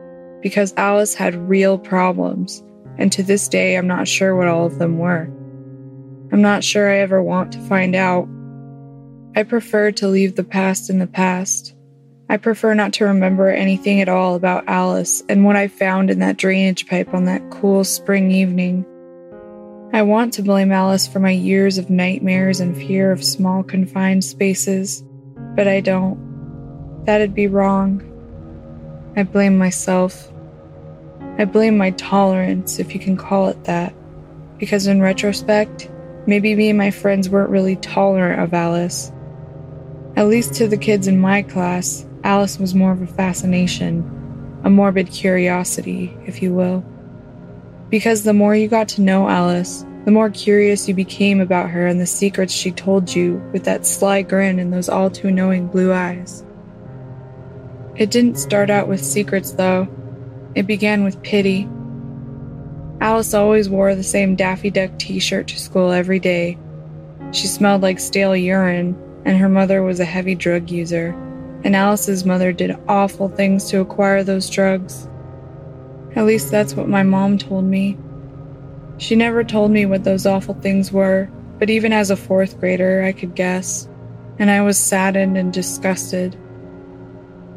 because 0.41 0.73
Alice 0.79 1.15
had 1.15 1.49
real 1.49 1.79
problems, 1.79 2.62
and 2.97 3.12
to 3.12 3.23
this 3.23 3.49
day, 3.49 3.77
I'm 3.77 3.87
not 3.87 4.09
sure 4.09 4.35
what 4.35 4.49
all 4.49 4.65
of 4.65 4.79
them 4.79 4.99
were. 4.99 5.29
I'm 6.33 6.41
not 6.41 6.65
sure 6.65 6.91
I 6.91 6.99
ever 6.99 7.23
want 7.23 7.53
to 7.53 7.61
find 7.61 7.95
out. 7.95 8.27
I 9.35 9.43
prefer 9.43 9.91
to 9.93 10.09
leave 10.09 10.37
the 10.37 10.45
past 10.45 10.89
in 10.89 10.99
the 10.99 11.07
past. 11.07 11.75
I 12.31 12.39
prefer 12.39 12.73
not 12.73 12.95
to 12.95 13.05
remember 13.05 13.49
anything 13.49 14.01
at 14.01 14.09
all 14.09 14.35
about 14.35 14.65
Alice 14.67 15.23
and 15.29 15.45
what 15.45 15.57
I 15.57 15.69
found 15.69 16.11
in 16.11 16.21
that 16.21 16.39
drainage 16.39 16.89
pipe 16.89 17.12
on 17.12 17.27
that 17.27 17.51
cool 17.51 17.85
spring 17.85 18.31
evening. 18.31 18.87
I 19.92 20.03
want 20.03 20.35
to 20.35 20.42
blame 20.42 20.72
Alice 20.72 21.07
for 21.07 21.20
my 21.20 21.31
years 21.31 21.79
of 21.79 21.90
nightmares 21.90 22.59
and 22.61 22.77
fear 22.77 23.12
of 23.12 23.22
small 23.22 23.62
confined 23.62 24.25
spaces, 24.25 25.05
but 25.55 25.68
I 25.68 25.81
don't. 25.81 27.05
That'd 27.05 27.35
be 27.35 27.46
wrong. 27.46 28.03
I 29.16 29.22
blame 29.22 29.57
myself. 29.57 30.31
I 31.38 31.44
blame 31.44 31.79
my 31.79 31.92
tolerance, 31.92 32.81
if 32.81 32.94
you 32.94 33.01
can 33.01 33.16
call 33.16 33.49
it 33.49 33.64
that, 33.64 33.94
because 34.59 34.88
in 34.88 35.01
retrospect, 35.01 35.88
maybe 36.27 36.55
me 36.57 36.70
and 36.70 36.79
my 36.79 36.90
friends 36.90 37.29
weren't 37.29 37.51
really 37.51 37.77
tolerant 37.77 38.40
of 38.40 38.53
Alice. 38.53 39.12
At 40.16 40.29
least 40.29 40.55
to 40.55 40.66
the 40.66 40.77
kids 40.77 41.07
in 41.07 41.20
my 41.20 41.42
class, 41.42 42.05
Alice 42.25 42.59
was 42.59 42.75
more 42.75 42.90
of 42.90 43.03
a 43.03 43.07
fascination, 43.07 44.03
a 44.64 44.68
morbid 44.70 45.12
curiosity, 45.12 46.16
if 46.27 46.42
you 46.42 46.53
will. 46.53 46.85
Because 47.90 48.22
the 48.22 48.33
more 48.33 48.55
you 48.55 48.68
got 48.68 48.88
to 48.88 49.03
know 49.03 49.29
Alice, 49.29 49.85
the 50.05 50.11
more 50.11 50.31
curious 50.31 50.88
you 50.88 50.94
became 50.94 51.40
about 51.40 51.70
her 51.70 51.87
and 51.87 52.01
the 52.01 52.07
secrets 52.07 52.53
she 52.53 52.70
told 52.70 53.14
you 53.14 53.42
with 53.53 53.64
that 53.64 53.87
sly 53.87 54.22
grin 54.22 54.59
and 54.59 54.72
those 54.72 54.88
all 54.88 55.11
too 55.11 55.31
knowing 55.31 55.68
blue 55.68 55.92
eyes. 55.92 56.44
It 57.96 58.11
didn't 58.11 58.37
start 58.37 58.70
out 58.70 58.88
with 58.88 59.05
secrets, 59.05 59.53
though. 59.53 59.88
It 60.55 60.66
began 60.66 61.05
with 61.05 61.22
pity. 61.22 61.68
Alice 63.01 63.35
always 63.35 63.68
wore 63.68 63.94
the 63.94 64.03
same 64.03 64.37
Daffy 64.37 64.70
Duck 64.70 64.99
t 64.99 65.18
shirt 65.18 65.49
to 65.49 65.59
school 65.59 65.92
every 65.92 66.18
day. 66.18 66.59
She 67.33 67.46
smelled 67.46 67.83
like 67.83 67.99
stale 67.99 68.37
urine, 68.37 68.96
and 69.25 69.37
her 69.38 69.49
mother 69.49 69.83
was 69.83 70.01
a 70.01 70.05
heavy 70.05 70.35
drug 70.35 70.70
user 70.70 71.14
and 71.66 71.75
Alice's 71.75 72.25
mother 72.25 72.53
did 72.53 72.79
awful 72.87 73.29
things 73.29 73.68
to 73.70 73.81
acquire 73.81 74.22
those 74.22 74.49
drugs. 74.49 75.09
At 76.16 76.26
least 76.26 76.50
that's 76.50 76.74
what 76.74 76.88
my 76.88 77.02
mom 77.02 77.38
told 77.38 77.64
me. 77.64 77.96
She 78.98 79.14
never 79.14 79.44
told 79.44 79.70
me 79.70 79.87
what 79.87 80.02
those 80.02 80.26
awful 80.26 80.55
things 80.55 80.90
were, 80.90 81.31
but 81.59 81.70
even 81.70 81.92
as 81.92 82.11
a 82.11 82.16
fourth 82.16 82.59
grader, 82.59 83.05
I 83.05 83.12
could 83.12 83.35
guess, 83.35 83.88
and 84.38 84.50
I 84.50 84.62
was 84.62 84.79
saddened 84.79 85.37
and 85.37 85.52
disgusted. 85.52 86.37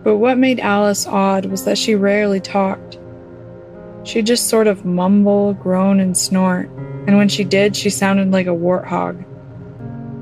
But 0.03 0.17
what 0.17 0.37
made 0.37 0.59
Alice 0.59 1.07
odd 1.07 1.45
was 1.45 1.65
that 1.65 1.77
she 1.77 1.95
rarely 1.95 2.39
talked. 2.39 2.99
She'd 4.03 4.27
just 4.27 4.47
sort 4.47 4.67
of 4.67 4.85
mumble, 4.85 5.53
groan, 5.53 5.99
and 5.99 6.15
snort, 6.15 6.69
and 7.07 7.17
when 7.17 7.29
she 7.29 7.43
did, 7.43 7.75
she 7.75 7.89
sounded 7.89 8.31
like 8.31 8.47
a 8.47 8.51
warthog. 8.51 9.25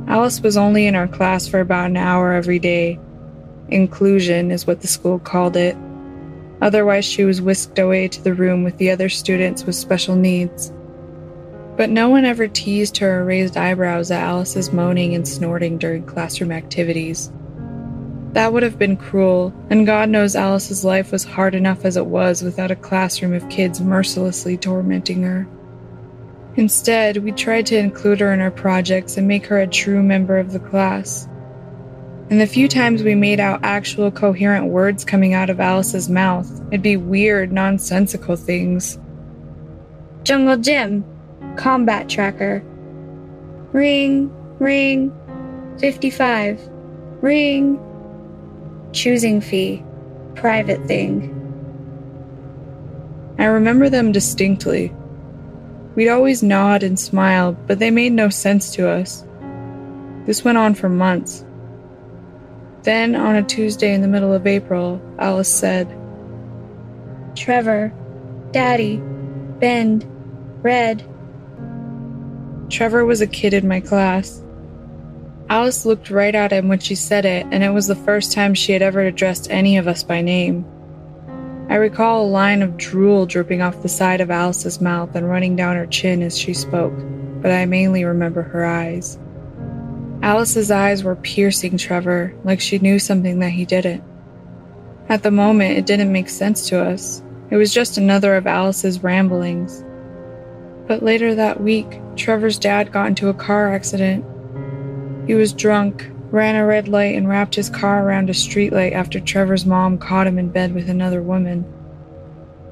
Alice 0.08 0.40
was 0.40 0.56
only 0.56 0.88
in 0.88 0.96
our 0.96 1.08
class 1.08 1.48
for 1.48 1.60
about 1.60 1.90
an 1.90 1.98
hour 1.98 2.34
every 2.34 2.60
day, 2.60 3.00
Inclusion 3.70 4.50
is 4.52 4.66
what 4.66 4.80
the 4.80 4.88
school 4.88 5.20
called 5.20 5.58
it. 5.58 5.76
Otherwise, 6.62 7.06
she 7.06 7.24
was 7.24 7.42
whisked 7.42 7.78
away 7.78 8.08
to 8.08 8.22
the 8.22 8.34
room 8.34 8.64
with 8.64 8.78
the 8.78 8.90
other 8.90 9.10
students 9.10 9.64
with 9.64 9.76
special 9.76 10.16
needs. 10.16 10.72
But 11.76 11.92
no 11.92 12.10
one 12.10 12.26
ever 12.26 12.48
teased 12.48 12.98
her 12.98 13.22
or 13.22 13.26
raised 13.26 13.56
eyebrows 13.56 14.10
at 14.10 14.24
Alice's 14.24 14.74
moaning 14.74 15.14
and 15.14 15.28
snorting 15.28 15.78
during 15.78 16.06
classroom 16.06 16.52
activities. 16.52 17.32
That 18.34 18.52
would 18.54 18.64
have 18.64 18.80
been 18.80 18.98
cruel, 18.98 19.54
and 19.70 19.86
God 19.86 20.10
knows 20.10 20.36
Alice's 20.36 20.84
life 20.84 21.12
was 21.12 21.24
hard 21.24 21.54
enough 21.54 21.86
as 21.86 21.98
it 21.98 22.08
was 22.08 22.42
without 22.42 22.72
a 22.72 22.76
classroom 22.76 23.34
of 23.34 23.48
kids 23.50 23.80
mercilessly 23.80 24.58
tormenting 24.58 25.22
her. 25.22 25.48
Instead, 26.56 27.18
we 27.18 27.32
tried 27.32 27.68
to 27.68 27.78
include 27.78 28.20
her 28.20 28.34
in 28.34 28.42
our 28.42 28.52
projects 28.52 29.16
and 29.16 29.28
make 29.28 29.46
her 29.46 29.60
a 29.60 29.68
true 29.68 30.02
member 30.02 30.38
of 30.40 30.52
the 30.52 30.60
class 30.60 31.28
and 32.30 32.42
the 32.42 32.48
few 32.48 32.68
times 32.68 33.04
we 33.04 33.16
made 33.16 33.40
out 33.40 33.62
actual 33.64 34.12
coherent 34.12 34.68
words 34.68 35.06
coming 35.06 35.34
out 35.34 35.50
of 35.50 35.62
Alice's 35.62 36.10
mouth, 36.10 36.50
it'd 36.68 36.82
be 36.82 36.98
weird, 36.98 37.54
nonsensical 37.54 38.36
things. 38.36 39.00
Jungle 40.24 40.58
Gym, 40.58 41.06
Combat 41.56 42.10
Tracker. 42.10 42.62
Ring, 43.72 44.30
ring, 44.60 45.14
55. 45.80 46.60
Ring. 47.22 47.80
Choosing 48.92 49.40
fee, 49.40 49.84
private 50.36 50.86
thing. 50.86 51.34
I 53.40 53.46
remember 53.46 53.90
them 53.90 54.12
distinctly. 54.12 54.94
We'd 55.96 56.10
always 56.10 56.44
nod 56.44 56.84
and 56.84 57.00
smile, 57.00 57.54
but 57.54 57.80
they 57.80 57.92
made 57.92 58.12
no 58.12 58.28
sense 58.30 58.72
to 58.76 58.90
us. 58.90 59.24
This 60.26 60.44
went 60.44 60.58
on 60.58 60.76
for 60.76 60.90
months. 60.90 61.46
Then, 62.84 63.16
on 63.16 63.36
a 63.36 63.44
Tuesday 63.44 63.94
in 63.94 64.02
the 64.02 64.08
middle 64.08 64.34
of 64.34 64.48
April, 64.48 65.02
Alice 65.20 65.54
said, 65.54 65.88
Trevor, 67.36 67.94
Daddy, 68.52 68.98
Bend, 68.98 70.06
Red. 70.62 71.04
Trevor 72.70 73.06
was 73.06 73.22
a 73.22 73.28
kid 73.28 73.54
in 73.54 73.68
my 73.68 73.80
class. 73.80 74.42
Alice 75.50 75.86
looked 75.86 76.10
right 76.10 76.36
at 76.36 76.52
him 76.52 76.68
when 76.68 76.80
she 76.80 76.96
said 76.96 77.26
it, 77.26 77.46
and 77.52 77.64
it 77.64 77.70
was 77.70 77.88
the 77.88 77.96
first 77.96 78.34
time 78.34 78.54
she 78.54 78.74
had 78.74 78.82
ever 78.82 79.02
addressed 79.02 79.50
any 79.50 79.78
of 79.78 79.88
us 79.88 80.04
by 80.04 80.22
name. 80.22 80.66
I 81.70 81.76
recall 81.76 82.24
a 82.24 82.28
line 82.28 82.62
of 82.62 82.78
drool 82.78 83.26
dripping 83.26 83.62
off 83.62 83.82
the 83.82 83.90
side 83.90 84.22
of 84.22 84.32
Alice's 84.32 84.82
mouth 84.82 85.16
and 85.16 85.30
running 85.30 85.56
down 85.56 85.76
her 85.76 85.86
chin 85.86 86.22
as 86.22 86.38
she 86.38 86.54
spoke, 86.54 86.94
but 87.42 87.52
I 87.52 87.66
mainly 87.66 88.04
remember 88.04 88.42
her 88.42 88.66
eyes. 88.66 89.20
Alice's 90.28 90.72
eyes 90.72 91.06
were 91.06 91.16
piercing 91.16 91.78
Trevor, 91.78 92.36
like 92.44 92.60
she 92.60 92.80
knew 92.80 93.00
something 93.00 93.40
that 93.40 93.52
he 93.52 93.64
didn't. 93.64 94.04
At 95.08 95.24
the 95.24 95.32
moment, 95.32 95.78
it 95.78 95.86
didn't 95.86 96.12
make 96.12 96.28
sense 96.28 96.68
to 96.68 96.84
us. 96.84 97.24
It 97.50 97.56
was 97.56 97.74
just 97.74 97.98
another 97.98 98.36
of 98.36 98.46
Alice's 98.46 99.02
ramblings. 99.02 99.86
But 100.86 101.02
later 101.02 101.34
that 101.34 101.62
week, 101.62 102.02
Trevor's 102.18 102.60
dad 102.60 102.92
got 102.92 103.08
into 103.08 103.30
a 103.30 103.34
car 103.34 103.74
accident. 103.74 104.26
He 105.28 105.34
was 105.34 105.54
drunk, 105.54 106.12
ran 106.30 106.58
a 106.58 106.66
red 106.66 106.90
light, 106.90 107.16
and 107.16 107.30
wrapped 107.30 107.56
his 107.56 107.70
car 107.70 108.06
around 108.06 108.30
a 108.30 108.34
streetlight 108.34 108.92
after 108.92 109.22
Trevor's 109.22 109.66
mom 109.66 109.98
caught 109.98 110.28
him 110.28 110.38
in 110.38 110.50
bed 110.50 110.74
with 110.74 110.90
another 110.90 111.22
woman. 111.22 111.64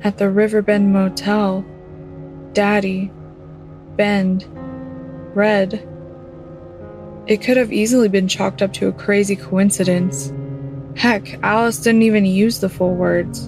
At 0.03 0.17
the 0.17 0.29
Riverbend 0.29 0.91
Motel, 0.91 1.63
Daddy, 2.51 3.13
Bend, 3.95 4.45
Red, 5.33 5.87
it 7.27 7.41
could 7.41 7.57
have 7.57 7.73
easily 7.73 8.07
been 8.07 8.27
chalked 8.27 8.61
up 8.61 8.71
to 8.73 8.87
a 8.87 8.93
crazy 8.93 9.35
coincidence. 9.35 10.31
Heck, 10.95 11.41
Alice 11.43 11.79
didn't 11.79 12.03
even 12.03 12.25
use 12.25 12.59
the 12.59 12.69
full 12.69 12.93
words. 12.93 13.47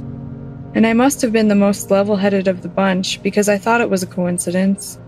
And 0.73 0.85
I 0.85 0.93
must 0.93 1.21
have 1.21 1.31
been 1.31 1.47
the 1.47 1.55
most 1.55 1.91
level 1.91 2.15
headed 2.15 2.47
of 2.47 2.61
the 2.61 2.69
bunch 2.69 3.21
because 3.21 3.47
I 3.47 3.57
thought 3.57 3.81
it 3.81 3.89
was 3.89 4.03
a 4.03 4.07
coincidence. 4.07 4.99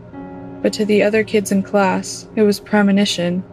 But 0.62 0.74
to 0.74 0.86
the 0.86 1.04
other 1.04 1.24
kids 1.24 1.52
in 1.52 1.64
class, 1.64 2.28
it 2.36 2.44
was 2.44 2.60
premonition. 2.60 3.44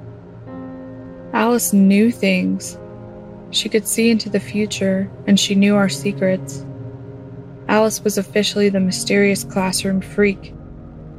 Alice 1.33 1.73
knew 1.73 2.11
things. 2.11 2.79
She 3.51 3.69
could 3.69 3.87
see 3.87 4.11
into 4.11 4.29
the 4.29 4.41
future, 4.41 5.11
and 5.27 5.39
she 5.39 5.55
knew 5.55 5.77
our 5.77 5.89
secrets. 5.89 6.65
Alice 7.69 8.03
was 8.03 8.19
officially 8.19 8.69
the 8.69 8.81
mysterious 8.81 9.45
classroom 9.45 10.01
freak 10.01 10.53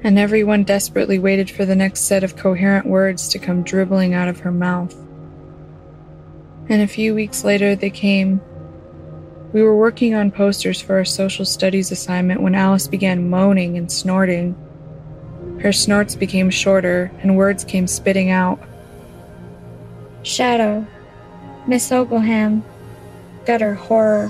and 0.03 0.19
everyone 0.19 0.63
desperately 0.63 1.19
waited 1.19 1.49
for 1.49 1.65
the 1.65 1.75
next 1.75 2.01
set 2.01 2.23
of 2.23 2.35
coherent 2.35 2.85
words 2.85 3.27
to 3.29 3.39
come 3.39 3.63
dribbling 3.63 4.13
out 4.13 4.27
of 4.27 4.39
her 4.39 4.51
mouth. 4.51 4.95
And 6.69 6.81
a 6.81 6.87
few 6.87 7.15
weeks 7.15 7.43
later, 7.43 7.75
they 7.75 7.89
came. 7.89 8.41
We 9.53 9.63
were 9.63 9.75
working 9.75 10.13
on 10.13 10.31
posters 10.31 10.81
for 10.81 10.95
our 10.95 11.05
social 11.05 11.45
studies 11.45 11.91
assignment 11.91 12.41
when 12.41 12.55
Alice 12.55 12.87
began 12.87 13.29
moaning 13.29 13.77
and 13.77 13.91
snorting. 13.91 14.55
Her 15.61 15.71
snorts 15.71 16.15
became 16.15 16.49
shorter, 16.49 17.11
and 17.21 17.37
words 17.37 17.63
came 17.63 17.87
spitting 17.87 18.29
out. 18.29 18.59
Shadow, 20.23 20.85
Miss 21.67 21.91
Ogleham, 21.91 22.63
gutter 23.45 23.73
horror. 23.73 24.29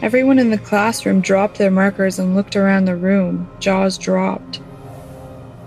Everyone 0.00 0.38
in 0.38 0.50
the 0.50 0.58
classroom 0.58 1.20
dropped 1.20 1.58
their 1.58 1.70
markers 1.70 2.18
and 2.18 2.36
looked 2.36 2.56
around 2.56 2.84
the 2.84 2.96
room, 2.96 3.50
jaws 3.58 3.98
dropped. 3.98 4.60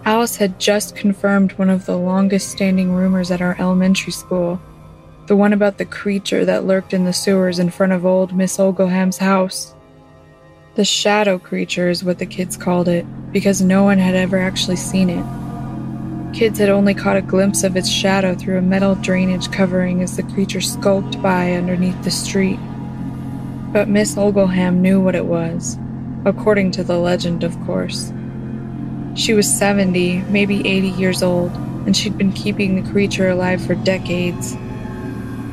Alice 0.06 0.38
had 0.38 0.60
just 0.60 0.96
confirmed 0.96 1.52
one 1.54 1.70
of 1.70 1.86
the 1.86 1.98
longest 1.98 2.50
standing 2.50 2.94
rumors 2.94 3.30
at 3.30 3.42
our 3.42 3.56
elementary 3.60 4.12
school 4.12 4.60
the 5.28 5.36
one 5.38 5.54
about 5.54 5.78
the 5.78 5.86
creature 5.86 6.44
that 6.44 6.66
lurked 6.66 6.94
in 6.94 7.06
the 7.06 7.14
sewers 7.14 7.58
in 7.58 7.70
front 7.70 7.94
of 7.94 8.06
old 8.06 8.36
Miss 8.36 8.58
Ogleham's 8.58 9.18
house. 9.18 9.74
The 10.76 10.84
shadow 10.84 11.40
creature 11.40 11.90
is 11.90 12.04
what 12.04 12.20
the 12.20 12.26
kids 12.26 12.58
called 12.58 12.90
it, 12.90 13.06
because 13.32 13.62
no 13.62 13.84
one 13.84 13.98
had 13.98 14.14
ever 14.14 14.38
actually 14.38 14.76
seen 14.76 15.10
it. 15.10 15.26
Kids 16.36 16.60
had 16.60 16.68
only 16.68 16.94
caught 16.94 17.16
a 17.16 17.22
glimpse 17.22 17.64
of 17.64 17.78
its 17.78 17.90
shadow 17.90 18.36
through 18.36 18.58
a 18.58 18.62
metal 18.62 18.96
drainage 18.96 19.52
covering 19.52 20.02
as 20.02 20.18
the 20.18 20.24
creature 20.24 20.60
skulked 20.60 21.22
by 21.22 21.54
underneath 21.54 22.04
the 22.04 22.12
street. 22.12 22.60
But 23.72 23.88
Miss 23.88 24.18
Ogleham 24.18 24.82
knew 24.82 25.00
what 25.00 25.16
it 25.16 25.26
was, 25.26 25.78
according 26.26 26.72
to 26.72 26.84
the 26.84 26.98
legend, 26.98 27.44
of 27.44 27.60
course. 27.66 28.12
She 29.16 29.34
was 29.34 29.52
70, 29.52 30.22
maybe 30.30 30.68
80 30.68 30.90
years 30.90 31.24
old, 31.24 31.52
and 31.86 31.96
she'd 31.96 32.18
been 32.18 32.34
keeping 32.34 32.76
the 32.76 32.92
creature 32.92 33.30
alive 33.30 33.66
for 33.66 33.76
decades. 33.76 34.56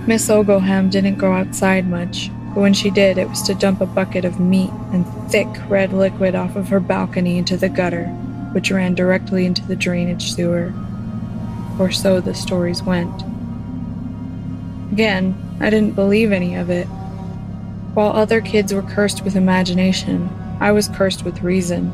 Miss 0.07 0.28
Ogleham 0.31 0.90
didn't 0.90 1.18
go 1.18 1.33
outside 1.33 1.88
much, 1.88 2.31
but 2.54 2.61
when 2.61 2.74
she 2.74 2.90
did, 2.90 3.18
it 3.18 3.28
was 3.28 3.42
to 3.42 3.54
dump 3.54 3.81
a 3.81 3.87
bucket 3.87 4.24
of 4.24 4.40
meat 4.40 4.70
and 4.92 5.07
thick 5.31 5.48
red 5.68 5.92
liquid 5.92 6.35
off 6.35 6.57
of 6.57 6.68
her 6.68 6.81
balcony 6.81 7.38
into 7.38 7.57
the 7.57 7.68
gutter 7.68 8.12
which 8.52 8.70
ran 8.70 8.94
directly 8.94 9.44
into 9.44 9.64
the 9.66 9.76
drainage 9.76 10.33
sewer. 10.33 10.72
Or 11.78 11.90
so 11.90 12.20
the 12.20 12.35
stories 12.35 12.83
went. 12.83 13.22
Again, 14.92 15.37
I 15.61 15.70
didn't 15.70 15.94
believe 15.94 16.33
any 16.33 16.54
of 16.54 16.70
it. 16.70 16.88
While 17.99 18.13
other 18.13 18.41
kids 18.41 18.73
were 18.73 18.83
cursed 18.83 19.25
with 19.25 19.35
imagination, 19.35 20.31
I 20.61 20.71
was 20.71 20.87
cursed 20.87 21.25
with 21.25 21.43
reason. 21.43 21.93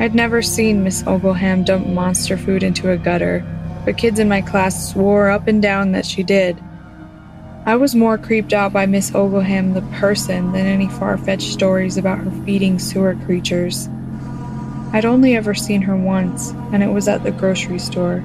I'd 0.00 0.14
never 0.14 0.40
seen 0.40 0.82
Miss 0.82 1.06
Ogleham 1.06 1.64
dump 1.64 1.86
monster 1.86 2.38
food 2.38 2.62
into 2.62 2.90
a 2.90 2.96
gutter, 2.96 3.44
but 3.84 3.98
kids 3.98 4.18
in 4.18 4.26
my 4.26 4.40
class 4.40 4.90
swore 4.90 5.28
up 5.28 5.48
and 5.48 5.60
down 5.60 5.92
that 5.92 6.06
she 6.06 6.22
did. 6.22 6.58
I 7.66 7.76
was 7.76 7.94
more 7.94 8.16
creeped 8.16 8.54
out 8.54 8.72
by 8.72 8.86
Miss 8.86 9.14
Ogleham 9.14 9.74
the 9.74 9.82
person 9.98 10.52
than 10.52 10.64
any 10.64 10.88
far 10.88 11.18
fetched 11.18 11.52
stories 11.52 11.98
about 11.98 12.20
her 12.20 12.30
feeding 12.46 12.78
sewer 12.78 13.16
creatures. 13.26 13.90
I'd 14.94 15.04
only 15.04 15.36
ever 15.36 15.52
seen 15.52 15.82
her 15.82 15.94
once, 15.94 16.52
and 16.72 16.82
it 16.82 16.88
was 16.88 17.06
at 17.06 17.22
the 17.22 17.32
grocery 17.32 17.80
store. 17.80 18.24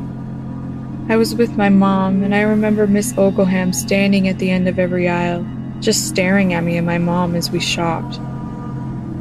I 1.09 1.17
was 1.17 1.35
with 1.35 1.57
my 1.57 1.67
mom, 1.67 2.23
and 2.23 2.33
I 2.33 2.43
remember 2.43 2.87
Miss 2.87 3.13
Ogleham 3.17 3.73
standing 3.73 4.29
at 4.29 4.39
the 4.39 4.51
end 4.51 4.69
of 4.69 4.79
every 4.79 5.09
aisle, 5.09 5.45
just 5.81 6.07
staring 6.07 6.53
at 6.53 6.63
me 6.63 6.77
and 6.77 6.85
my 6.85 6.97
mom 6.97 7.35
as 7.35 7.51
we 7.51 7.59
shopped. 7.59 8.19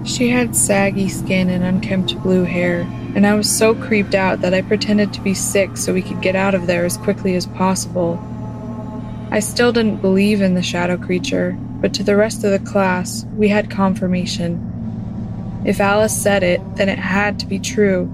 She 0.07 0.29
had 0.29 0.57
saggy 0.57 1.09
skin 1.09 1.51
and 1.51 1.65
unkempt 1.65 2.23
blue 2.23 2.45
hair, 2.45 2.83
and 3.15 3.27
I 3.27 3.35
was 3.35 3.51
so 3.51 3.75
creeped 3.75 4.15
out 4.15 4.41
that 4.41 4.55
I 4.55 4.63
pretended 4.63 5.13
to 5.13 5.21
be 5.21 5.35
sick 5.35 5.77
so 5.77 5.93
we 5.93 6.03
could 6.03 6.23
get 6.23 6.37
out 6.37 6.55
of 6.55 6.67
there 6.67 6.85
as 6.85 6.97
quickly 6.97 7.35
as 7.35 7.47
possible. 7.47 8.19
I 9.31 9.41
still 9.41 9.73
didn't 9.73 10.01
believe 10.01 10.41
in 10.41 10.55
the 10.55 10.63
shadow 10.63 10.97
creature, 10.97 11.53
but 11.81 11.93
to 11.95 12.03
the 12.03 12.17
rest 12.17 12.45
of 12.45 12.51
the 12.51 12.71
class, 12.71 13.25
we 13.37 13.49
had 13.49 13.71
confirmation. 13.71 15.63
If 15.65 15.81
Alice 15.81 16.17
said 16.17 16.43
it, 16.43 16.61
then 16.77 16.89
it 16.89 16.99
had 16.99 17.39
to 17.41 17.47
be 17.47 17.59
true. 17.59 18.11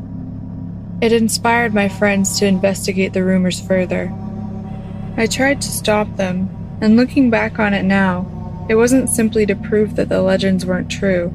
It 1.01 1.13
inspired 1.13 1.73
my 1.73 1.89
friends 1.89 2.39
to 2.39 2.47
investigate 2.47 3.13
the 3.13 3.25
rumors 3.25 3.61
further. 3.61 4.13
I 5.17 5.27
tried 5.27 5.63
to 5.63 5.69
stop 5.69 6.17
them, 6.17 6.51
and 6.81 6.97
looking 6.97 7.31
back 7.31 7.59
on 7.59 7.75
it 7.75 7.85
now, 7.85 8.27
it 8.69 8.75
wasn't 8.75 9.09
simply 9.09 9.47
to 9.47 9.55
prove 9.55 9.97
that 9.97 10.09
the 10.09 10.23
legends 10.23 10.67
weren't 10.67 10.91
true. 10.91 11.33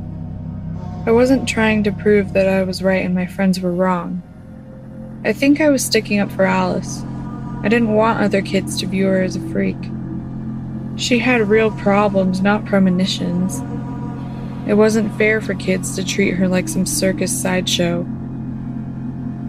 I 1.06 1.12
wasn't 1.12 1.48
trying 1.48 1.84
to 1.84 1.92
prove 1.92 2.34
that 2.34 2.48
I 2.48 2.64
was 2.64 2.84
right 2.84 3.04
and 3.04 3.16
my 3.16 3.26
friends 3.26 3.60
were 3.60 3.72
wrong. 3.72 4.22
I 5.24 5.34
think 5.34 5.62
I 5.62 5.70
was 5.70 5.86
sticking 5.86 6.20
up 6.20 6.32
for 6.32 6.44
Alice. 6.44 7.04
I 7.64 7.70
didn't 7.70 7.94
want 7.94 8.22
other 8.22 8.42
kids 8.42 8.78
to 8.80 8.86
view 8.88 9.06
her 9.08 9.22
as 9.22 9.36
a 9.36 9.50
freak. 9.50 9.78
She 10.98 11.20
had 11.20 11.48
real 11.48 11.72
problems, 11.72 12.42
not 12.42 12.66
premonitions. 12.66 13.60
It 14.68 14.74
wasn't 14.74 15.16
fair 15.18 15.42
for 15.42 15.54
kids 15.54 15.96
to 15.96 16.06
treat 16.06 16.32
her 16.32 16.48
like 16.48 16.68
some 16.68 16.86
circus 16.86 17.40
sideshow. 17.42 18.06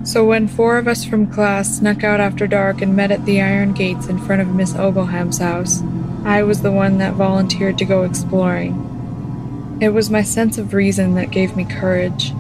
So 0.05 0.25
when 0.25 0.49
four 0.49 0.79
of 0.79 0.88
us 0.88 1.05
from 1.05 1.27
class 1.27 1.79
snuck 1.79 2.03
out 2.03 2.21
after 2.21 2.47
dark 2.47 2.83
and 2.83 2.97
met 2.97 3.11
at 3.11 3.25
the 3.25 3.41
iron 3.41 3.73
gates 3.73 4.07
in 4.07 4.19
front 4.19 4.43
of 4.43 4.49
Miss 4.49 4.75
Ogleham's 4.75 5.38
house, 5.38 5.83
I 6.25 6.43
was 6.43 6.62
the 6.62 6.73
one 6.73 6.99
that 6.99 7.15
volunteered 7.15 7.79
to 7.79 7.85
go 7.85 8.03
exploring. 8.03 9.79
It 9.81 9.91
was 9.91 10.11
my 10.11 10.23
sense 10.23 10.59
of 10.59 10.75
reason 10.75 11.15
that 11.15 11.31
gave 11.31 11.57
me 11.57 11.65
courage. 11.65 12.33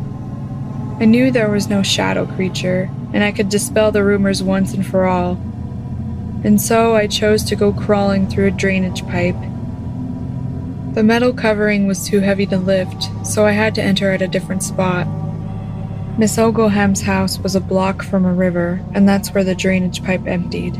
I 1.00 1.04
knew 1.04 1.30
there 1.30 1.50
was 1.50 1.68
no 1.68 1.82
shadow 1.82 2.26
creature, 2.26 2.90
and 3.12 3.24
I 3.24 3.32
could 3.32 3.48
dispel 3.48 3.92
the 3.92 4.04
rumors 4.04 4.42
once 4.42 4.74
and 4.74 4.86
for 4.86 5.06
all. 5.06 5.32
And 6.44 6.60
so 6.60 6.96
I 6.96 7.06
chose 7.06 7.44
to 7.44 7.56
go 7.56 7.72
crawling 7.72 8.28
through 8.28 8.46
a 8.46 8.50
drainage 8.50 9.06
pipe 9.06 9.36
the 10.94 11.02
metal 11.02 11.32
covering 11.32 11.86
was 11.86 12.06
too 12.06 12.20
heavy 12.20 12.44
to 12.44 12.58
lift, 12.58 13.08
so 13.26 13.46
I 13.46 13.52
had 13.52 13.74
to 13.76 13.82
enter 13.82 14.10
at 14.10 14.20
a 14.20 14.28
different 14.28 14.62
spot. 14.62 15.06
Miss 16.22 16.38
Ogleham's 16.38 17.00
house 17.00 17.40
was 17.40 17.56
a 17.56 17.60
block 17.60 18.04
from 18.04 18.24
a 18.24 18.32
river, 18.32 18.80
and 18.94 19.08
that's 19.08 19.34
where 19.34 19.42
the 19.42 19.56
drainage 19.56 20.04
pipe 20.04 20.24
emptied. 20.24 20.78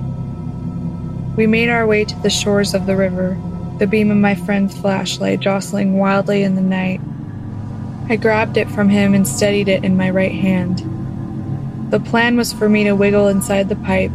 We 1.37 1.49
made 1.49 1.69
our 1.69 1.85
way 1.85 2.05
to 2.05 2.17
the 2.21 2.31
shores 2.31 2.75
of 2.75 2.87
the 2.87 2.95
river, 2.95 3.37
the 3.81 3.89
beam 3.89 4.13
of 4.13 4.19
my 4.19 4.37
friend's 4.37 4.79
flashlight 4.79 5.41
jostling 5.41 5.99
wildly 5.99 6.45
in 6.45 6.55
the 6.55 6.61
night. 6.61 7.01
I 8.09 8.15
grabbed 8.15 8.57
it 8.57 8.71
from 8.71 8.89
him 8.89 9.15
and 9.15 9.27
steadied 9.27 9.67
it 9.67 9.83
in 9.83 9.97
my 9.97 10.11
right 10.11 10.31
hand. 10.31 10.79
The 11.91 11.99
plan 11.99 12.37
was 12.37 12.53
for 12.53 12.69
me 12.69 12.85
to 12.85 12.93
wiggle 12.93 13.27
inside 13.27 13.69
the 13.69 13.75
pipe, 13.75 14.13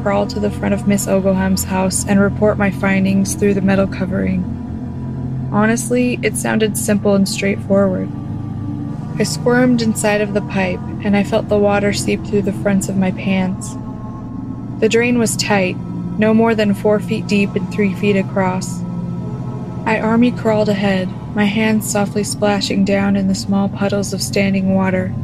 crawl 0.00 0.26
to 0.28 0.40
the 0.40 0.50
front 0.50 0.72
of 0.72 0.88
Miss 0.88 1.06
Ogleham's 1.06 1.64
house, 1.64 2.06
and 2.06 2.18
report 2.18 2.56
my 2.56 2.70
findings 2.70 3.34
through 3.34 3.52
the 3.52 3.60
metal 3.60 3.86
covering. 3.86 5.50
Honestly, 5.52 6.18
it 6.22 6.38
sounded 6.38 6.78
simple 6.78 7.14
and 7.14 7.28
straightforward. 7.28 8.08
I 9.20 9.22
squirmed 9.22 9.82
inside 9.82 10.22
of 10.22 10.32
the 10.32 10.40
pipe, 10.40 10.80
and 11.04 11.14
I 11.14 11.24
felt 11.24 11.50
the 11.50 11.58
water 11.58 11.92
seep 11.92 12.24
through 12.24 12.40
the 12.40 12.54
fronts 12.54 12.88
of 12.88 12.96
my 12.96 13.10
pants. 13.10 13.74
The 14.80 14.88
drain 14.88 15.18
was 15.18 15.36
tight, 15.36 15.76
no 16.18 16.32
more 16.32 16.54
than 16.54 16.72
four 16.72 16.98
feet 17.00 17.26
deep 17.26 17.54
and 17.54 17.70
three 17.70 17.92
feet 17.92 18.16
across. 18.16 18.80
I 19.84 20.00
army 20.00 20.30
crawled 20.30 20.70
ahead, 20.70 21.10
my 21.34 21.44
hands 21.44 21.92
softly 21.92 22.24
splashing 22.24 22.86
down 22.86 23.14
in 23.14 23.28
the 23.28 23.34
small 23.34 23.68
puddles 23.68 24.14
of 24.14 24.22
standing 24.22 24.74
water. 24.74 25.14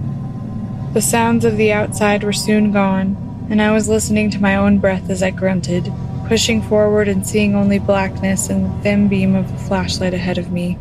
The 0.92 1.00
sounds 1.00 1.46
of 1.46 1.56
the 1.56 1.72
outside 1.72 2.22
were 2.22 2.34
soon 2.34 2.72
gone, 2.72 3.16
and 3.48 3.62
I 3.62 3.72
was 3.72 3.88
listening 3.88 4.30
to 4.32 4.42
my 4.42 4.56
own 4.56 4.78
breath 4.78 5.08
as 5.08 5.22
I 5.22 5.30
grunted 5.30 5.90
pushing 6.28 6.60
forward 6.60 7.08
and 7.08 7.26
seeing 7.26 7.54
only 7.54 7.78
blackness 7.78 8.50
and 8.50 8.66
the 8.66 8.82
thin 8.82 9.08
beam 9.08 9.34
of 9.34 9.50
the 9.50 9.58
flashlight 9.58 10.12
ahead 10.12 10.38
of 10.38 10.50
me. 10.50 10.76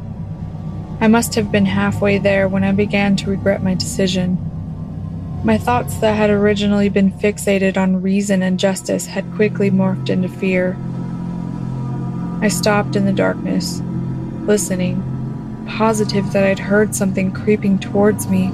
I 0.99 1.07
must 1.07 1.35
have 1.35 1.51
been 1.51 1.65
halfway 1.65 2.17
there 2.17 2.47
when 2.47 2.63
I 2.63 2.71
began 2.71 3.15
to 3.17 3.29
regret 3.29 3.61
my 3.61 3.73
decision. 3.73 4.37
My 5.43 5.57
thoughts 5.57 5.97
that 5.97 6.15
had 6.15 6.29
originally 6.29 6.89
been 6.89 7.11
fixated 7.11 7.77
on 7.77 8.01
reason 8.01 8.41
and 8.41 8.59
justice 8.59 9.05
had 9.05 9.33
quickly 9.35 9.69
morphed 9.69 10.09
into 10.09 10.29
fear. 10.29 10.77
I 12.41 12.47
stopped 12.47 12.95
in 12.95 13.05
the 13.05 13.13
darkness, 13.13 13.81
listening, 14.47 15.03
positive 15.67 16.31
that 16.31 16.43
I'd 16.43 16.59
heard 16.59 16.95
something 16.95 17.31
creeping 17.31 17.79
towards 17.79 18.27
me. 18.27 18.47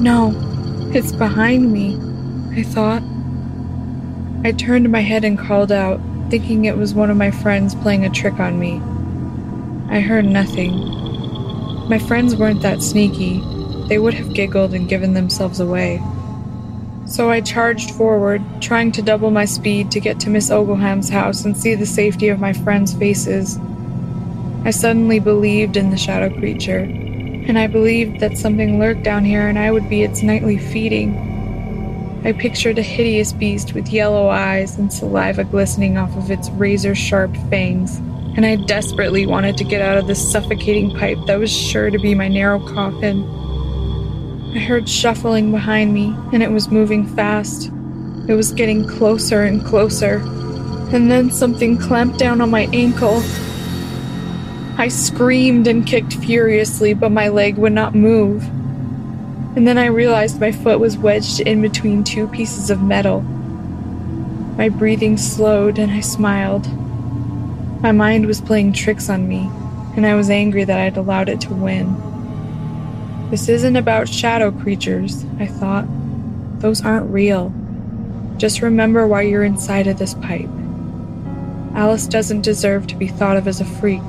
No, 0.00 0.32
it's 0.94 1.12
behind 1.12 1.72
me, 1.72 1.96
I 2.56 2.62
thought. 2.62 3.02
I 4.44 4.52
turned 4.52 4.90
my 4.92 5.00
head 5.00 5.24
and 5.24 5.38
called 5.38 5.72
out, 5.72 6.00
thinking 6.30 6.66
it 6.66 6.76
was 6.76 6.94
one 6.94 7.10
of 7.10 7.16
my 7.16 7.30
friends 7.30 7.74
playing 7.74 8.04
a 8.04 8.10
trick 8.10 8.38
on 8.38 8.60
me. 8.60 8.80
I 9.90 10.00
heard 10.00 10.26
nothing. 10.26 10.76
My 11.88 11.98
friends 11.98 12.36
weren't 12.36 12.60
that 12.60 12.82
sneaky. 12.82 13.42
They 13.88 13.98
would 13.98 14.12
have 14.14 14.34
giggled 14.34 14.74
and 14.74 14.86
given 14.88 15.14
themselves 15.14 15.60
away. 15.60 16.02
So 17.06 17.30
I 17.30 17.40
charged 17.40 17.92
forward, 17.92 18.42
trying 18.60 18.92
to 18.92 19.02
double 19.02 19.30
my 19.30 19.46
speed 19.46 19.90
to 19.92 20.00
get 20.00 20.20
to 20.20 20.30
Miss 20.30 20.50
Ogleham's 20.50 21.08
house 21.08 21.46
and 21.46 21.56
see 21.56 21.74
the 21.74 21.86
safety 21.86 22.28
of 22.28 22.38
my 22.38 22.52
friends' 22.52 22.92
faces. 22.92 23.58
I 24.66 24.70
suddenly 24.72 25.20
believed 25.20 25.78
in 25.78 25.88
the 25.88 25.96
shadow 25.96 26.28
creature, 26.38 26.80
and 26.80 27.58
I 27.58 27.66
believed 27.66 28.20
that 28.20 28.36
something 28.36 28.78
lurked 28.78 29.04
down 29.04 29.24
here 29.24 29.48
and 29.48 29.58
I 29.58 29.70
would 29.70 29.88
be 29.88 30.02
its 30.02 30.22
nightly 30.22 30.58
feeding. 30.58 32.20
I 32.24 32.32
pictured 32.32 32.78
a 32.78 32.82
hideous 32.82 33.32
beast 33.32 33.72
with 33.72 33.88
yellow 33.88 34.28
eyes 34.28 34.76
and 34.76 34.92
saliva 34.92 35.44
glistening 35.44 35.96
off 35.96 36.14
of 36.14 36.30
its 36.30 36.50
razor 36.50 36.94
sharp 36.94 37.34
fangs, 37.48 38.02
and 38.38 38.46
I 38.46 38.54
desperately 38.54 39.26
wanted 39.26 39.56
to 39.56 39.64
get 39.64 39.82
out 39.82 39.98
of 39.98 40.06
this 40.06 40.30
suffocating 40.30 40.94
pipe 40.94 41.18
that 41.26 41.40
was 41.40 41.50
sure 41.50 41.90
to 41.90 41.98
be 41.98 42.14
my 42.14 42.28
narrow 42.28 42.60
coffin. 42.60 43.24
I 44.54 44.60
heard 44.60 44.88
shuffling 44.88 45.50
behind 45.50 45.92
me, 45.92 46.14
and 46.32 46.40
it 46.40 46.52
was 46.52 46.68
moving 46.68 47.04
fast. 47.16 47.72
It 48.28 48.34
was 48.34 48.52
getting 48.52 48.86
closer 48.86 49.42
and 49.42 49.64
closer, 49.64 50.18
and 50.92 51.10
then 51.10 51.32
something 51.32 51.78
clamped 51.78 52.20
down 52.20 52.40
on 52.40 52.48
my 52.48 52.68
ankle. 52.72 53.24
I 54.78 54.86
screamed 54.86 55.66
and 55.66 55.84
kicked 55.84 56.14
furiously, 56.14 56.94
but 56.94 57.10
my 57.10 57.30
leg 57.30 57.56
would 57.58 57.72
not 57.72 57.96
move 57.96 58.48
and 59.56 59.66
then 59.66 59.78
I 59.78 59.86
realized 59.86 60.38
my 60.38 60.52
foot 60.52 60.78
was 60.78 60.96
wedged 60.96 61.40
in 61.40 61.60
between 61.60 62.04
two 62.04 62.28
pieces 62.28 62.70
of 62.70 62.80
metal. 62.80 63.22
My 63.22 64.68
breathing 64.68 65.16
slowed 65.16 65.80
and 65.80 65.90
I 65.90 65.98
smiled. 65.98 66.68
My 67.80 67.92
mind 67.92 68.26
was 68.26 68.40
playing 68.40 68.72
tricks 68.72 69.08
on 69.08 69.28
me, 69.28 69.48
and 69.96 70.04
I 70.04 70.16
was 70.16 70.30
angry 70.30 70.64
that 70.64 70.80
I'd 70.80 70.96
allowed 70.96 71.28
it 71.28 71.40
to 71.42 71.54
win. 71.54 71.94
This 73.30 73.48
isn't 73.48 73.76
about 73.76 74.08
shadow 74.08 74.50
creatures, 74.50 75.24
I 75.38 75.46
thought. 75.46 75.86
Those 76.60 76.84
aren't 76.84 77.10
real. 77.10 77.52
Just 78.36 78.62
remember 78.62 79.06
why 79.06 79.22
you're 79.22 79.44
inside 79.44 79.86
of 79.86 79.98
this 79.98 80.14
pipe. 80.14 80.48
Alice 81.74 82.08
doesn't 82.08 82.42
deserve 82.42 82.88
to 82.88 82.96
be 82.96 83.06
thought 83.06 83.36
of 83.36 83.46
as 83.46 83.60
a 83.60 83.64
freak. 83.64 84.02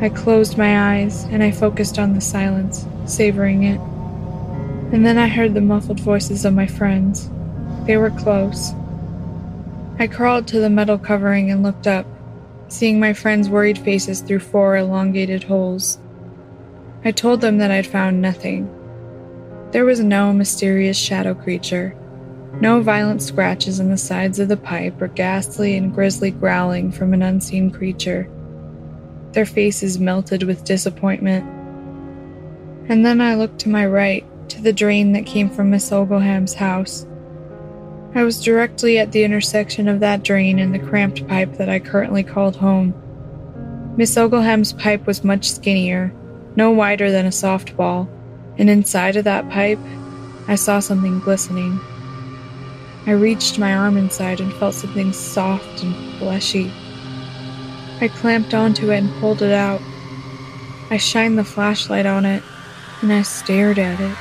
I 0.00 0.08
closed 0.08 0.56
my 0.56 0.94
eyes 0.94 1.24
and 1.24 1.42
I 1.42 1.50
focused 1.50 1.98
on 1.98 2.14
the 2.14 2.20
silence, 2.22 2.86
savoring 3.04 3.64
it. 3.64 3.80
And 4.94 5.04
then 5.04 5.18
I 5.18 5.28
heard 5.28 5.52
the 5.52 5.60
muffled 5.60 6.00
voices 6.00 6.44
of 6.44 6.54
my 6.54 6.66
friends. 6.66 7.28
They 7.86 7.98
were 7.98 8.10
close. 8.10 8.72
I 10.02 10.08
crawled 10.08 10.48
to 10.48 10.58
the 10.58 10.68
metal 10.68 10.98
covering 10.98 11.52
and 11.52 11.62
looked 11.62 11.86
up, 11.86 12.06
seeing 12.66 12.98
my 12.98 13.12
friends' 13.12 13.48
worried 13.48 13.78
faces 13.78 14.20
through 14.20 14.40
four 14.40 14.76
elongated 14.76 15.44
holes. 15.44 16.00
I 17.04 17.12
told 17.12 17.40
them 17.40 17.58
that 17.58 17.70
I'd 17.70 17.86
found 17.86 18.20
nothing. 18.20 18.68
There 19.70 19.84
was 19.84 20.00
no 20.00 20.32
mysterious 20.32 20.98
shadow 20.98 21.34
creature, 21.34 21.94
no 22.60 22.80
violent 22.80 23.22
scratches 23.22 23.78
in 23.78 23.90
the 23.90 23.96
sides 23.96 24.40
of 24.40 24.48
the 24.48 24.56
pipe 24.56 25.00
or 25.00 25.06
ghastly 25.06 25.76
and 25.76 25.94
grisly 25.94 26.32
growling 26.32 26.90
from 26.90 27.14
an 27.14 27.22
unseen 27.22 27.70
creature. 27.70 28.28
Their 29.30 29.46
faces 29.46 30.00
melted 30.00 30.42
with 30.42 30.64
disappointment. 30.64 31.44
And 32.88 33.06
then 33.06 33.20
I 33.20 33.36
looked 33.36 33.60
to 33.60 33.68
my 33.68 33.86
right, 33.86 34.26
to 34.48 34.60
the 34.60 34.72
drain 34.72 35.12
that 35.12 35.26
came 35.26 35.48
from 35.48 35.70
Miss 35.70 35.92
Ogleham's 35.92 36.54
house. 36.54 37.06
I 38.14 38.24
was 38.24 38.42
directly 38.42 38.98
at 38.98 39.12
the 39.12 39.24
intersection 39.24 39.88
of 39.88 40.00
that 40.00 40.22
drain 40.22 40.58
and 40.58 40.74
the 40.74 40.78
cramped 40.78 41.26
pipe 41.28 41.54
that 41.54 41.70
I 41.70 41.78
currently 41.78 42.22
called 42.22 42.56
home. 42.56 42.94
Miss 43.96 44.16
Ogleham's 44.16 44.74
pipe 44.74 45.06
was 45.06 45.24
much 45.24 45.50
skinnier, 45.50 46.12
no 46.54 46.70
wider 46.70 47.10
than 47.10 47.24
a 47.24 47.30
softball, 47.30 48.08
and 48.58 48.68
inside 48.68 49.16
of 49.16 49.24
that 49.24 49.48
pipe, 49.48 49.78
I 50.46 50.56
saw 50.56 50.80
something 50.80 51.20
glistening. 51.20 51.80
I 53.06 53.12
reached 53.12 53.58
my 53.58 53.74
arm 53.74 53.96
inside 53.96 54.40
and 54.40 54.52
felt 54.54 54.74
something 54.74 55.12
soft 55.12 55.82
and 55.82 56.18
fleshy. 56.18 56.70
I 58.00 58.08
clamped 58.08 58.52
onto 58.52 58.90
it 58.90 58.98
and 58.98 59.20
pulled 59.20 59.40
it 59.40 59.52
out. 59.52 59.80
I 60.90 60.98
shined 60.98 61.38
the 61.38 61.44
flashlight 61.44 62.04
on 62.04 62.26
it 62.26 62.42
and 63.00 63.12
I 63.12 63.22
stared 63.22 63.78
at 63.78 64.00
it. 64.00 64.16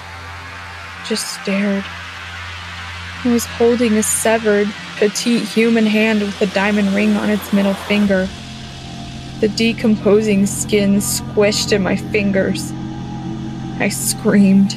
Just 1.07 1.41
stared. 1.41 1.83
I 3.23 3.31
was 3.31 3.45
holding 3.45 3.93
a 3.93 4.03
severed, 4.03 4.67
petite 4.97 5.43
human 5.43 5.85
hand 5.85 6.21
with 6.21 6.41
a 6.41 6.47
diamond 6.47 6.95
ring 6.95 7.15
on 7.17 7.29
its 7.29 7.53
middle 7.53 7.75
finger. 7.75 8.27
The 9.41 9.47
decomposing 9.47 10.47
skin 10.47 10.95
squished 10.95 11.71
in 11.71 11.83
my 11.83 11.95
fingers. 11.95 12.71
I 13.79 13.89
screamed. 13.89 14.75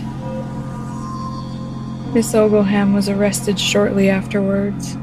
Miss 2.14 2.34
Ogleham 2.34 2.92
was 2.92 3.09
arrested 3.09 3.59
shortly 3.59 4.11
afterwards. 4.11 4.95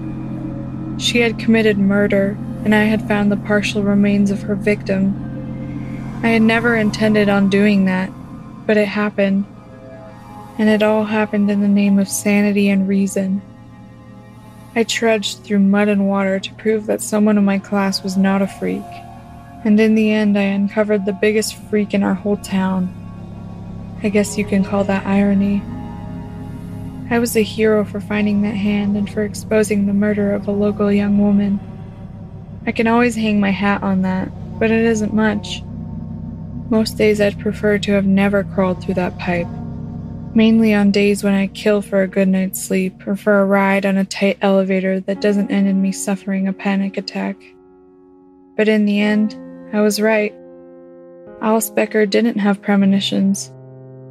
She 1.04 1.22
had 1.22 1.39
committed 1.39 1.80
murder, 1.80 2.38
and 2.64 2.76
I 2.76 2.84
had 2.84 3.08
found 3.08 3.32
the 3.32 3.38
partial 3.38 3.82
remains 3.82 4.30
of 4.30 4.44
her 4.44 4.56
victim. 4.56 6.20
I 6.22 6.28
had 6.28 6.44
never 6.44 6.76
intended 6.76 7.28
on 7.28 7.50
doing 7.50 7.86
that, 7.86 8.12
but 8.68 8.78
it 8.78 8.88
happened. 8.88 9.46
And 10.58 10.70
it 10.70 10.84
all 10.84 11.06
happened 11.06 11.49
in 11.49 11.62
the 11.62 11.68
name 11.68 11.99
of 11.99 12.08
sanity 12.08 12.70
and 12.70 12.88
reason. 12.88 13.41
I 14.76 14.84
trudged 14.84 15.43
through 15.43 15.60
mud 15.60 15.88
and 15.88 16.08
water 16.08 16.39
to 16.39 16.54
prove 16.56 16.86
that 16.86 17.02
someone 17.02 17.38
in 17.38 17.45
my 17.45 17.60
class 17.60 18.04
was 18.04 18.18
not 18.18 18.41
a 18.41 18.47
freak 18.47 18.84
and 19.64 19.80
in 19.80 19.93
the 19.93 20.12
end, 20.12 20.38
I 20.38 20.43
uncovered 20.43 21.06
the 21.06 21.14
biggest 21.14 21.56
freak 21.56 21.93
in 21.93 22.02
our 22.04 22.16
whole 22.16 22.38
town. 22.38 22.97
I 24.02 24.10
guess 24.10 24.38
you 24.38 24.43
can 24.43 24.64
call 24.64 24.84
that 24.86 25.06
irony. 25.06 25.62
I 27.12 27.20
was 27.20 27.36
a 27.36 27.43
hero 27.43 27.86
for 27.86 28.02
finding 28.02 28.41
that 28.41 28.56
hand 28.56 28.97
and 28.97 29.08
for 29.10 29.24
exposing 29.24 29.86
the 29.86 29.93
murder 29.93 30.34
of 30.34 30.47
a 30.47 30.52
local 30.52 30.91
young 30.91 31.20
woman. 31.20 31.60
I 32.66 32.72
can 32.72 32.88
always 32.88 33.16
hang 33.16 33.39
my 33.39 33.52
hat 33.52 33.84
on 33.84 34.02
that, 34.02 34.32
but 34.60 34.72
it 34.72 34.84
isn't 34.84 35.14
much. 35.14 35.62
Most 36.72 36.97
days 36.97 37.22
I'd 37.22 37.39
prefer 37.39 37.78
to 37.80 37.91
have 37.91 38.06
never 38.06 38.43
crawled 38.43 38.82
through 38.82 38.95
that 38.95 39.20
pipe, 39.20 39.47
mainly 40.34 40.74
on 40.74 40.92
days 40.92 41.24
when 41.24 41.34
I 41.34 41.48
kill 41.48 41.82
for 41.82 42.02
a 42.02 42.08
good 42.08 42.28
night's 42.28 42.64
sleep 42.64 43.06
or 43.08 43.16
for 43.16 43.40
a 43.40 43.46
ride 43.46 43.86
on 43.86 43.98
a 43.98 44.06
tight 44.06 44.38
elevator 44.42 45.00
that 45.02 45.22
doesn't 45.22 45.52
end 45.52 45.68
in 45.68 45.82
me 45.82 45.92
suffering 45.92 46.48
a 46.48 46.54
panic 46.54 46.98
attack. 46.98 47.36
But 48.56 48.68
in 48.68 48.86
the 48.86 49.02
end, 49.02 49.36
I 49.74 49.82
was 49.82 50.02
right. 50.02 50.34
Alice 51.42 51.70
Becker 51.70 52.06
didn't 52.06 52.38
have 52.38 52.62
premonitions. 52.62 53.52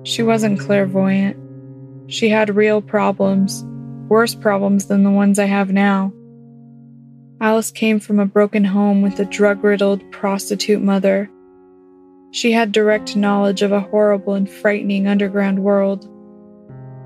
She 0.02 0.22
wasn't 0.22 0.60
clairvoyant. 0.60 1.36
She 2.10 2.28
had 2.28 2.56
real 2.56 2.82
problems, 2.82 3.62
worse 4.08 4.34
problems 4.34 4.86
than 4.86 5.04
the 5.04 5.10
ones 5.10 5.38
I 5.38 5.44
have 5.44 5.70
now. 5.70 6.12
Alice 7.40 7.70
came 7.70 8.00
from 8.00 8.18
a 8.18 8.26
broken 8.26 8.64
home 8.64 9.00
with 9.00 9.18
a 9.20 9.24
drug 9.24 9.62
riddled 9.62 10.10
prostitute 10.10 10.82
mother. 10.82 11.30
She 12.32 12.52
had 12.52 12.72
direct 12.72 13.16
knowledge 13.16 13.62
of 13.62 13.72
a 13.72 13.80
horrible 13.80 14.34
and 14.34 14.50
frightening 14.50 15.06
underground 15.06 15.62
world. 15.62 16.08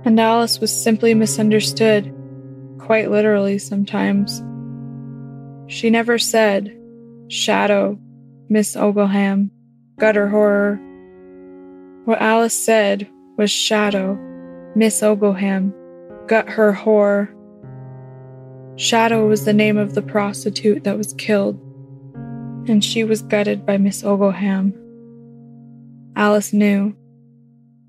And 0.04 0.20
Alice 0.20 0.60
was 0.60 0.70
simply 0.70 1.14
misunderstood, 1.14 2.14
quite 2.78 3.10
literally 3.10 3.58
sometimes. 3.58 4.42
She 5.66 5.88
never 5.88 6.18
said, 6.18 6.76
Shadow, 7.28 7.98
Miss 8.50 8.76
Ogleham, 8.76 9.50
gutter 9.98 10.28
horror. 10.28 10.78
What 12.04 12.20
Alice 12.20 12.52
said 12.52 13.08
was 13.38 13.50
Shadow, 13.50 14.18
Miss 14.76 15.02
Ogleham, 15.02 15.72
gut 16.26 16.50
her 16.50 16.72
horror. 16.72 17.34
Shadow 18.76 19.26
was 19.26 19.46
the 19.46 19.54
name 19.54 19.78
of 19.78 19.94
the 19.94 20.02
prostitute 20.02 20.84
that 20.84 20.98
was 20.98 21.14
killed, 21.14 21.58
and 22.68 22.84
she 22.84 23.04
was 23.04 23.22
gutted 23.22 23.64
by 23.64 23.78
Miss 23.78 24.04
Ogleham. 24.04 24.74
Alice 26.14 26.52
knew. 26.52 26.94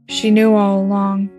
She 0.07 0.31
knew 0.31 0.55
all 0.55 0.79
along. 0.79 1.29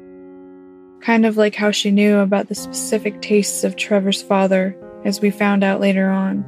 Kind 1.00 1.24
of 1.26 1.36
like 1.36 1.54
how 1.54 1.70
she 1.70 1.90
knew 1.90 2.18
about 2.18 2.48
the 2.48 2.54
specific 2.54 3.22
tastes 3.22 3.64
of 3.64 3.76
Trevor's 3.76 4.22
father, 4.22 4.76
as 5.04 5.20
we 5.20 5.30
found 5.30 5.62
out 5.62 5.80
later 5.80 6.10
on. 6.10 6.44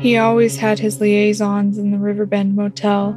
He 0.00 0.16
always 0.16 0.56
had 0.56 0.78
his 0.78 1.00
liaisons 1.00 1.76
in 1.76 1.90
the 1.90 1.98
Riverbend 1.98 2.56
Motel, 2.56 3.10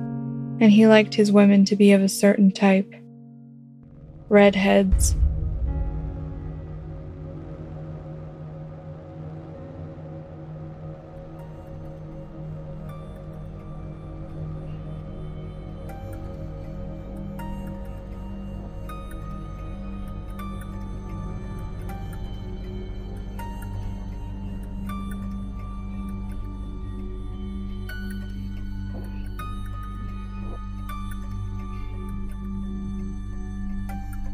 and 0.59 0.71
he 0.71 0.87
liked 0.87 1.13
his 1.15 1.31
women 1.31 1.63
to 1.65 1.75
be 1.75 1.93
of 1.93 2.01
a 2.01 2.09
certain 2.09 2.51
type 2.51 2.93
redheads. 4.27 5.15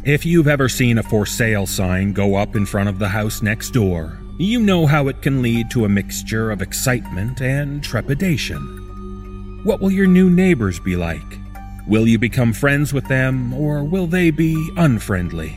If 0.10 0.26
you've 0.26 0.48
ever 0.48 0.68
seen 0.68 0.98
a 0.98 1.04
for 1.04 1.28
sale 1.28 1.68
sign 1.68 2.14
go 2.14 2.34
up 2.34 2.56
in 2.56 2.66
front 2.66 2.90
of 2.90 2.98
the 2.98 3.10
house 3.10 3.44
next 3.44 3.70
door, 3.70 4.18
you 4.40 4.60
know 4.60 4.88
how 4.88 5.08
it 5.08 5.22
can 5.22 5.44
lead 5.44 5.70
to 5.70 5.86
a 5.86 5.90
mixture 5.90 6.50
of 6.50 6.64
excitement 6.64 7.44
and 7.44 7.84
trepidation. 7.84 9.62
What 9.64 9.82
will 9.82 9.92
your 9.92 10.08
new 10.08 10.32
neighbors 10.32 10.80
be 10.80 10.96
like? 10.96 11.38
Will 11.88 12.08
you 12.08 12.18
become 12.18 12.54
friends 12.54 12.92
with 12.92 13.08
them, 13.08 13.54
or 13.54 13.84
will 13.84 14.08
they 14.08 14.32
be 14.32 14.56
unfriendly? 14.78 15.56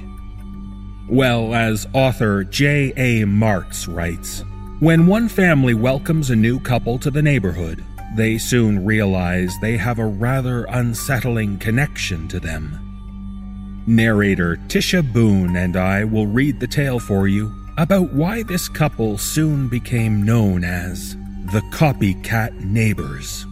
Well, 1.09 1.55
as 1.55 1.87
author 1.95 2.45
J. 2.45 2.93
A. 2.99 3.25
Martz 3.25 3.89
writes, 3.89 4.45
when 4.81 5.07
one 5.07 5.31
family 5.31 5.73
welcomes 5.73 6.29
a 6.29 6.37
new 6.37 6.61
couple 6.61 6.99
to 6.99 7.11
the 7.11 7.23
neighborhood, 7.23 7.83
they 8.17 8.37
soon 8.37 8.85
realize 8.85 9.59
they 9.63 9.79
have 9.79 9.99
a 9.99 10.05
rather 10.05 10.65
unsettling 10.65 11.57
connection 11.57 12.29
to 12.29 12.39
them. 12.39 12.82
Narrator 13.87 14.57
Tisha 14.69 15.03
Boone 15.13 15.57
and 15.57 15.77
I 15.77 16.05
will 16.05 16.27
read 16.27 16.61
the 16.61 16.67
tale 16.67 16.99
for 16.99 17.29
you 17.29 17.53
about 17.79 18.13
why 18.13 18.43
this 18.43 18.69
couple 18.69 19.19
soon 19.19 19.69
became 19.69 20.23
known 20.23 20.65
as 20.65 21.17
the 21.53 21.63
Copycat 21.73 22.61
Neighbors. 22.65 23.47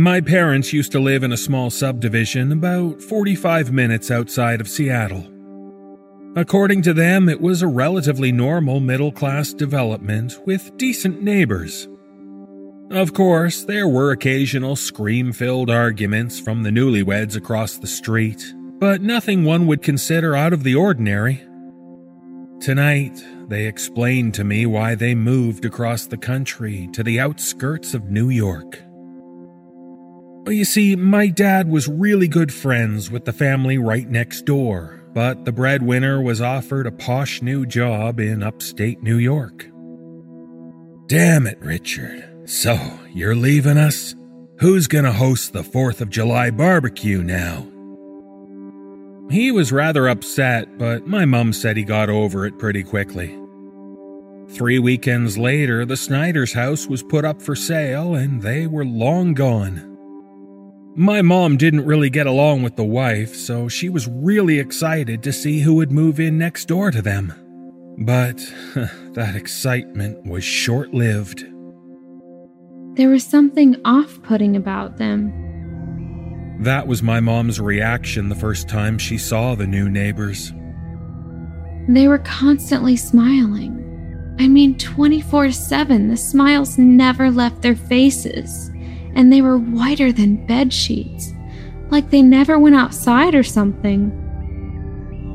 My 0.00 0.22
parents 0.22 0.72
used 0.72 0.92
to 0.92 0.98
live 0.98 1.22
in 1.22 1.30
a 1.30 1.36
small 1.36 1.68
subdivision 1.68 2.52
about 2.52 3.02
45 3.02 3.70
minutes 3.70 4.10
outside 4.10 4.58
of 4.58 4.66
Seattle. 4.66 5.30
According 6.36 6.80
to 6.82 6.94
them, 6.94 7.28
it 7.28 7.42
was 7.42 7.60
a 7.60 7.66
relatively 7.66 8.32
normal 8.32 8.80
middle 8.80 9.12
class 9.12 9.52
development 9.52 10.38
with 10.46 10.74
decent 10.78 11.20
neighbors. 11.20 11.86
Of 12.90 13.12
course, 13.12 13.64
there 13.64 13.86
were 13.86 14.10
occasional 14.10 14.74
scream 14.74 15.34
filled 15.34 15.68
arguments 15.68 16.40
from 16.40 16.62
the 16.62 16.70
newlyweds 16.70 17.36
across 17.36 17.76
the 17.76 17.86
street, 17.86 18.54
but 18.78 19.02
nothing 19.02 19.44
one 19.44 19.66
would 19.66 19.82
consider 19.82 20.34
out 20.34 20.54
of 20.54 20.64
the 20.64 20.76
ordinary. 20.76 21.42
Tonight, 22.58 23.22
they 23.48 23.66
explained 23.66 24.32
to 24.32 24.44
me 24.44 24.64
why 24.64 24.94
they 24.94 25.14
moved 25.14 25.66
across 25.66 26.06
the 26.06 26.16
country 26.16 26.88
to 26.94 27.02
the 27.02 27.20
outskirts 27.20 27.92
of 27.92 28.10
New 28.10 28.30
York. 28.30 28.82
You 30.50 30.64
see, 30.64 30.96
my 30.96 31.28
dad 31.28 31.70
was 31.70 31.86
really 31.86 32.26
good 32.26 32.52
friends 32.52 33.08
with 33.08 33.24
the 33.24 33.32
family 33.32 33.78
right 33.78 34.08
next 34.08 34.46
door, 34.46 35.00
but 35.14 35.44
the 35.44 35.52
breadwinner 35.52 36.20
was 36.20 36.40
offered 36.40 36.88
a 36.88 36.92
posh 36.92 37.40
new 37.40 37.64
job 37.64 38.18
in 38.18 38.42
upstate 38.42 39.00
New 39.00 39.16
York. 39.16 39.68
Damn 41.06 41.46
it, 41.46 41.58
Richard. 41.60 42.48
So, 42.48 42.76
you're 43.12 43.36
leaving 43.36 43.78
us? 43.78 44.16
Who's 44.58 44.88
gonna 44.88 45.12
host 45.12 45.52
the 45.52 45.62
4th 45.62 46.00
of 46.00 46.10
July 46.10 46.50
barbecue 46.50 47.22
now? 47.22 47.68
He 49.30 49.52
was 49.52 49.70
rather 49.70 50.08
upset, 50.08 50.78
but 50.78 51.06
my 51.06 51.26
mum 51.26 51.52
said 51.52 51.76
he 51.76 51.84
got 51.84 52.10
over 52.10 52.44
it 52.44 52.58
pretty 52.58 52.82
quickly. 52.82 53.38
Three 54.48 54.80
weekends 54.80 55.38
later, 55.38 55.86
the 55.86 55.96
Snyder's 55.96 56.54
house 56.54 56.88
was 56.88 57.04
put 57.04 57.24
up 57.24 57.40
for 57.40 57.54
sale 57.54 58.16
and 58.16 58.42
they 58.42 58.66
were 58.66 58.84
long 58.84 59.32
gone. 59.32 59.89
My 60.96 61.22
mom 61.22 61.56
didn't 61.56 61.86
really 61.86 62.10
get 62.10 62.26
along 62.26 62.64
with 62.64 62.74
the 62.74 62.84
wife, 62.84 63.36
so 63.36 63.68
she 63.68 63.88
was 63.88 64.08
really 64.08 64.58
excited 64.58 65.22
to 65.22 65.32
see 65.32 65.60
who 65.60 65.74
would 65.74 65.92
move 65.92 66.18
in 66.18 66.36
next 66.36 66.64
door 66.66 66.90
to 66.90 67.00
them. 67.00 67.32
But 67.98 68.38
that 69.14 69.36
excitement 69.36 70.26
was 70.26 70.42
short 70.42 70.92
lived. 70.92 71.46
There 72.96 73.08
was 73.08 73.22
something 73.22 73.76
off 73.84 74.20
putting 74.22 74.56
about 74.56 74.96
them. 74.96 75.32
That 76.60 76.88
was 76.88 77.04
my 77.04 77.20
mom's 77.20 77.60
reaction 77.60 78.28
the 78.28 78.34
first 78.34 78.68
time 78.68 78.98
she 78.98 79.16
saw 79.16 79.54
the 79.54 79.68
new 79.68 79.88
neighbors. 79.88 80.52
They 81.88 82.08
were 82.08 82.18
constantly 82.18 82.96
smiling. 82.96 83.76
I 84.40 84.48
mean, 84.48 84.76
24 84.76 85.52
7, 85.52 86.08
the 86.08 86.16
smiles 86.16 86.78
never 86.78 87.30
left 87.30 87.62
their 87.62 87.76
faces 87.76 88.70
and 89.14 89.32
they 89.32 89.42
were 89.42 89.58
whiter 89.58 90.12
than 90.12 90.46
bed 90.46 90.72
sheets, 90.72 91.32
like 91.90 92.10
they 92.10 92.22
never 92.22 92.58
went 92.58 92.76
outside 92.76 93.34
or 93.34 93.42
something. 93.42 94.16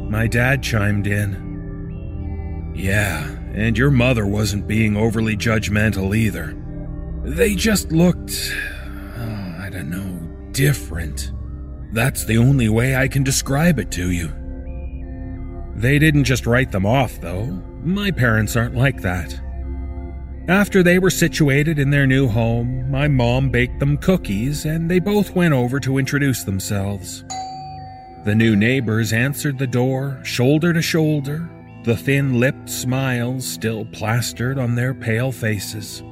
My 0.10 0.28
dad 0.28 0.62
chimed 0.64 1.08
in. 1.08 2.74
Yeah, 2.76 3.30
and 3.54 3.78
your 3.78 3.92
mother 3.92 4.28
wasn't 4.28 4.68
being 4.68 4.98
overly 4.98 5.38
judgmental 5.38 6.16
either. 6.16 6.56
They 7.24 7.56
just 7.56 7.92
looked, 7.92 8.54
oh, 9.18 9.56
I 9.60 9.70
don't 9.72 9.90
know, 9.90 10.52
different. 10.52 11.32
That's 11.92 12.26
the 12.26 12.38
only 12.38 12.70
way 12.70 12.96
I 12.96 13.08
can 13.08 13.24
describe 13.24 13.80
it 13.80 13.92
to 13.92 14.12
you. 14.12 14.32
They 15.76 16.00
didn't 16.00 16.26
just 16.26 16.46
write 16.46 16.72
them 16.72 16.86
off, 16.86 17.20
though. 17.22 17.46
My 17.84 18.12
parents 18.12 18.56
aren't 18.56 18.76
like 18.76 19.02
that. 19.02 19.40
After 20.48 20.84
they 20.84 21.00
were 21.00 21.10
situated 21.10 21.80
in 21.80 21.90
their 21.90 22.06
new 22.06 22.28
home, 22.28 22.92
my 22.92 23.08
mom 23.08 23.50
baked 23.50 23.80
them 23.80 23.98
cookies 23.98 24.66
and 24.66 24.90
they 24.90 25.00
both 25.00 25.36
went 25.36 25.56
over 25.56 25.80
to 25.80 25.98
introduce 25.98 26.44
themselves. 26.44 27.26
The 28.26 28.36
new 28.36 28.56
neighbors 28.56 29.12
answered 29.12 29.58
the 29.58 29.66
door, 29.66 30.20
shoulder 30.24 30.72
to 30.72 30.84
shoulder, 30.84 31.50
the 31.84 31.98
thin 31.98 32.40
lipped 32.40 32.70
smiles 32.70 33.48
still 33.48 33.86
plastered 33.86 34.60
on 34.60 34.76
their 34.76 34.94
pale 34.94 35.32
faces. 35.32 36.04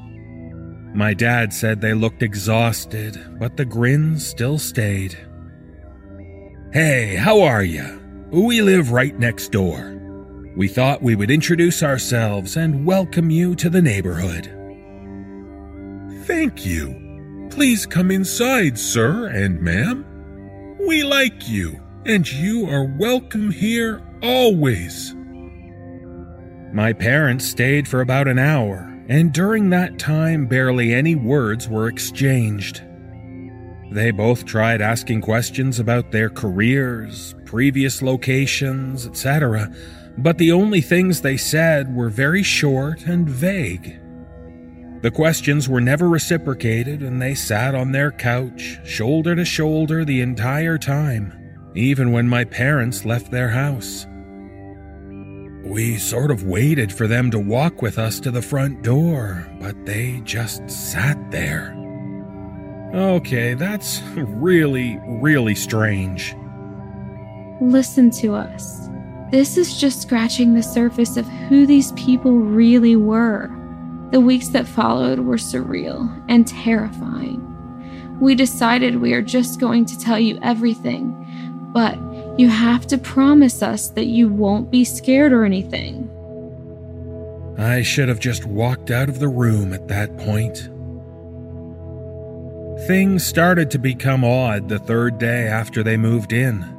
My 0.95 1.13
dad 1.13 1.53
said 1.53 1.79
they 1.79 1.93
looked 1.93 2.23
exhausted, 2.23 3.37
but 3.39 3.55
the 3.55 3.65
grins 3.65 4.25
still 4.25 4.57
stayed. 4.57 5.15
Hey, 6.71 7.15
how 7.15 7.41
are 7.41 7.63
you? 7.63 8.01
We 8.31 8.63
live 8.63 8.91
right 8.91 9.17
next 9.17 9.51
door. 9.51 9.92
We 10.55 10.67
thought 10.67 11.01
we 11.01 11.15
would 11.15 11.31
introduce 11.31 11.81
ourselves 11.81 12.57
and 12.57 12.85
welcome 12.85 13.31
you 13.31 13.55
to 13.55 13.71
the 13.71 13.81
neighborhood. 13.81 14.45
Thank 16.27 16.63
you. 16.63 17.47
Please 17.49 17.87
come 17.87 18.11
inside, 18.11 18.77
sir 18.77 19.29
and 19.29 19.59
ma'am. 19.61 20.05
We 20.87 21.01
like 21.01 21.49
you, 21.49 21.81
and 22.05 22.31
you 22.31 22.69
are 22.69 22.85
welcome 22.99 23.49
here 23.49 24.03
always. 24.21 25.15
My 26.71 26.93
parents 26.93 27.47
stayed 27.47 27.87
for 27.87 28.01
about 28.01 28.27
an 28.27 28.37
hour, 28.37 28.95
and 29.09 29.33
during 29.33 29.71
that 29.71 29.97
time, 29.97 30.45
barely 30.45 30.93
any 30.93 31.15
words 31.15 31.67
were 31.67 31.87
exchanged. 31.87 32.83
They 33.89 34.11
both 34.11 34.45
tried 34.45 34.81
asking 34.81 35.21
questions 35.21 35.79
about 35.79 36.11
their 36.11 36.29
careers, 36.29 37.33
previous 37.43 38.03
locations, 38.03 39.07
etc 39.07 39.73
but 40.17 40.37
the 40.37 40.51
only 40.51 40.81
things 40.81 41.21
they 41.21 41.37
said 41.37 41.95
were 41.95 42.09
very 42.09 42.43
short 42.43 43.05
and 43.05 43.27
vague. 43.27 43.99
The 45.01 45.11
questions 45.11 45.67
were 45.67 45.81
never 45.81 46.07
reciprocated, 46.07 47.01
and 47.03 47.21
they 47.21 47.35
sat 47.35 47.75
on 47.75 47.91
their 47.91 48.11
couch, 48.11 48.79
shoulder 48.85 49.35
to 49.35 49.43
shoulder, 49.43 50.05
the 50.05 50.21
entire 50.21 50.77
time, 50.77 51.33
even 51.75 52.11
when 52.11 52.27
my 52.27 52.45
parents 52.45 53.03
left 53.03 53.29
their 53.29 53.49
house. 53.49 54.07
We 55.65 55.97
sort 55.97 56.31
of 56.31 56.43
waited 56.43 56.93
for 56.93 57.07
them 57.07 57.31
to 57.31 57.39
walk 57.39 57.81
with 57.81 57.97
us 57.97 58.19
to 58.21 58.31
the 58.31 58.41
front 58.41 58.81
door, 58.81 59.45
but 59.59 59.85
they 59.85 60.21
just 60.23 60.69
sat 60.69 61.17
there. 61.31 61.75
Okay, 62.93 63.55
that's 63.55 64.01
really, 64.15 64.99
really 65.05 65.55
strange. 65.55 66.35
Listen 67.59 68.09
to 68.11 68.35
us. 68.35 68.87
This 69.33 69.57
is 69.57 69.79
just 69.79 69.99
scratching 69.99 70.53
the 70.53 70.61
surface 70.61 71.17
of 71.17 71.25
who 71.25 71.65
these 71.65 71.91
people 71.93 72.37
really 72.37 72.95
were. 72.95 73.49
The 74.11 74.19
weeks 74.19 74.49
that 74.49 74.67
followed 74.67 75.21
were 75.21 75.37
surreal 75.37 76.23
and 76.29 76.47
terrifying. 76.47 77.39
We 78.19 78.35
decided 78.35 79.01
we 79.01 79.13
are 79.13 79.23
just 79.23 79.59
going 79.59 79.85
to 79.85 79.97
tell 79.97 80.19
you 80.19 80.37
everything, 80.43 81.15
but 81.73 81.97
you 82.39 82.47
have 82.47 82.85
to 82.85 82.97
promise 82.99 83.63
us 83.63 83.89
that 83.89 84.05
you 84.05 84.29
won't 84.29 84.69
be 84.69 84.85
scared 84.85 85.33
or 85.33 85.45
anything. 85.45 86.07
I 87.57 87.81
should 87.81 88.09
have 88.09 88.19
just 88.19 88.45
walked 88.45 88.91
out 88.91 89.09
of 89.09 89.17
the 89.17 89.29
room 89.29 89.73
at 89.73 89.87
that 89.87 90.15
point. 90.19 90.69
Things 92.85 93.25
started 93.25 93.71
to 93.71 93.79
become 93.79 94.23
odd 94.23 94.69
the 94.69 94.77
third 94.77 95.17
day 95.17 95.47
after 95.47 95.81
they 95.81 95.97
moved 95.97 96.33
in. 96.33 96.72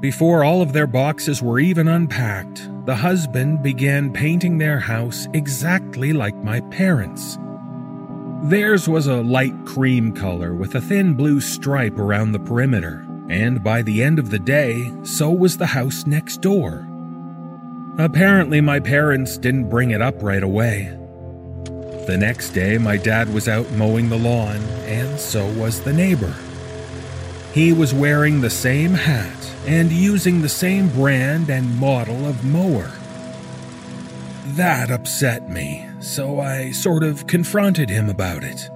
Before 0.00 0.44
all 0.44 0.60
of 0.60 0.74
their 0.74 0.86
boxes 0.86 1.40
were 1.40 1.58
even 1.58 1.88
unpacked, 1.88 2.68
the 2.84 2.96
husband 2.96 3.62
began 3.62 4.12
painting 4.12 4.58
their 4.58 4.78
house 4.78 5.26
exactly 5.32 6.12
like 6.12 6.36
my 6.36 6.60
parents. 6.60 7.38
Theirs 8.42 8.90
was 8.90 9.06
a 9.06 9.22
light 9.22 9.54
cream 9.64 10.12
color 10.12 10.52
with 10.52 10.74
a 10.74 10.82
thin 10.82 11.14
blue 11.14 11.40
stripe 11.40 11.98
around 11.98 12.32
the 12.32 12.38
perimeter, 12.38 13.06
and 13.30 13.64
by 13.64 13.80
the 13.80 14.02
end 14.02 14.18
of 14.18 14.28
the 14.28 14.38
day, 14.38 14.92
so 15.02 15.30
was 15.30 15.56
the 15.56 15.66
house 15.66 16.06
next 16.06 16.42
door. 16.42 16.86
Apparently, 17.98 18.60
my 18.60 18.78
parents 18.78 19.38
didn't 19.38 19.70
bring 19.70 19.92
it 19.92 20.02
up 20.02 20.22
right 20.22 20.42
away. 20.42 20.94
The 22.06 22.18
next 22.20 22.50
day, 22.50 22.76
my 22.76 22.98
dad 22.98 23.32
was 23.32 23.48
out 23.48 23.70
mowing 23.72 24.10
the 24.10 24.18
lawn, 24.18 24.58
and 24.84 25.18
so 25.18 25.50
was 25.52 25.80
the 25.80 25.94
neighbor. 25.94 26.34
He 27.54 27.72
was 27.72 27.94
wearing 27.94 28.42
the 28.42 28.50
same 28.50 28.92
hat 28.92 29.55
and 29.66 29.90
using 29.90 30.40
the 30.40 30.48
same 30.48 30.88
brand 30.90 31.50
and 31.50 31.78
model 31.78 32.26
of 32.26 32.44
mower. 32.44 32.90
That 34.54 34.90
upset 34.90 35.50
me, 35.50 35.88
so 36.00 36.40
I 36.40 36.70
sort 36.70 37.02
of 37.02 37.26
confronted 37.26 37.90
him 37.90 38.08
about 38.08 38.44
it. 38.44 38.70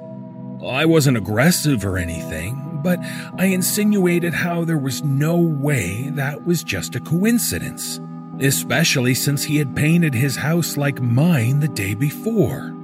I 0.67 0.85
wasn't 0.85 1.17
aggressive 1.17 1.85
or 1.85 1.97
anything, 1.97 2.81
but 2.83 2.99
I 3.39 3.47
insinuated 3.47 4.35
how 4.35 4.65
there 4.65 4.79
was 4.79 5.03
no 5.05 5.37
way 5.37 6.11
that 6.11 6.45
was 6.45 6.65
just 6.65 6.97
a 6.97 7.01
coincidence, 7.01 8.01
especially 8.41 9.15
since 9.15 9.45
he 9.45 9.57
had 9.59 9.77
painted 9.77 10.13
his 10.13 10.37
house 10.37 10.77
like 10.77 11.01
mine 11.01 11.61
the 11.61 11.69
day 11.69 11.95
before. 11.95 12.75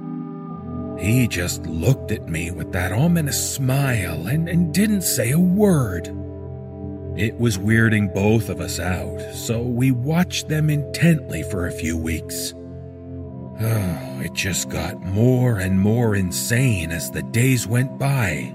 He 0.97 1.27
just 1.27 1.65
looked 1.67 2.11
at 2.11 2.29
me 2.29 2.51
with 2.51 2.71
that 2.71 2.91
ominous 2.91 3.53
smile 3.55 4.27
and, 4.27 4.49
and 4.49 4.73
didn't 4.73 5.03
say 5.03 5.31
a 5.31 5.39
word. 5.39 6.07
It 7.17 7.39
was 7.39 7.57
weirding 7.57 8.13
both 8.13 8.47
of 8.47 8.61
us 8.61 8.79
out, 8.79 9.19
so 9.33 9.59
we 9.59 9.89
watched 9.89 10.49
them 10.49 10.69
intently 10.69 11.41
for 11.41 11.65
a 11.65 11.71
few 11.71 11.97
weeks. 11.97 12.53
Oh, 13.59 14.19
it 14.21 14.33
just 14.33 14.69
got 14.69 15.01
more 15.01 15.57
and 15.57 15.79
more 15.79 16.15
insane 16.15 16.91
as 16.91 17.09
the 17.09 17.23
days 17.23 17.65
went 17.65 17.97
by. 17.97 18.53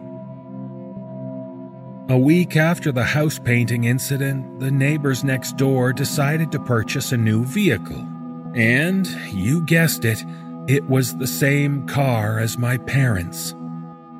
A 2.08 2.16
week 2.16 2.56
after 2.56 2.92
the 2.92 3.02
house 3.02 3.38
painting 3.38 3.84
incident, 3.84 4.60
the 4.60 4.70
neighbors 4.70 5.24
next 5.24 5.56
door 5.56 5.92
decided 5.92 6.52
to 6.52 6.60
purchase 6.60 7.10
a 7.10 7.16
new 7.16 7.44
vehicle. 7.44 8.06
And, 8.54 9.08
you 9.32 9.64
guessed 9.66 10.04
it, 10.04 10.22
it 10.68 10.84
was 10.88 11.16
the 11.16 11.26
same 11.26 11.86
car 11.88 12.38
as 12.38 12.58
my 12.58 12.76
parents 12.78 13.54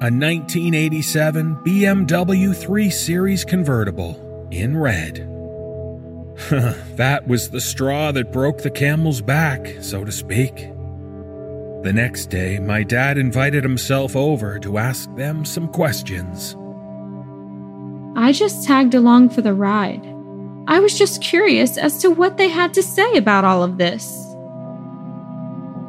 a 0.03 0.11
1987 0.11 1.59
BMW 1.65 2.57
3 2.57 2.91
Series 2.91 3.45
convertible 3.45 4.22
in 4.53 4.77
red. 4.77 5.29
that 6.97 7.27
was 7.27 7.51
the 7.51 7.61
straw 7.61 8.13
that 8.13 8.33
broke 8.33 8.59
the 8.59 8.71
camel's 8.71 9.21
back, 9.21 9.77
so 9.81 10.05
to 10.05 10.13
speak. 10.13 10.69
The 11.83 11.93
next 11.93 12.27
day, 12.27 12.59
my 12.59 12.83
dad 12.83 13.19
invited 13.19 13.65
himself 13.65 14.15
over 14.15 14.59
to 14.61 14.79
ask 14.79 15.13
them 15.17 15.45
some 15.45 15.69
questions. 15.69 16.57
I 18.15 18.33
just 18.33 18.67
tagged 18.67 18.95
along 18.95 19.31
for 19.31 19.41
the 19.41 19.55
ride. 19.55 20.05
I 20.69 20.79
was 20.79 20.97
just 20.97 21.23
curious 21.23 21.77
as 21.77 21.99
to 21.99 22.11
what 22.11 22.37
they 22.37 22.49
had 22.49 22.73
to 22.75 22.83
say 22.83 23.17
about 23.17 23.45
all 23.45 23.63
of 23.63 23.79
this. 23.79 24.17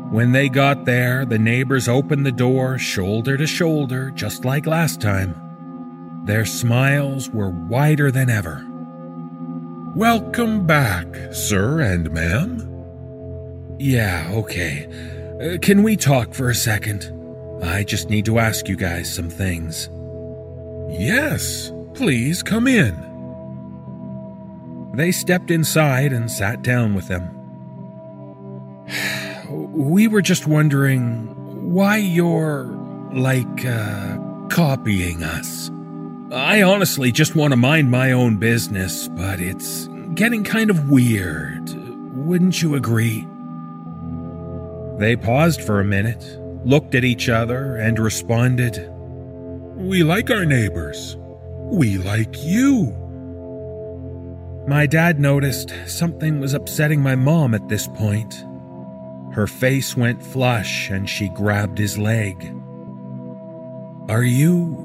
When 0.09 0.32
they 0.32 0.49
got 0.49 0.86
there, 0.86 1.26
the 1.26 1.39
neighbors 1.39 1.88
opened 1.88 2.26
the 2.26 2.32
door 2.32 2.78
shoulder 2.78 3.38
to 3.38 3.47
shoulder, 3.47 4.11
just 4.11 4.45
like 4.45 4.66
last 4.66 5.01
time. 5.01 5.36
Their 6.26 6.45
smiles 6.45 7.30
were 7.30 7.49
wider 7.49 8.09
than 8.09 8.30
ever. 8.30 8.65
Welcome 9.93 10.65
back, 10.65 11.05
sir 11.34 11.82
and 11.82 12.09
ma'am. 12.11 13.76
Yeah, 13.78 14.30
okay. 14.32 14.88
Uh, 15.41 15.57
can 15.57 15.84
we 15.84 15.97
talk 15.97 16.34
for 16.34 16.49
a 16.49 16.55
second? 16.55 17.11
I 17.61 17.84
just 17.84 18.09
need 18.09 18.24
to 18.26 18.39
ask 18.39 18.69
you 18.69 18.78
guys 18.78 19.13
some 19.13 19.30
things. 19.30 19.89
Yes, 20.89 21.74
please 21.93 22.41
come 22.41 22.67
in. 22.67 22.95
They 24.95 25.11
stepped 25.11 25.51
inside 25.51 26.13
and 26.13 26.32
sat 26.32 26.61
down 26.61 26.93
with 26.93 27.09
them. 27.09 27.30
We 29.49 30.07
were 30.07 30.21
just 30.21 30.47
wondering 30.47 31.28
why 31.74 31.97
you're, 31.97 32.65
like, 33.11 33.65
uh, 33.65 34.17
copying 34.49 35.21
us. 35.24 35.69
I 36.34 36.64
honestly 36.64 37.12
just 37.12 37.36
want 37.36 37.52
to 37.52 37.58
mind 37.58 37.92
my 37.92 38.12
own 38.12 38.38
business, 38.38 39.08
but 39.08 39.40
it's 39.40 39.88
getting 40.16 40.44
kind 40.44 40.72
of 40.72 40.90
weird. 40.90 41.70
Wouldn't 42.16 42.60
you 42.60 42.74
agree? 42.74 43.28
They 44.98 45.16
paused 45.16 45.62
for 45.62 45.80
a 45.80 45.86
minute, 45.86 46.40
looked 46.66 46.96
at 46.96 47.04
each 47.04 47.30
other, 47.30 47.76
and 47.76 48.00
responded, 48.00 48.90
We 49.76 50.02
like 50.02 50.32
our 50.32 50.44
neighbors. 50.44 51.18
We 51.20 52.00
like 52.00 52.44
you. 52.44 52.98
My 54.68 54.88
dad 54.88 55.20
noticed 55.20 55.72
something 55.86 56.40
was 56.40 56.56
upsetting 56.56 57.02
my 57.02 57.16
mom 57.16 57.54
at 57.54 57.70
this 57.70 57.88
point. 57.88 58.44
Her 59.34 59.46
face 59.46 59.96
went 59.96 60.24
flush 60.24 60.90
and 60.90 61.08
she 61.08 61.30
grabbed 61.30 61.78
his 61.78 62.00
leg. 62.00 62.56
Are 64.10 64.24
you. 64.24 64.83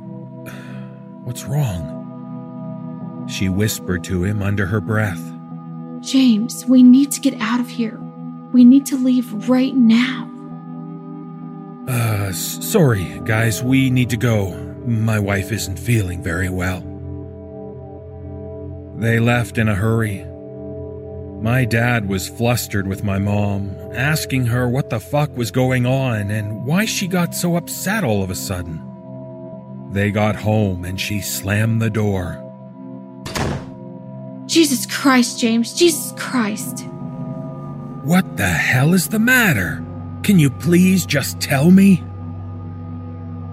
What's 1.28 1.44
wrong? 1.44 3.26
She 3.28 3.50
whispered 3.50 4.02
to 4.04 4.24
him 4.24 4.40
under 4.40 4.64
her 4.64 4.80
breath. 4.80 5.20
James, 6.00 6.64
we 6.64 6.82
need 6.82 7.12
to 7.12 7.20
get 7.20 7.38
out 7.38 7.60
of 7.60 7.68
here. 7.68 8.00
We 8.54 8.64
need 8.64 8.86
to 8.86 8.96
leave 8.96 9.46
right 9.46 9.74
now. 9.74 10.26
Uh, 11.86 12.32
sorry, 12.32 13.20
guys, 13.24 13.62
we 13.62 13.90
need 13.90 14.08
to 14.08 14.16
go. 14.16 14.56
My 14.86 15.18
wife 15.18 15.52
isn't 15.52 15.78
feeling 15.78 16.22
very 16.22 16.48
well. 16.48 16.80
They 18.96 19.20
left 19.20 19.58
in 19.58 19.68
a 19.68 19.74
hurry. 19.74 20.24
My 21.42 21.66
dad 21.66 22.08
was 22.08 22.26
flustered 22.26 22.88
with 22.88 23.04
my 23.04 23.18
mom, 23.18 23.76
asking 23.92 24.46
her 24.46 24.66
what 24.66 24.88
the 24.88 24.98
fuck 24.98 25.36
was 25.36 25.50
going 25.50 25.84
on 25.84 26.30
and 26.30 26.64
why 26.64 26.86
she 26.86 27.06
got 27.06 27.34
so 27.34 27.56
upset 27.56 28.02
all 28.02 28.22
of 28.22 28.30
a 28.30 28.34
sudden. 28.34 28.87
They 29.90 30.10
got 30.10 30.36
home 30.36 30.84
and 30.84 31.00
she 31.00 31.20
slammed 31.20 31.80
the 31.80 31.90
door. 31.90 32.44
Jesus 34.46 34.86
Christ, 34.86 35.38
James, 35.38 35.74
Jesus 35.74 36.12
Christ. 36.16 36.86
What 38.04 38.36
the 38.36 38.48
hell 38.48 38.94
is 38.94 39.08
the 39.08 39.18
matter? 39.18 39.84
Can 40.22 40.38
you 40.38 40.50
please 40.50 41.04
just 41.04 41.40
tell 41.40 41.70
me? 41.70 42.02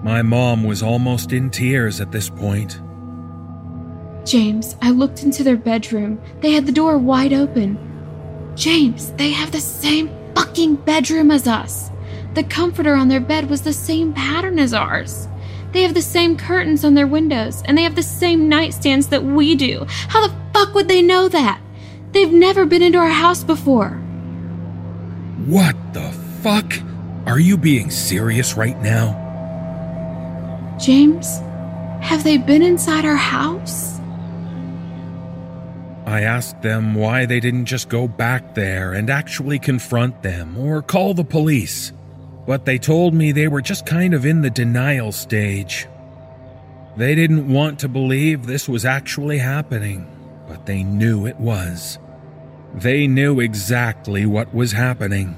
My 0.02 0.22
mom 0.22 0.64
was 0.64 0.82
almost 0.82 1.32
in 1.32 1.50
tears 1.50 2.00
at 2.00 2.12
this 2.12 2.30
point. 2.30 2.80
James, 4.24 4.76
I 4.82 4.90
looked 4.90 5.22
into 5.22 5.44
their 5.44 5.56
bedroom. 5.56 6.20
They 6.40 6.52
had 6.52 6.66
the 6.66 6.72
door 6.72 6.98
wide 6.98 7.32
open. 7.32 7.78
James, 8.56 9.12
they 9.12 9.30
have 9.30 9.52
the 9.52 9.60
same 9.60 10.10
fucking 10.34 10.76
bedroom 10.76 11.30
as 11.30 11.46
us. 11.46 11.90
The 12.34 12.44
comforter 12.44 12.94
on 12.94 13.08
their 13.08 13.20
bed 13.20 13.48
was 13.48 13.62
the 13.62 13.72
same 13.72 14.12
pattern 14.12 14.58
as 14.58 14.74
ours. 14.74 15.28
They 15.76 15.82
have 15.82 15.92
the 15.92 16.00
same 16.00 16.38
curtains 16.38 16.86
on 16.86 16.94
their 16.94 17.06
windows, 17.06 17.62
and 17.66 17.76
they 17.76 17.82
have 17.82 17.96
the 17.96 18.02
same 18.02 18.50
nightstands 18.50 19.10
that 19.10 19.22
we 19.22 19.54
do. 19.54 19.84
How 20.08 20.26
the 20.26 20.34
fuck 20.54 20.72
would 20.72 20.88
they 20.88 21.02
know 21.02 21.28
that? 21.28 21.60
They've 22.12 22.32
never 22.32 22.64
been 22.64 22.80
into 22.80 22.96
our 22.96 23.10
house 23.10 23.44
before. 23.44 23.90
What 25.44 25.76
the 25.92 26.10
fuck? 26.40 26.72
Are 27.26 27.38
you 27.38 27.58
being 27.58 27.90
serious 27.90 28.56
right 28.56 28.80
now? 28.80 29.12
James, 30.80 31.40
have 32.00 32.24
they 32.24 32.38
been 32.38 32.62
inside 32.62 33.04
our 33.04 33.14
house? 33.14 33.98
I 36.06 36.22
asked 36.22 36.62
them 36.62 36.94
why 36.94 37.26
they 37.26 37.38
didn't 37.38 37.66
just 37.66 37.90
go 37.90 38.08
back 38.08 38.54
there 38.54 38.94
and 38.94 39.10
actually 39.10 39.58
confront 39.58 40.22
them 40.22 40.56
or 40.56 40.80
call 40.80 41.12
the 41.12 41.22
police, 41.22 41.92
but 42.46 42.64
they 42.64 42.78
told 42.78 43.12
me 43.12 43.32
they 43.32 43.48
were 43.48 43.60
just 43.60 43.84
kind 43.84 44.14
of 44.14 44.24
in 44.24 44.40
the 44.40 44.50
denial 44.50 45.12
stage. 45.12 45.88
They 46.96 47.14
didn't 47.14 47.52
want 47.52 47.78
to 47.80 47.88
believe 47.88 48.46
this 48.46 48.68
was 48.68 48.84
actually 48.84 49.38
happening, 49.38 50.06
but 50.48 50.64
they 50.64 50.82
knew 50.82 51.26
it 51.26 51.38
was. 51.38 51.98
They 52.74 53.06
knew 53.06 53.40
exactly 53.40 54.26
what 54.26 54.54
was 54.54 54.72
happening. 54.72 55.36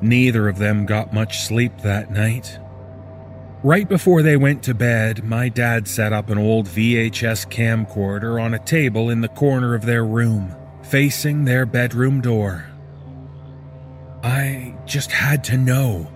Neither 0.00 0.48
of 0.48 0.58
them 0.58 0.86
got 0.86 1.12
much 1.12 1.40
sleep 1.40 1.78
that 1.82 2.10
night. 2.10 2.58
Right 3.62 3.88
before 3.88 4.22
they 4.22 4.36
went 4.36 4.62
to 4.64 4.74
bed, 4.74 5.24
my 5.24 5.48
dad 5.48 5.88
set 5.88 6.12
up 6.12 6.30
an 6.30 6.38
old 6.38 6.66
VHS 6.66 7.50
camcorder 7.50 8.40
on 8.40 8.54
a 8.54 8.64
table 8.64 9.10
in 9.10 9.20
the 9.20 9.28
corner 9.28 9.74
of 9.74 9.86
their 9.86 10.04
room, 10.04 10.54
facing 10.82 11.44
their 11.44 11.66
bedroom 11.66 12.20
door. 12.20 12.66
I 14.26 14.74
just 14.86 15.12
had 15.12 15.44
to 15.44 15.56
know, 15.56 16.10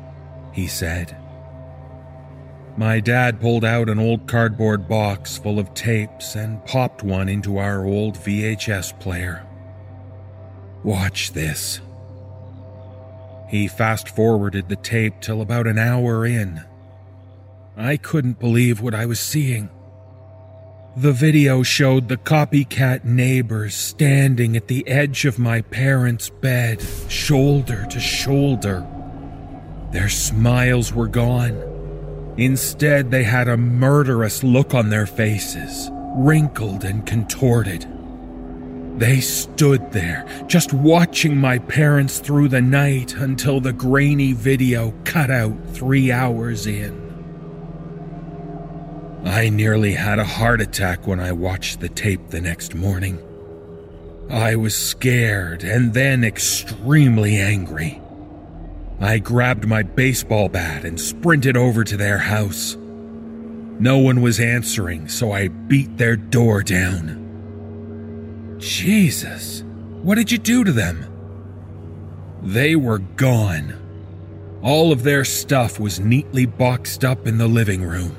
he 0.52 0.66
said. 0.66 1.16
My 2.76 2.98
dad 2.98 3.40
pulled 3.40 3.64
out 3.64 3.88
an 3.88 4.00
old 4.00 4.26
cardboard 4.26 4.88
box 4.88 5.38
full 5.38 5.61
of 5.61 5.74
tapes 5.74 6.34
and 6.34 6.64
popped 6.64 7.04
one 7.04 7.28
into 7.28 7.58
our 7.58 7.84
old 7.84 8.16
VHS 8.16 8.98
player. 8.98 9.46
Watch 10.82 11.34
this. 11.34 11.80
He 13.48 13.68
fast 13.68 14.08
forwarded 14.08 14.68
the 14.68 14.76
tape 14.76 15.20
till 15.20 15.40
about 15.40 15.68
an 15.68 15.78
hour 15.78 16.26
in 16.26 16.64
I 17.76 17.96
couldn't 17.96 18.40
believe 18.40 18.80
what 18.80 18.94
I 18.94 19.06
was 19.06 19.20
seeing. 19.20 19.70
The 20.97 21.12
video 21.12 21.62
showed 21.62 22.09
the 22.09 22.16
copycat 22.16 23.05
neighbors 23.05 23.76
standing 23.76 24.57
at 24.57 24.66
the 24.66 24.86
edge 24.88 25.24
of 25.24 25.38
my 25.38 25.61
parents' 25.61 26.30
bed, 26.30 26.82
shoulder 27.09 27.86
to 27.91 28.01
shoulder. 28.01 28.84
Their 29.93 30.09
smiles 30.09 30.93
were 30.93 31.07
gone. 31.07 32.34
Instead, 32.36 33.12
they 33.12 33.22
had 33.22 33.47
a 33.47 33.57
murderous 33.57 34.43
look 34.43 34.74
on 34.74 34.91
their 34.91 35.07
faces, 35.07 35.91
wrinkled 36.16 36.82
and 36.82 37.07
contorted. 37.07 37.86
They 38.99 39.20
stood 39.20 39.93
there, 39.93 40.26
just 40.49 40.72
watching 40.72 41.36
my 41.36 41.59
parents 41.59 42.18
through 42.18 42.49
the 42.49 42.61
night 42.61 43.14
until 43.14 43.61
the 43.61 43.72
grainy 43.72 44.32
video 44.32 44.93
cut 45.05 45.30
out 45.30 45.57
three 45.68 46.11
hours 46.11 46.66
in. 46.66 47.09
I 49.24 49.50
nearly 49.50 49.92
had 49.92 50.18
a 50.18 50.24
heart 50.24 50.60
attack 50.60 51.06
when 51.06 51.20
I 51.20 51.32
watched 51.32 51.80
the 51.80 51.88
tape 51.88 52.28
the 52.28 52.40
next 52.40 52.74
morning. 52.74 53.18
I 54.30 54.56
was 54.56 54.74
scared 54.74 55.62
and 55.62 55.92
then 55.92 56.24
extremely 56.24 57.36
angry. 57.36 58.00
I 58.98 59.18
grabbed 59.18 59.66
my 59.66 59.82
baseball 59.82 60.48
bat 60.48 60.84
and 60.84 61.00
sprinted 61.00 61.56
over 61.56 61.84
to 61.84 61.96
their 61.96 62.18
house. 62.18 62.76
No 63.78 63.98
one 63.98 64.22
was 64.22 64.40
answering, 64.40 65.08
so 65.08 65.32
I 65.32 65.48
beat 65.48 65.96
their 65.96 66.16
door 66.16 66.62
down. 66.62 68.56
Jesus, 68.58 69.64
what 70.02 70.14
did 70.14 70.30
you 70.30 70.38
do 70.38 70.64
to 70.64 70.72
them? 70.72 71.06
They 72.42 72.76
were 72.76 72.98
gone. 72.98 73.74
All 74.62 74.92
of 74.92 75.02
their 75.02 75.24
stuff 75.24 75.80
was 75.80 75.98
neatly 75.98 76.46
boxed 76.46 77.04
up 77.04 77.26
in 77.26 77.38
the 77.38 77.48
living 77.48 77.82
room. 77.82 78.16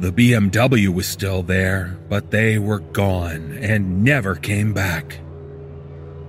The 0.00 0.12
BMW 0.12 0.88
was 0.88 1.06
still 1.06 1.42
there, 1.42 1.98
but 2.08 2.30
they 2.30 2.58
were 2.58 2.80
gone 2.80 3.52
and 3.60 4.02
never 4.02 4.34
came 4.34 4.72
back. 4.72 5.18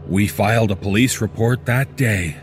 We 0.07 0.27
filed 0.27 0.71
a 0.71 0.75
police 0.75 1.21
report 1.21 1.65
that 1.65 1.95
day. 1.95 2.37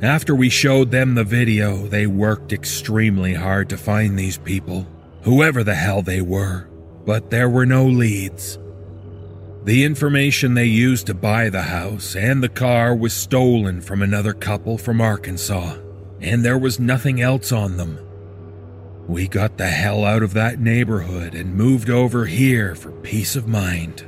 After 0.00 0.34
we 0.34 0.48
showed 0.48 0.90
them 0.90 1.14
the 1.14 1.24
video, 1.24 1.86
they 1.86 2.06
worked 2.06 2.52
extremely 2.52 3.34
hard 3.34 3.68
to 3.70 3.76
find 3.76 4.18
these 4.18 4.38
people, 4.38 4.86
whoever 5.22 5.64
the 5.64 5.74
hell 5.74 6.02
they 6.02 6.20
were, 6.20 6.68
but 7.06 7.30
there 7.30 7.48
were 7.48 7.66
no 7.66 7.86
leads. 7.86 8.58
The 9.64 9.84
information 9.84 10.54
they 10.54 10.66
used 10.66 11.06
to 11.06 11.14
buy 11.14 11.48
the 11.48 11.62
house 11.62 12.16
and 12.16 12.42
the 12.42 12.48
car 12.48 12.96
was 12.96 13.12
stolen 13.12 13.80
from 13.80 14.02
another 14.02 14.34
couple 14.34 14.76
from 14.76 15.00
Arkansas, 15.00 15.76
and 16.20 16.44
there 16.44 16.58
was 16.58 16.80
nothing 16.80 17.20
else 17.20 17.52
on 17.52 17.76
them. 17.76 17.98
We 19.08 19.26
got 19.26 19.58
the 19.58 19.68
hell 19.68 20.04
out 20.04 20.22
of 20.22 20.32
that 20.34 20.60
neighborhood 20.60 21.34
and 21.34 21.54
moved 21.54 21.90
over 21.90 22.26
here 22.26 22.74
for 22.74 22.92
peace 22.92 23.34
of 23.34 23.48
mind. 23.48 24.06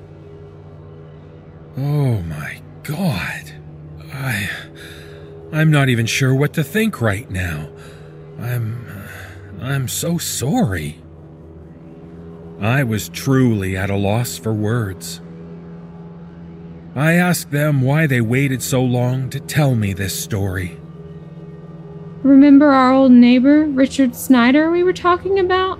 Oh 1.77 2.23
my 2.23 2.63
god. 2.85 3.53
I. 4.13 4.49
I'm 5.53 5.71
not 5.71 5.89
even 5.89 6.07
sure 6.07 6.35
what 6.35 6.53
to 6.55 6.65
think 6.65 7.01
right 7.01 7.29
now. 7.31 7.69
I'm. 8.39 8.87
I'm 9.61 9.89
so 9.89 10.19
sorry. 10.19 11.01
I 12.61 12.85
was 12.85 13.09
truly 13.09 13.77
at 13.77 13.91
a 13.91 13.97
loss 13.97 14.39
for 14.39 14.53
words. 14.53 15.21
I 16.95 17.15
asked 17.15 17.51
them 17.51 17.81
why 17.83 18.07
they 18.07 18.21
waited 18.21 18.63
so 18.63 18.83
long 18.83 19.29
to 19.31 19.41
tell 19.41 19.75
me 19.75 19.93
this 19.93 20.19
story. 20.19 20.79
Remember 22.25 22.73
our 22.73 22.91
old 22.91 23.13
neighbor, 23.13 23.67
Richard 23.67 24.17
Snyder, 24.17 24.71
we 24.71 24.83
were 24.83 24.95
talking 24.95 25.39
about? 25.39 25.79